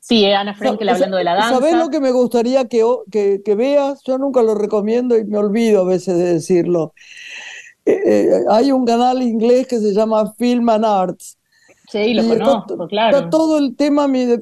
Sí, 0.09 0.25
Ana 0.25 0.55
Frankel 0.55 0.89
hablando 0.89 1.17
de 1.17 1.23
la 1.23 1.35
danza. 1.35 1.59
¿Sabes 1.59 1.75
lo 1.75 1.89
que 1.91 1.99
me 1.99 2.09
gustaría 2.09 2.67
que, 2.67 2.83
que, 3.11 3.55
veas? 3.55 4.01
Yo 4.03 4.17
nunca 4.17 4.41
lo 4.41 4.55
recomiendo 4.55 5.15
y 5.15 5.23
me 5.23 5.37
olvido 5.37 5.81
a 5.81 5.85
veces 5.85 6.17
de 6.17 6.33
decirlo. 6.33 6.95
Eh, 7.85 8.01
eh, 8.03 8.29
hay 8.49 8.71
un 8.71 8.85
canal 8.85 9.21
inglés 9.21 9.67
que 9.67 9.77
se 9.77 9.93
llama 9.93 10.33
Film 10.33 10.67
and 10.69 10.83
Arts. 10.83 11.37
Sí, 11.91 12.15
lo 12.15 12.27
conozco, 12.27 12.87
claro. 12.87 13.17
Está 13.17 13.29
todo 13.29 13.59
el 13.59 13.75
tema 13.75 14.07
mi, 14.07 14.25
de 14.25 14.41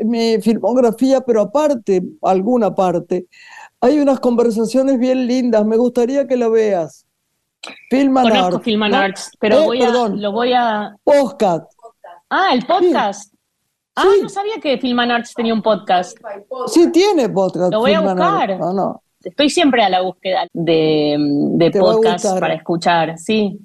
mi 0.00 0.40
filmografía, 0.40 1.20
pero 1.20 1.42
aparte, 1.42 2.02
alguna 2.22 2.74
parte, 2.74 3.26
hay 3.80 4.00
unas 4.00 4.18
conversaciones 4.18 4.98
bien 4.98 5.28
lindas. 5.28 5.64
Me 5.64 5.76
gustaría 5.76 6.26
que 6.26 6.36
lo 6.36 6.50
veas. 6.50 7.06
Film 7.90 8.16
and 8.16 8.30
Conozco 8.30 8.60
Film 8.60 8.82
and 8.82 8.94
Arts, 8.96 9.30
pero 9.38 9.58
eh, 9.58 9.66
voy 9.66 9.82
a, 9.82 10.08
lo 10.08 10.32
voy 10.32 10.52
a... 10.52 10.96
Podcast. 11.04 11.72
Ah, 12.28 12.48
el 12.52 12.66
podcast. 12.66 13.35
Ah, 13.96 14.04
no 14.22 14.28
sabía 14.28 14.60
que 14.60 14.78
Filman 14.78 15.10
Arts 15.10 15.32
tenía 15.34 15.54
un 15.54 15.62
podcast. 15.62 16.16
Sí, 16.66 16.92
tiene 16.92 17.28
podcast. 17.28 17.72
Lo 17.72 17.80
voy 17.80 17.94
a 17.94 18.00
buscar. 18.00 18.58
No, 18.58 19.02
Estoy 19.24 19.50
siempre 19.50 19.82
a 19.82 19.88
la 19.88 20.02
búsqueda 20.02 20.46
de, 20.52 21.16
de 21.18 21.70
podcasts 21.72 22.32
para 22.38 22.54
escuchar, 22.54 23.18
sí. 23.18 23.58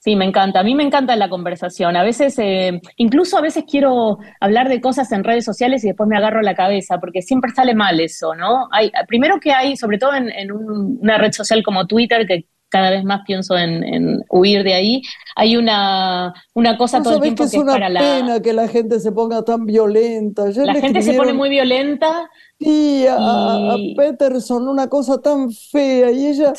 Sí, 0.00 0.14
me 0.14 0.24
encanta. 0.24 0.60
A 0.60 0.62
mí 0.62 0.74
me 0.74 0.84
encanta 0.84 1.16
la 1.16 1.28
conversación. 1.28 1.96
A 1.96 2.04
veces, 2.04 2.38
eh, 2.38 2.80
incluso 2.96 3.36
a 3.36 3.40
veces 3.40 3.64
quiero 3.68 4.18
hablar 4.40 4.68
de 4.68 4.80
cosas 4.80 5.10
en 5.12 5.24
redes 5.24 5.44
sociales 5.44 5.82
y 5.84 5.88
después 5.88 6.08
me 6.08 6.16
agarro 6.16 6.40
la 6.40 6.54
cabeza, 6.54 6.98
porque 6.98 7.20
siempre 7.20 7.50
sale 7.52 7.74
mal 7.74 7.98
eso, 7.98 8.34
¿no? 8.34 8.68
Hay, 8.70 8.92
primero 9.08 9.40
que 9.40 9.52
hay, 9.52 9.76
sobre 9.76 9.98
todo 9.98 10.12
en, 10.14 10.52
una 10.52 11.18
red 11.18 11.32
social 11.32 11.62
como 11.64 11.86
Twitter, 11.86 12.26
que 12.26 12.46
cada 12.68 12.90
vez 12.90 13.04
más 13.04 13.22
pienso 13.26 13.56
en, 13.56 14.20
huir 14.30 14.62
de 14.62 14.74
ahí. 14.74 15.02
Hay 15.36 15.56
una, 15.56 16.34
una 16.54 16.76
cosa 16.76 17.02
todo 17.02 17.14
el 17.14 17.20
tiempo 17.20 17.44
que, 17.44 17.48
es, 17.48 17.54
una 17.54 17.76
pena 17.76 18.40
que 18.40 18.52
la 18.52 18.68
gente 18.68 19.00
se 19.00 19.12
ponga 19.12 19.42
tan 19.42 19.64
violenta. 19.64 20.46
la 20.48 20.74
gente 20.74 21.02
se 21.02 21.14
pone 21.14 21.32
muy 21.32 21.48
violenta. 21.48 22.30
Sí, 22.60 23.06
a, 23.08 23.76
Peterson 23.96 24.68
una 24.68 24.88
cosa 24.88 25.20
tan 25.20 25.52
fea 25.52 26.10
y 26.10 26.26
ella 26.26 26.52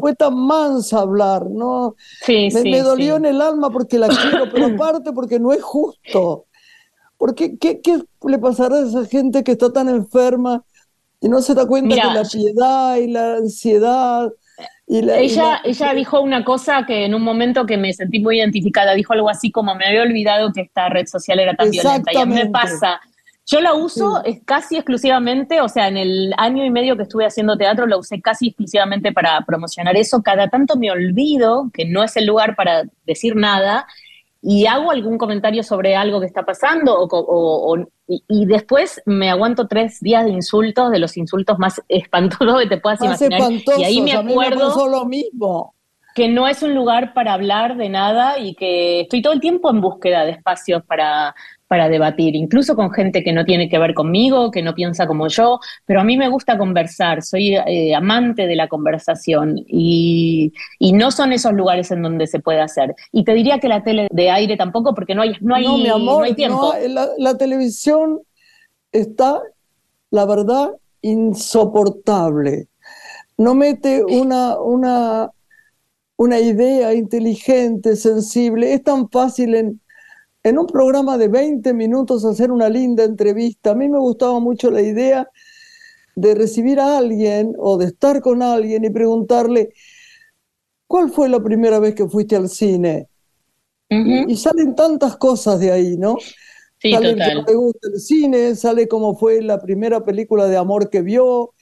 fue 0.00 0.14
tan 0.14 0.36
mansa 0.36 0.98
a 0.98 1.02
hablar, 1.02 1.50
¿no? 1.50 1.96
Sí, 2.24 2.48
me, 2.52 2.62
sí, 2.62 2.70
me 2.70 2.80
dolió 2.80 3.16
en 3.16 3.24
el 3.24 3.42
alma 3.42 3.70
porque 3.70 3.98
la 3.98 4.08
quiero, 4.08 4.50
pero 4.52 4.66
aparte 4.74 5.12
porque 5.12 5.40
no 5.40 5.52
es 5.52 5.62
justo. 5.62 6.46
Porque, 7.16 7.56
¿qué, 7.56 7.80
¿Qué 7.80 8.02
le 8.26 8.38
pasará 8.38 8.76
a 8.76 8.86
esa 8.86 9.04
gente 9.04 9.44
que 9.44 9.52
está 9.52 9.72
tan 9.72 9.88
enferma 9.88 10.64
Y 11.20 11.28
no 11.28 11.40
se 11.40 11.54
da 11.54 11.66
cuenta 11.66 11.94
de 11.94 12.02
la 12.02 12.24
piedad 12.24 12.96
y 12.96 13.06
la 13.08 13.34
ansiedad. 13.34 14.32
Y 14.92 15.00
la, 15.00 15.16
ella, 15.16 15.62
ella 15.64 15.94
dijo 15.94 16.20
una 16.20 16.44
cosa 16.44 16.84
que 16.84 17.06
en 17.06 17.14
un 17.14 17.22
momento 17.22 17.64
que 17.64 17.78
me 17.78 17.94
sentí 17.94 18.20
muy 18.20 18.40
identificada, 18.40 18.92
dijo 18.92 19.14
algo 19.14 19.30
así 19.30 19.50
como 19.50 19.74
me 19.74 19.86
había 19.86 20.02
olvidado 20.02 20.52
que 20.52 20.60
esta 20.60 20.90
red 20.90 21.06
social 21.06 21.40
era 21.40 21.54
tan 21.54 21.70
violenta. 21.70 22.12
Y 22.12 22.18
a 22.18 22.26
mí 22.26 22.34
me 22.34 22.50
pasa. 22.50 23.00
Yo 23.46 23.62
la 23.62 23.72
uso 23.72 24.22
casi 24.44 24.76
exclusivamente, 24.76 25.62
o 25.62 25.68
sea, 25.70 25.88
en 25.88 25.96
el 25.96 26.34
año 26.36 26.62
y 26.62 26.68
medio 26.68 26.94
que 26.98 27.04
estuve 27.04 27.24
haciendo 27.24 27.56
teatro 27.56 27.86
la 27.86 27.96
usé 27.96 28.20
casi 28.20 28.48
exclusivamente 28.48 29.12
para 29.12 29.40
promocionar 29.46 29.96
eso. 29.96 30.22
Cada 30.22 30.48
tanto 30.48 30.76
me 30.76 30.90
olvido 30.90 31.70
que 31.72 31.86
no 31.86 32.04
es 32.04 32.14
el 32.18 32.26
lugar 32.26 32.54
para 32.54 32.82
decir 33.06 33.34
nada 33.34 33.86
y 34.42 34.66
hago 34.66 34.90
algún 34.90 35.16
comentario 35.16 35.62
sobre 35.62 35.94
algo 35.94 36.18
que 36.18 36.26
está 36.26 36.42
pasando 36.42 36.96
o, 36.98 37.76
y, 38.08 38.44
después 38.46 39.00
me 39.06 39.30
aguanto 39.30 39.68
tres 39.68 40.00
días 40.00 40.24
de 40.24 40.32
insultos, 40.32 40.90
de 40.90 40.98
los 40.98 41.16
insultos 41.16 41.58
más 41.58 41.80
espantosos 41.88 42.60
que 42.60 42.68
te 42.68 42.78
puedas 42.78 43.00
imaginar. 43.00 43.52
y 43.78 43.84
ahí 43.84 44.00
me 44.00 44.12
acuerdo 44.12 44.88
lo 44.88 45.04
mismo. 45.04 45.74
que 46.14 46.28
no 46.28 46.48
es 46.48 46.62
un 46.62 46.74
lugar 46.74 47.14
para 47.14 47.32
hablar 47.32 47.76
de 47.76 47.88
nada 47.88 48.38
y 48.38 48.54
que 48.54 49.02
estoy 49.02 49.22
todo 49.22 49.32
el 49.32 49.40
tiempo 49.40 49.70
en 49.70 49.80
búsqueda 49.80 50.24
de 50.24 50.32
espacios 50.32 50.82
para, 50.84 51.34
para 51.72 51.88
debatir, 51.88 52.36
incluso 52.36 52.76
con 52.76 52.90
gente 52.90 53.24
que 53.24 53.32
no 53.32 53.46
tiene 53.46 53.70
que 53.70 53.78
ver 53.78 53.94
conmigo, 53.94 54.50
que 54.50 54.60
no 54.60 54.74
piensa 54.74 55.06
como 55.06 55.28
yo, 55.28 55.58
pero 55.86 56.02
a 56.02 56.04
mí 56.04 56.18
me 56.18 56.28
gusta 56.28 56.58
conversar, 56.58 57.22
soy 57.22 57.56
eh, 57.56 57.94
amante 57.94 58.46
de 58.46 58.56
la 58.56 58.68
conversación 58.68 59.56
y, 59.66 60.52
no 60.92 61.10
son 61.10 61.32
esos 61.32 61.54
lugares 61.54 61.90
en 61.90 62.02
donde 62.02 62.26
se 62.26 62.40
puede 62.40 62.60
hacer. 62.60 62.94
Y 63.10 63.24
te 63.24 63.32
diría 63.32 63.58
que 63.58 63.68
la 63.68 63.82
tele 63.82 64.06
de 64.10 64.28
aire 64.28 64.58
tampoco, 64.58 64.94
porque 64.94 65.14
no 65.14 65.22
hay, 65.22 65.32
no 65.40 65.54
hay, 65.54 65.66
mi 65.66 65.88
amor, 65.88 66.28
tiempo. 66.34 66.74
la, 67.16 67.38
televisión 67.38 68.20
está, 68.92 69.40
la 70.10 70.26
verdad, 70.26 70.72
insoportable. 71.00 72.66
No 73.38 73.54
mete 73.54 74.04
una, 74.04 74.60
una, 74.60 75.30
una 76.18 76.38
idea 76.38 76.92
inteligente, 76.92 77.96
sensible. 77.96 78.74
Es 78.74 78.84
tan 78.84 79.08
fácil 79.08 79.54
en, 79.54 79.80
en 80.44 80.58
un 80.58 80.66
programa 80.66 81.18
de 81.18 81.28
20 81.28 81.72
minutos 81.74 82.24
hacer 82.24 82.50
una 82.50 82.68
linda 82.68 83.04
entrevista. 83.04 83.70
A 83.70 83.74
mí 83.74 83.88
me 83.88 83.98
gustaba 83.98 84.40
mucho 84.40 84.70
la 84.70 84.82
idea 84.82 85.28
de 86.14 86.34
recibir 86.34 86.80
a 86.80 86.98
alguien 86.98 87.54
o 87.58 87.78
de 87.78 87.86
estar 87.86 88.20
con 88.20 88.42
alguien 88.42 88.84
y 88.84 88.90
preguntarle, 88.90 89.72
¿cuál 90.86 91.10
fue 91.10 91.28
la 91.28 91.42
primera 91.42 91.78
vez 91.78 91.94
que 91.94 92.08
fuiste 92.08 92.36
al 92.36 92.48
cine? 92.48 93.08
y, 93.88 94.36
salen 94.36 94.74
tantas 94.74 95.18
cosas 95.18 95.60
de 95.60 95.70
ahí, 95.70 95.98
¿no? 95.98 96.16
Sí, 96.78 96.92
sale 96.92 97.12
total. 97.12 97.44
que 97.44 97.54
gusta 97.54 97.88
el 97.92 98.00
cine, 98.00 98.56
sale 98.56 98.88
cómo 98.88 99.14
fue 99.18 99.42
la 99.42 99.60
primera 99.60 100.02
película 100.02 100.46
de 100.46 100.56
amor 100.56 100.88
que 100.88 101.02
vio, 101.02 101.52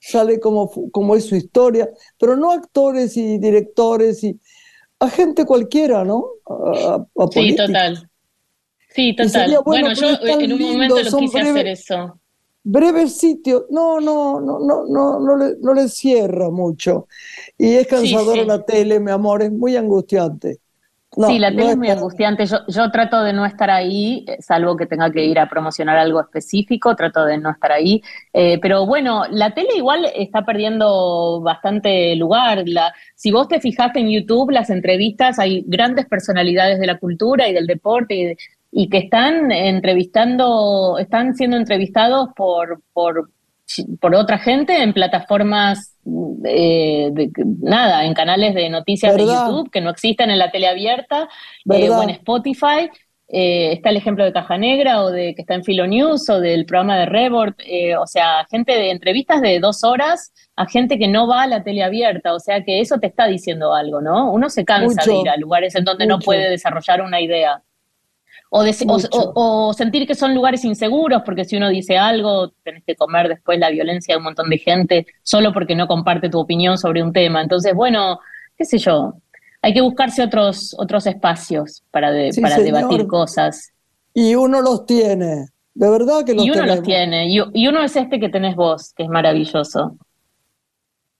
sale 0.00 0.40
cómo, 0.40 0.70
cómo 0.90 1.14
es 1.14 1.26
su 1.26 1.36
historia, 1.36 1.90
pero 2.18 2.36
no 2.36 2.52
actores 2.52 3.18
y 3.18 3.36
directores 3.36 4.24
y 4.24 4.40
a 4.98 5.10
gente 5.10 5.44
cualquiera, 5.44 6.04
¿no? 6.04 6.24
sí, 7.32 7.54
total. 7.54 8.10
Sí, 8.94 9.14
total. 9.16 9.58
Bueno, 9.64 9.92
yo 9.92 10.06
en 10.22 10.52
un 10.52 10.62
momento 10.62 11.02
lo 11.02 11.18
quise 11.18 11.40
hacer 11.40 11.66
eso. 11.66 12.20
Breves 12.66 13.18
sitios, 13.18 13.64
no, 13.70 14.00
no, 14.00 14.40
no, 14.40 14.58
no, 14.58 14.84
no, 14.88 15.20
no 15.20 15.36
le, 15.36 15.56
no 15.60 15.74
le 15.74 15.88
cierra 15.88 16.48
mucho. 16.50 17.08
Y 17.58 17.74
es 17.74 17.86
cansador 17.86 18.46
la 18.46 18.64
tele, 18.64 19.00
mi 19.00 19.10
amor, 19.10 19.42
es 19.42 19.52
muy 19.52 19.76
angustiante. 19.76 20.60
sí, 21.26 21.38
la 21.38 21.50
tele 21.50 21.72
es 21.72 21.76
muy 21.76 21.90
angustiante. 21.90 22.46
Yo, 22.46 22.58
yo 22.68 22.90
trato 22.90 23.22
de 23.22 23.34
no 23.34 23.44
estar 23.44 23.68
ahí, 23.68 24.24
eh, 24.26 24.38
salvo 24.40 24.76
que 24.76 24.86
tenga 24.86 25.10
que 25.12 25.26
ir 25.26 25.38
a 25.38 25.48
promocionar 25.48 25.98
algo 25.98 26.20
específico, 26.20 26.96
trato 26.96 27.26
de 27.26 27.36
no 27.36 27.50
estar 27.50 27.70
ahí. 27.72 28.00
Eh, 28.32 28.58
pero 28.62 28.86
bueno, 28.86 29.24
la 29.30 29.52
tele 29.52 29.76
igual 29.76 30.06
está 30.14 30.46
perdiendo 30.46 31.42
bastante 31.42 32.16
lugar. 32.16 32.62
La, 32.66 32.94
si 33.14 33.30
vos 33.30 33.46
te 33.48 33.60
fijaste 33.60 34.00
en 34.00 34.08
YouTube, 34.08 34.52
las 34.52 34.70
entrevistas, 34.70 35.38
hay 35.38 35.64
grandes 35.66 36.06
personalidades 36.06 36.78
de 36.78 36.86
la 36.86 36.98
cultura 36.98 37.46
y 37.46 37.52
del 37.52 37.66
deporte 37.66 38.14
y 38.14 38.24
de, 38.24 38.36
y 38.76 38.88
que 38.88 38.98
están 38.98 39.52
entrevistando, 39.52 40.98
están 40.98 41.36
siendo 41.36 41.56
entrevistados 41.56 42.30
por, 42.34 42.82
por, 42.92 43.30
por 44.00 44.14
otra 44.16 44.38
gente 44.38 44.82
en 44.82 44.92
plataformas, 44.92 45.94
eh, 46.44 47.08
de, 47.12 47.30
nada, 47.60 48.04
en 48.04 48.14
canales 48.14 48.52
de 48.52 48.68
noticias 48.68 49.14
de 49.14 49.26
YouTube 49.26 49.70
que 49.70 49.80
no 49.80 49.90
existen 49.90 50.28
en 50.30 50.40
la 50.40 50.50
tele 50.50 50.66
abierta 50.66 51.28
eh, 51.70 51.88
o 51.88 52.02
en 52.02 52.10
Spotify. 52.10 52.90
Eh, 53.28 53.74
está 53.74 53.90
el 53.90 53.96
ejemplo 53.96 54.24
de 54.24 54.32
Caja 54.32 54.58
Negra 54.58 55.02
o 55.02 55.10
de 55.12 55.36
que 55.36 55.42
está 55.42 55.54
en 55.54 55.62
Filo 55.62 55.86
News 55.86 56.28
o 56.28 56.40
del 56.40 56.66
programa 56.66 56.98
de 56.98 57.06
Rebord, 57.06 57.54
o 58.00 58.06
sea, 58.08 58.44
gente 58.50 58.72
de 58.72 58.90
entrevistas 58.90 59.40
de 59.40 59.60
dos 59.60 59.84
horas 59.84 60.32
a 60.56 60.66
gente 60.66 60.98
que 60.98 61.06
no 61.06 61.28
va 61.28 61.42
a 61.42 61.46
la 61.46 61.62
tele 61.62 61.84
abierta, 61.84 62.34
o 62.34 62.40
sea 62.40 62.64
que 62.64 62.80
eso 62.80 62.98
te 62.98 63.06
está 63.06 63.26
diciendo 63.26 63.72
algo, 63.72 64.00
¿no? 64.00 64.32
Uno 64.32 64.50
se 64.50 64.64
cansa 64.64 65.04
de 65.04 65.16
ir 65.16 65.28
a 65.28 65.36
lugares 65.36 65.76
en 65.76 65.84
donde 65.84 66.06
no 66.06 66.18
puede 66.18 66.50
desarrollar 66.50 67.00
una 67.00 67.20
idea. 67.20 67.62
O, 68.50 69.72
sentir 69.72 70.06
que 70.06 70.14
son 70.14 70.32
lugares 70.32 70.64
inseguros, 70.64 71.22
porque 71.24 71.44
si 71.44 71.56
uno 71.56 71.68
dice 71.70 71.98
algo, 71.98 72.52
tenés 72.62 72.84
que 72.84 72.94
comer 72.94 73.28
después 73.28 73.58
la 73.58 73.70
violencia 73.70 74.14
de 74.14 74.18
un 74.18 74.24
montón 74.24 74.48
de 74.48 74.58
gente 74.58 75.06
solo 75.24 75.52
porque 75.52 75.74
no 75.74 75.88
comparte 75.88 76.28
tu 76.28 76.38
opinión 76.38 76.78
sobre 76.78 77.02
un 77.02 77.12
tema. 77.12 77.42
Entonces, 77.42 77.74
bueno, 77.74 78.20
qué 78.56 78.64
sé 78.64 78.78
yo, 78.78 79.14
hay 79.60 79.74
que 79.74 79.80
buscarse 79.80 80.22
otros, 80.22 80.74
otros 80.78 81.06
espacios 81.06 81.82
para, 81.90 82.12
para 82.40 82.58
debatir 82.58 83.06
cosas. 83.08 83.72
Y 84.12 84.36
uno 84.36 84.60
los 84.60 84.86
tiene, 84.86 85.48
de 85.74 85.90
verdad 85.90 86.24
que 86.24 86.34
los 86.34 86.44
Y 86.44 86.50
uno 86.50 86.64
los 86.64 86.82
tiene, 86.82 87.28
y, 87.28 87.40
y, 87.52 87.66
uno 87.66 87.82
es 87.82 87.96
este 87.96 88.20
que 88.20 88.28
tenés 88.28 88.54
vos, 88.54 88.92
que 88.94 89.02
es 89.02 89.08
maravilloso. 89.08 89.96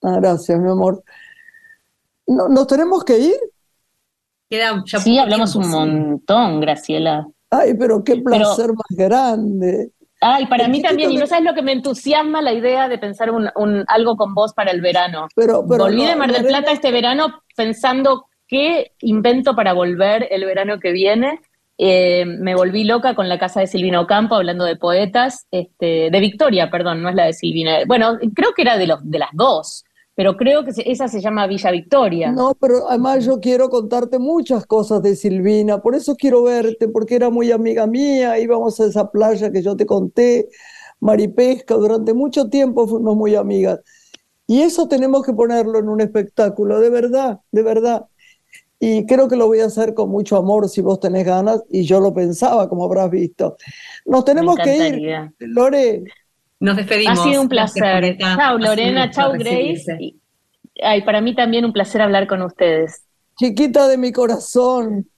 Ah, 0.02 0.18
gracias, 0.20 0.60
mi 0.60 0.70
amor. 0.70 1.02
¿No, 2.26 2.48
¿Nos 2.48 2.66
tenemos 2.66 3.02
que 3.02 3.18
ir? 3.18 3.36
Sí, 4.84 5.18
hablamos 5.18 5.54
un 5.56 5.70
montón, 5.70 6.60
Graciela. 6.60 7.26
Ay, 7.50 7.74
pero 7.74 8.02
qué 8.02 8.16
placer 8.16 8.70
más 8.72 8.86
grande. 8.90 9.90
Ay, 10.20 10.46
para 10.46 10.68
mí 10.68 10.80
también, 10.80 11.12
y 11.12 11.16
no 11.18 11.26
sabes 11.26 11.44
lo 11.44 11.54
que 11.54 11.62
me 11.62 11.72
entusiasma 11.72 12.40
la 12.40 12.52
idea 12.52 12.88
de 12.88 12.98
pensar 12.98 13.30
un, 13.30 13.84
algo 13.88 14.16
con 14.16 14.34
vos 14.34 14.54
para 14.54 14.70
el 14.70 14.80
verano. 14.80 15.28
Pero, 15.36 15.64
pero 15.68 15.84
Volví 15.84 16.04
de 16.06 16.16
Mar 16.16 16.32
del 16.32 16.46
Plata 16.46 16.72
este 16.72 16.90
verano 16.90 17.42
pensando 17.54 18.26
qué 18.48 18.92
invento 19.00 19.54
para 19.54 19.72
volver 19.74 20.26
el 20.30 20.44
verano 20.46 20.80
que 20.80 20.92
viene. 20.92 21.40
Eh, 21.76 22.24
me 22.24 22.54
volví 22.54 22.84
loca 22.84 23.14
con 23.14 23.28
la 23.28 23.38
casa 23.38 23.60
de 23.60 23.66
Silvina 23.66 24.00
Ocampo 24.00 24.36
hablando 24.36 24.64
de 24.64 24.76
poetas, 24.76 25.46
este, 25.50 26.08
de 26.10 26.20
Victoria, 26.20 26.70
perdón, 26.70 27.02
no 27.02 27.08
es 27.08 27.16
la 27.16 27.26
de 27.26 27.32
Silvina. 27.32 27.84
Bueno, 27.86 28.16
creo 28.34 28.54
que 28.54 28.62
era 28.62 28.78
de, 28.78 28.86
los, 28.86 29.00
de 29.02 29.18
las 29.18 29.30
dos 29.32 29.84
pero 30.14 30.36
creo 30.36 30.64
que 30.64 30.72
esa 30.86 31.08
se 31.08 31.20
llama 31.20 31.46
Villa 31.46 31.70
Victoria. 31.70 32.30
No, 32.30 32.54
pero 32.54 32.88
además 32.88 33.24
yo 33.24 33.40
quiero 33.40 33.68
contarte 33.68 34.18
muchas 34.18 34.64
cosas 34.66 35.02
de 35.02 35.16
Silvina, 35.16 35.82
por 35.82 35.94
eso 35.94 36.14
quiero 36.16 36.44
verte, 36.44 36.88
porque 36.88 37.16
era 37.16 37.30
muy 37.30 37.50
amiga 37.50 37.86
mía, 37.86 38.38
íbamos 38.38 38.78
a 38.80 38.86
esa 38.86 39.10
playa 39.10 39.50
que 39.50 39.62
yo 39.62 39.76
te 39.76 39.86
conté, 39.86 40.48
Maripesca, 41.00 41.74
durante 41.74 42.14
mucho 42.14 42.48
tiempo 42.48 42.86
fuimos 42.86 43.16
muy 43.16 43.34
amigas. 43.34 43.80
Y 44.46 44.60
eso 44.60 44.88
tenemos 44.88 45.24
que 45.24 45.32
ponerlo 45.32 45.78
en 45.78 45.88
un 45.88 46.00
espectáculo, 46.00 46.78
de 46.78 46.90
verdad, 46.90 47.40
de 47.50 47.62
verdad. 47.62 48.06
Y 48.78 49.06
creo 49.06 49.28
que 49.28 49.36
lo 49.36 49.46
voy 49.46 49.60
a 49.60 49.66
hacer 49.66 49.94
con 49.94 50.10
mucho 50.10 50.36
amor 50.36 50.68
si 50.68 50.82
vos 50.82 51.00
tenés 51.00 51.24
ganas, 51.24 51.62
y 51.70 51.84
yo 51.84 52.00
lo 52.00 52.12
pensaba, 52.12 52.68
como 52.68 52.84
habrás 52.84 53.10
visto. 53.10 53.56
Nos 54.04 54.24
tenemos 54.24 54.56
que 54.56 54.76
ir, 54.76 55.32
Lore. 55.38 56.04
Nos 56.60 56.76
despedimos. 56.76 57.18
Ha 57.18 57.22
sido 57.22 57.42
un 57.42 57.48
placer. 57.48 58.16
Chao, 58.18 58.58
Lorena. 58.58 59.10
Chao, 59.10 59.32
Grace. 59.32 60.14
ay, 60.82 61.02
para 61.02 61.20
mí 61.20 61.34
también 61.34 61.64
un 61.64 61.72
placer 61.72 62.00
hablar 62.02 62.26
con 62.26 62.42
ustedes. 62.42 63.04
Chiquita 63.38 63.88
de 63.88 63.98
mi 63.98 64.12
corazón. 64.12 65.08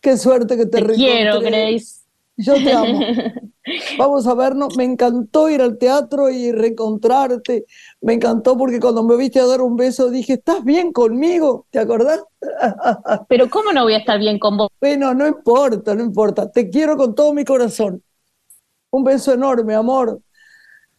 Qué 0.00 0.16
suerte 0.16 0.56
que 0.56 0.66
te, 0.66 0.82
te 0.82 0.94
quiero, 0.94 1.40
Grace. 1.40 2.00
Yo 2.36 2.54
te 2.54 2.72
amo. 2.72 3.00
Vamos 3.98 4.26
a 4.26 4.34
vernos. 4.34 4.76
Me 4.76 4.84
encantó 4.84 5.50
ir 5.50 5.60
al 5.60 5.76
teatro 5.76 6.30
y 6.30 6.52
reencontrarte. 6.52 7.66
Me 8.00 8.14
encantó 8.14 8.56
porque 8.56 8.80
cuando 8.80 9.02
me 9.02 9.16
viste 9.16 9.40
a 9.40 9.46
dar 9.46 9.60
un 9.60 9.76
beso 9.76 10.10
dije, 10.10 10.34
¿estás 10.34 10.64
bien 10.64 10.92
conmigo? 10.92 11.66
¿Te 11.70 11.78
acordás? 11.78 12.22
Pero 13.28 13.50
¿cómo 13.50 13.72
no 13.72 13.84
voy 13.84 13.94
a 13.94 13.98
estar 13.98 14.18
bien 14.18 14.38
con 14.38 14.56
vos? 14.56 14.70
Bueno, 14.80 15.12
no 15.14 15.26
importa, 15.26 15.94
no 15.94 16.02
importa. 16.02 16.50
Te 16.50 16.70
quiero 16.70 16.96
con 16.96 17.14
todo 17.14 17.34
mi 17.34 17.44
corazón. 17.44 18.02
Un 18.90 19.04
beso 19.04 19.32
enorme, 19.34 19.74
amor. 19.74 20.20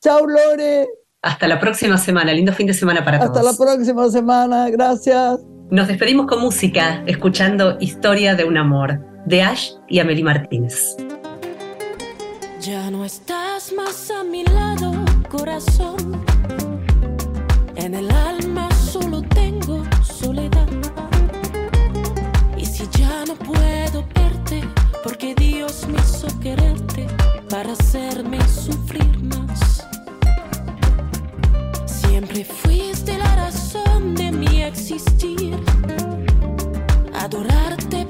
Chao, 0.03 0.25
Lore. 0.25 0.87
Hasta 1.21 1.47
la 1.47 1.59
próxima 1.59 1.95
semana. 1.97 2.33
Lindo 2.33 2.51
fin 2.53 2.65
de 2.65 2.73
semana 2.73 3.05
para 3.05 3.19
todos. 3.19 3.37
Hasta 3.37 3.51
la 3.51 3.57
próxima 3.57 4.09
semana. 4.09 4.69
Gracias. 4.71 5.39
Nos 5.69 5.87
despedimos 5.87 6.25
con 6.25 6.41
música, 6.41 7.03
escuchando 7.05 7.77
Historia 7.79 8.33
de 8.33 8.43
un 8.43 8.57
amor, 8.57 8.99
de 9.27 9.43
Ash 9.43 9.73
y 9.87 9.99
Amelie 9.99 10.23
Martínez. 10.23 10.97
Ya 12.59 12.89
no 12.89 13.05
estás 13.05 13.71
más 13.73 14.09
a 14.09 14.23
mi 14.23 14.43
lado, 14.43 14.91
corazón. 15.29 16.23
En 17.75 17.93
el 17.93 18.09
alma 18.11 18.69
solo 18.71 19.21
tengo 19.21 19.83
soledad. 20.03 20.67
Y 22.57 22.65
si 22.65 22.87
ya 22.97 23.23
no 23.27 23.35
puedo 23.35 24.03
verte, 24.15 24.63
porque 25.03 25.35
Dios 25.35 25.87
me 25.87 25.99
hizo 25.99 26.27
quererte 26.39 27.05
para 27.49 27.73
hacerme 27.73 28.39
sufrir 28.47 29.20
existir, 34.67 35.55
adorarte. 37.13 38.00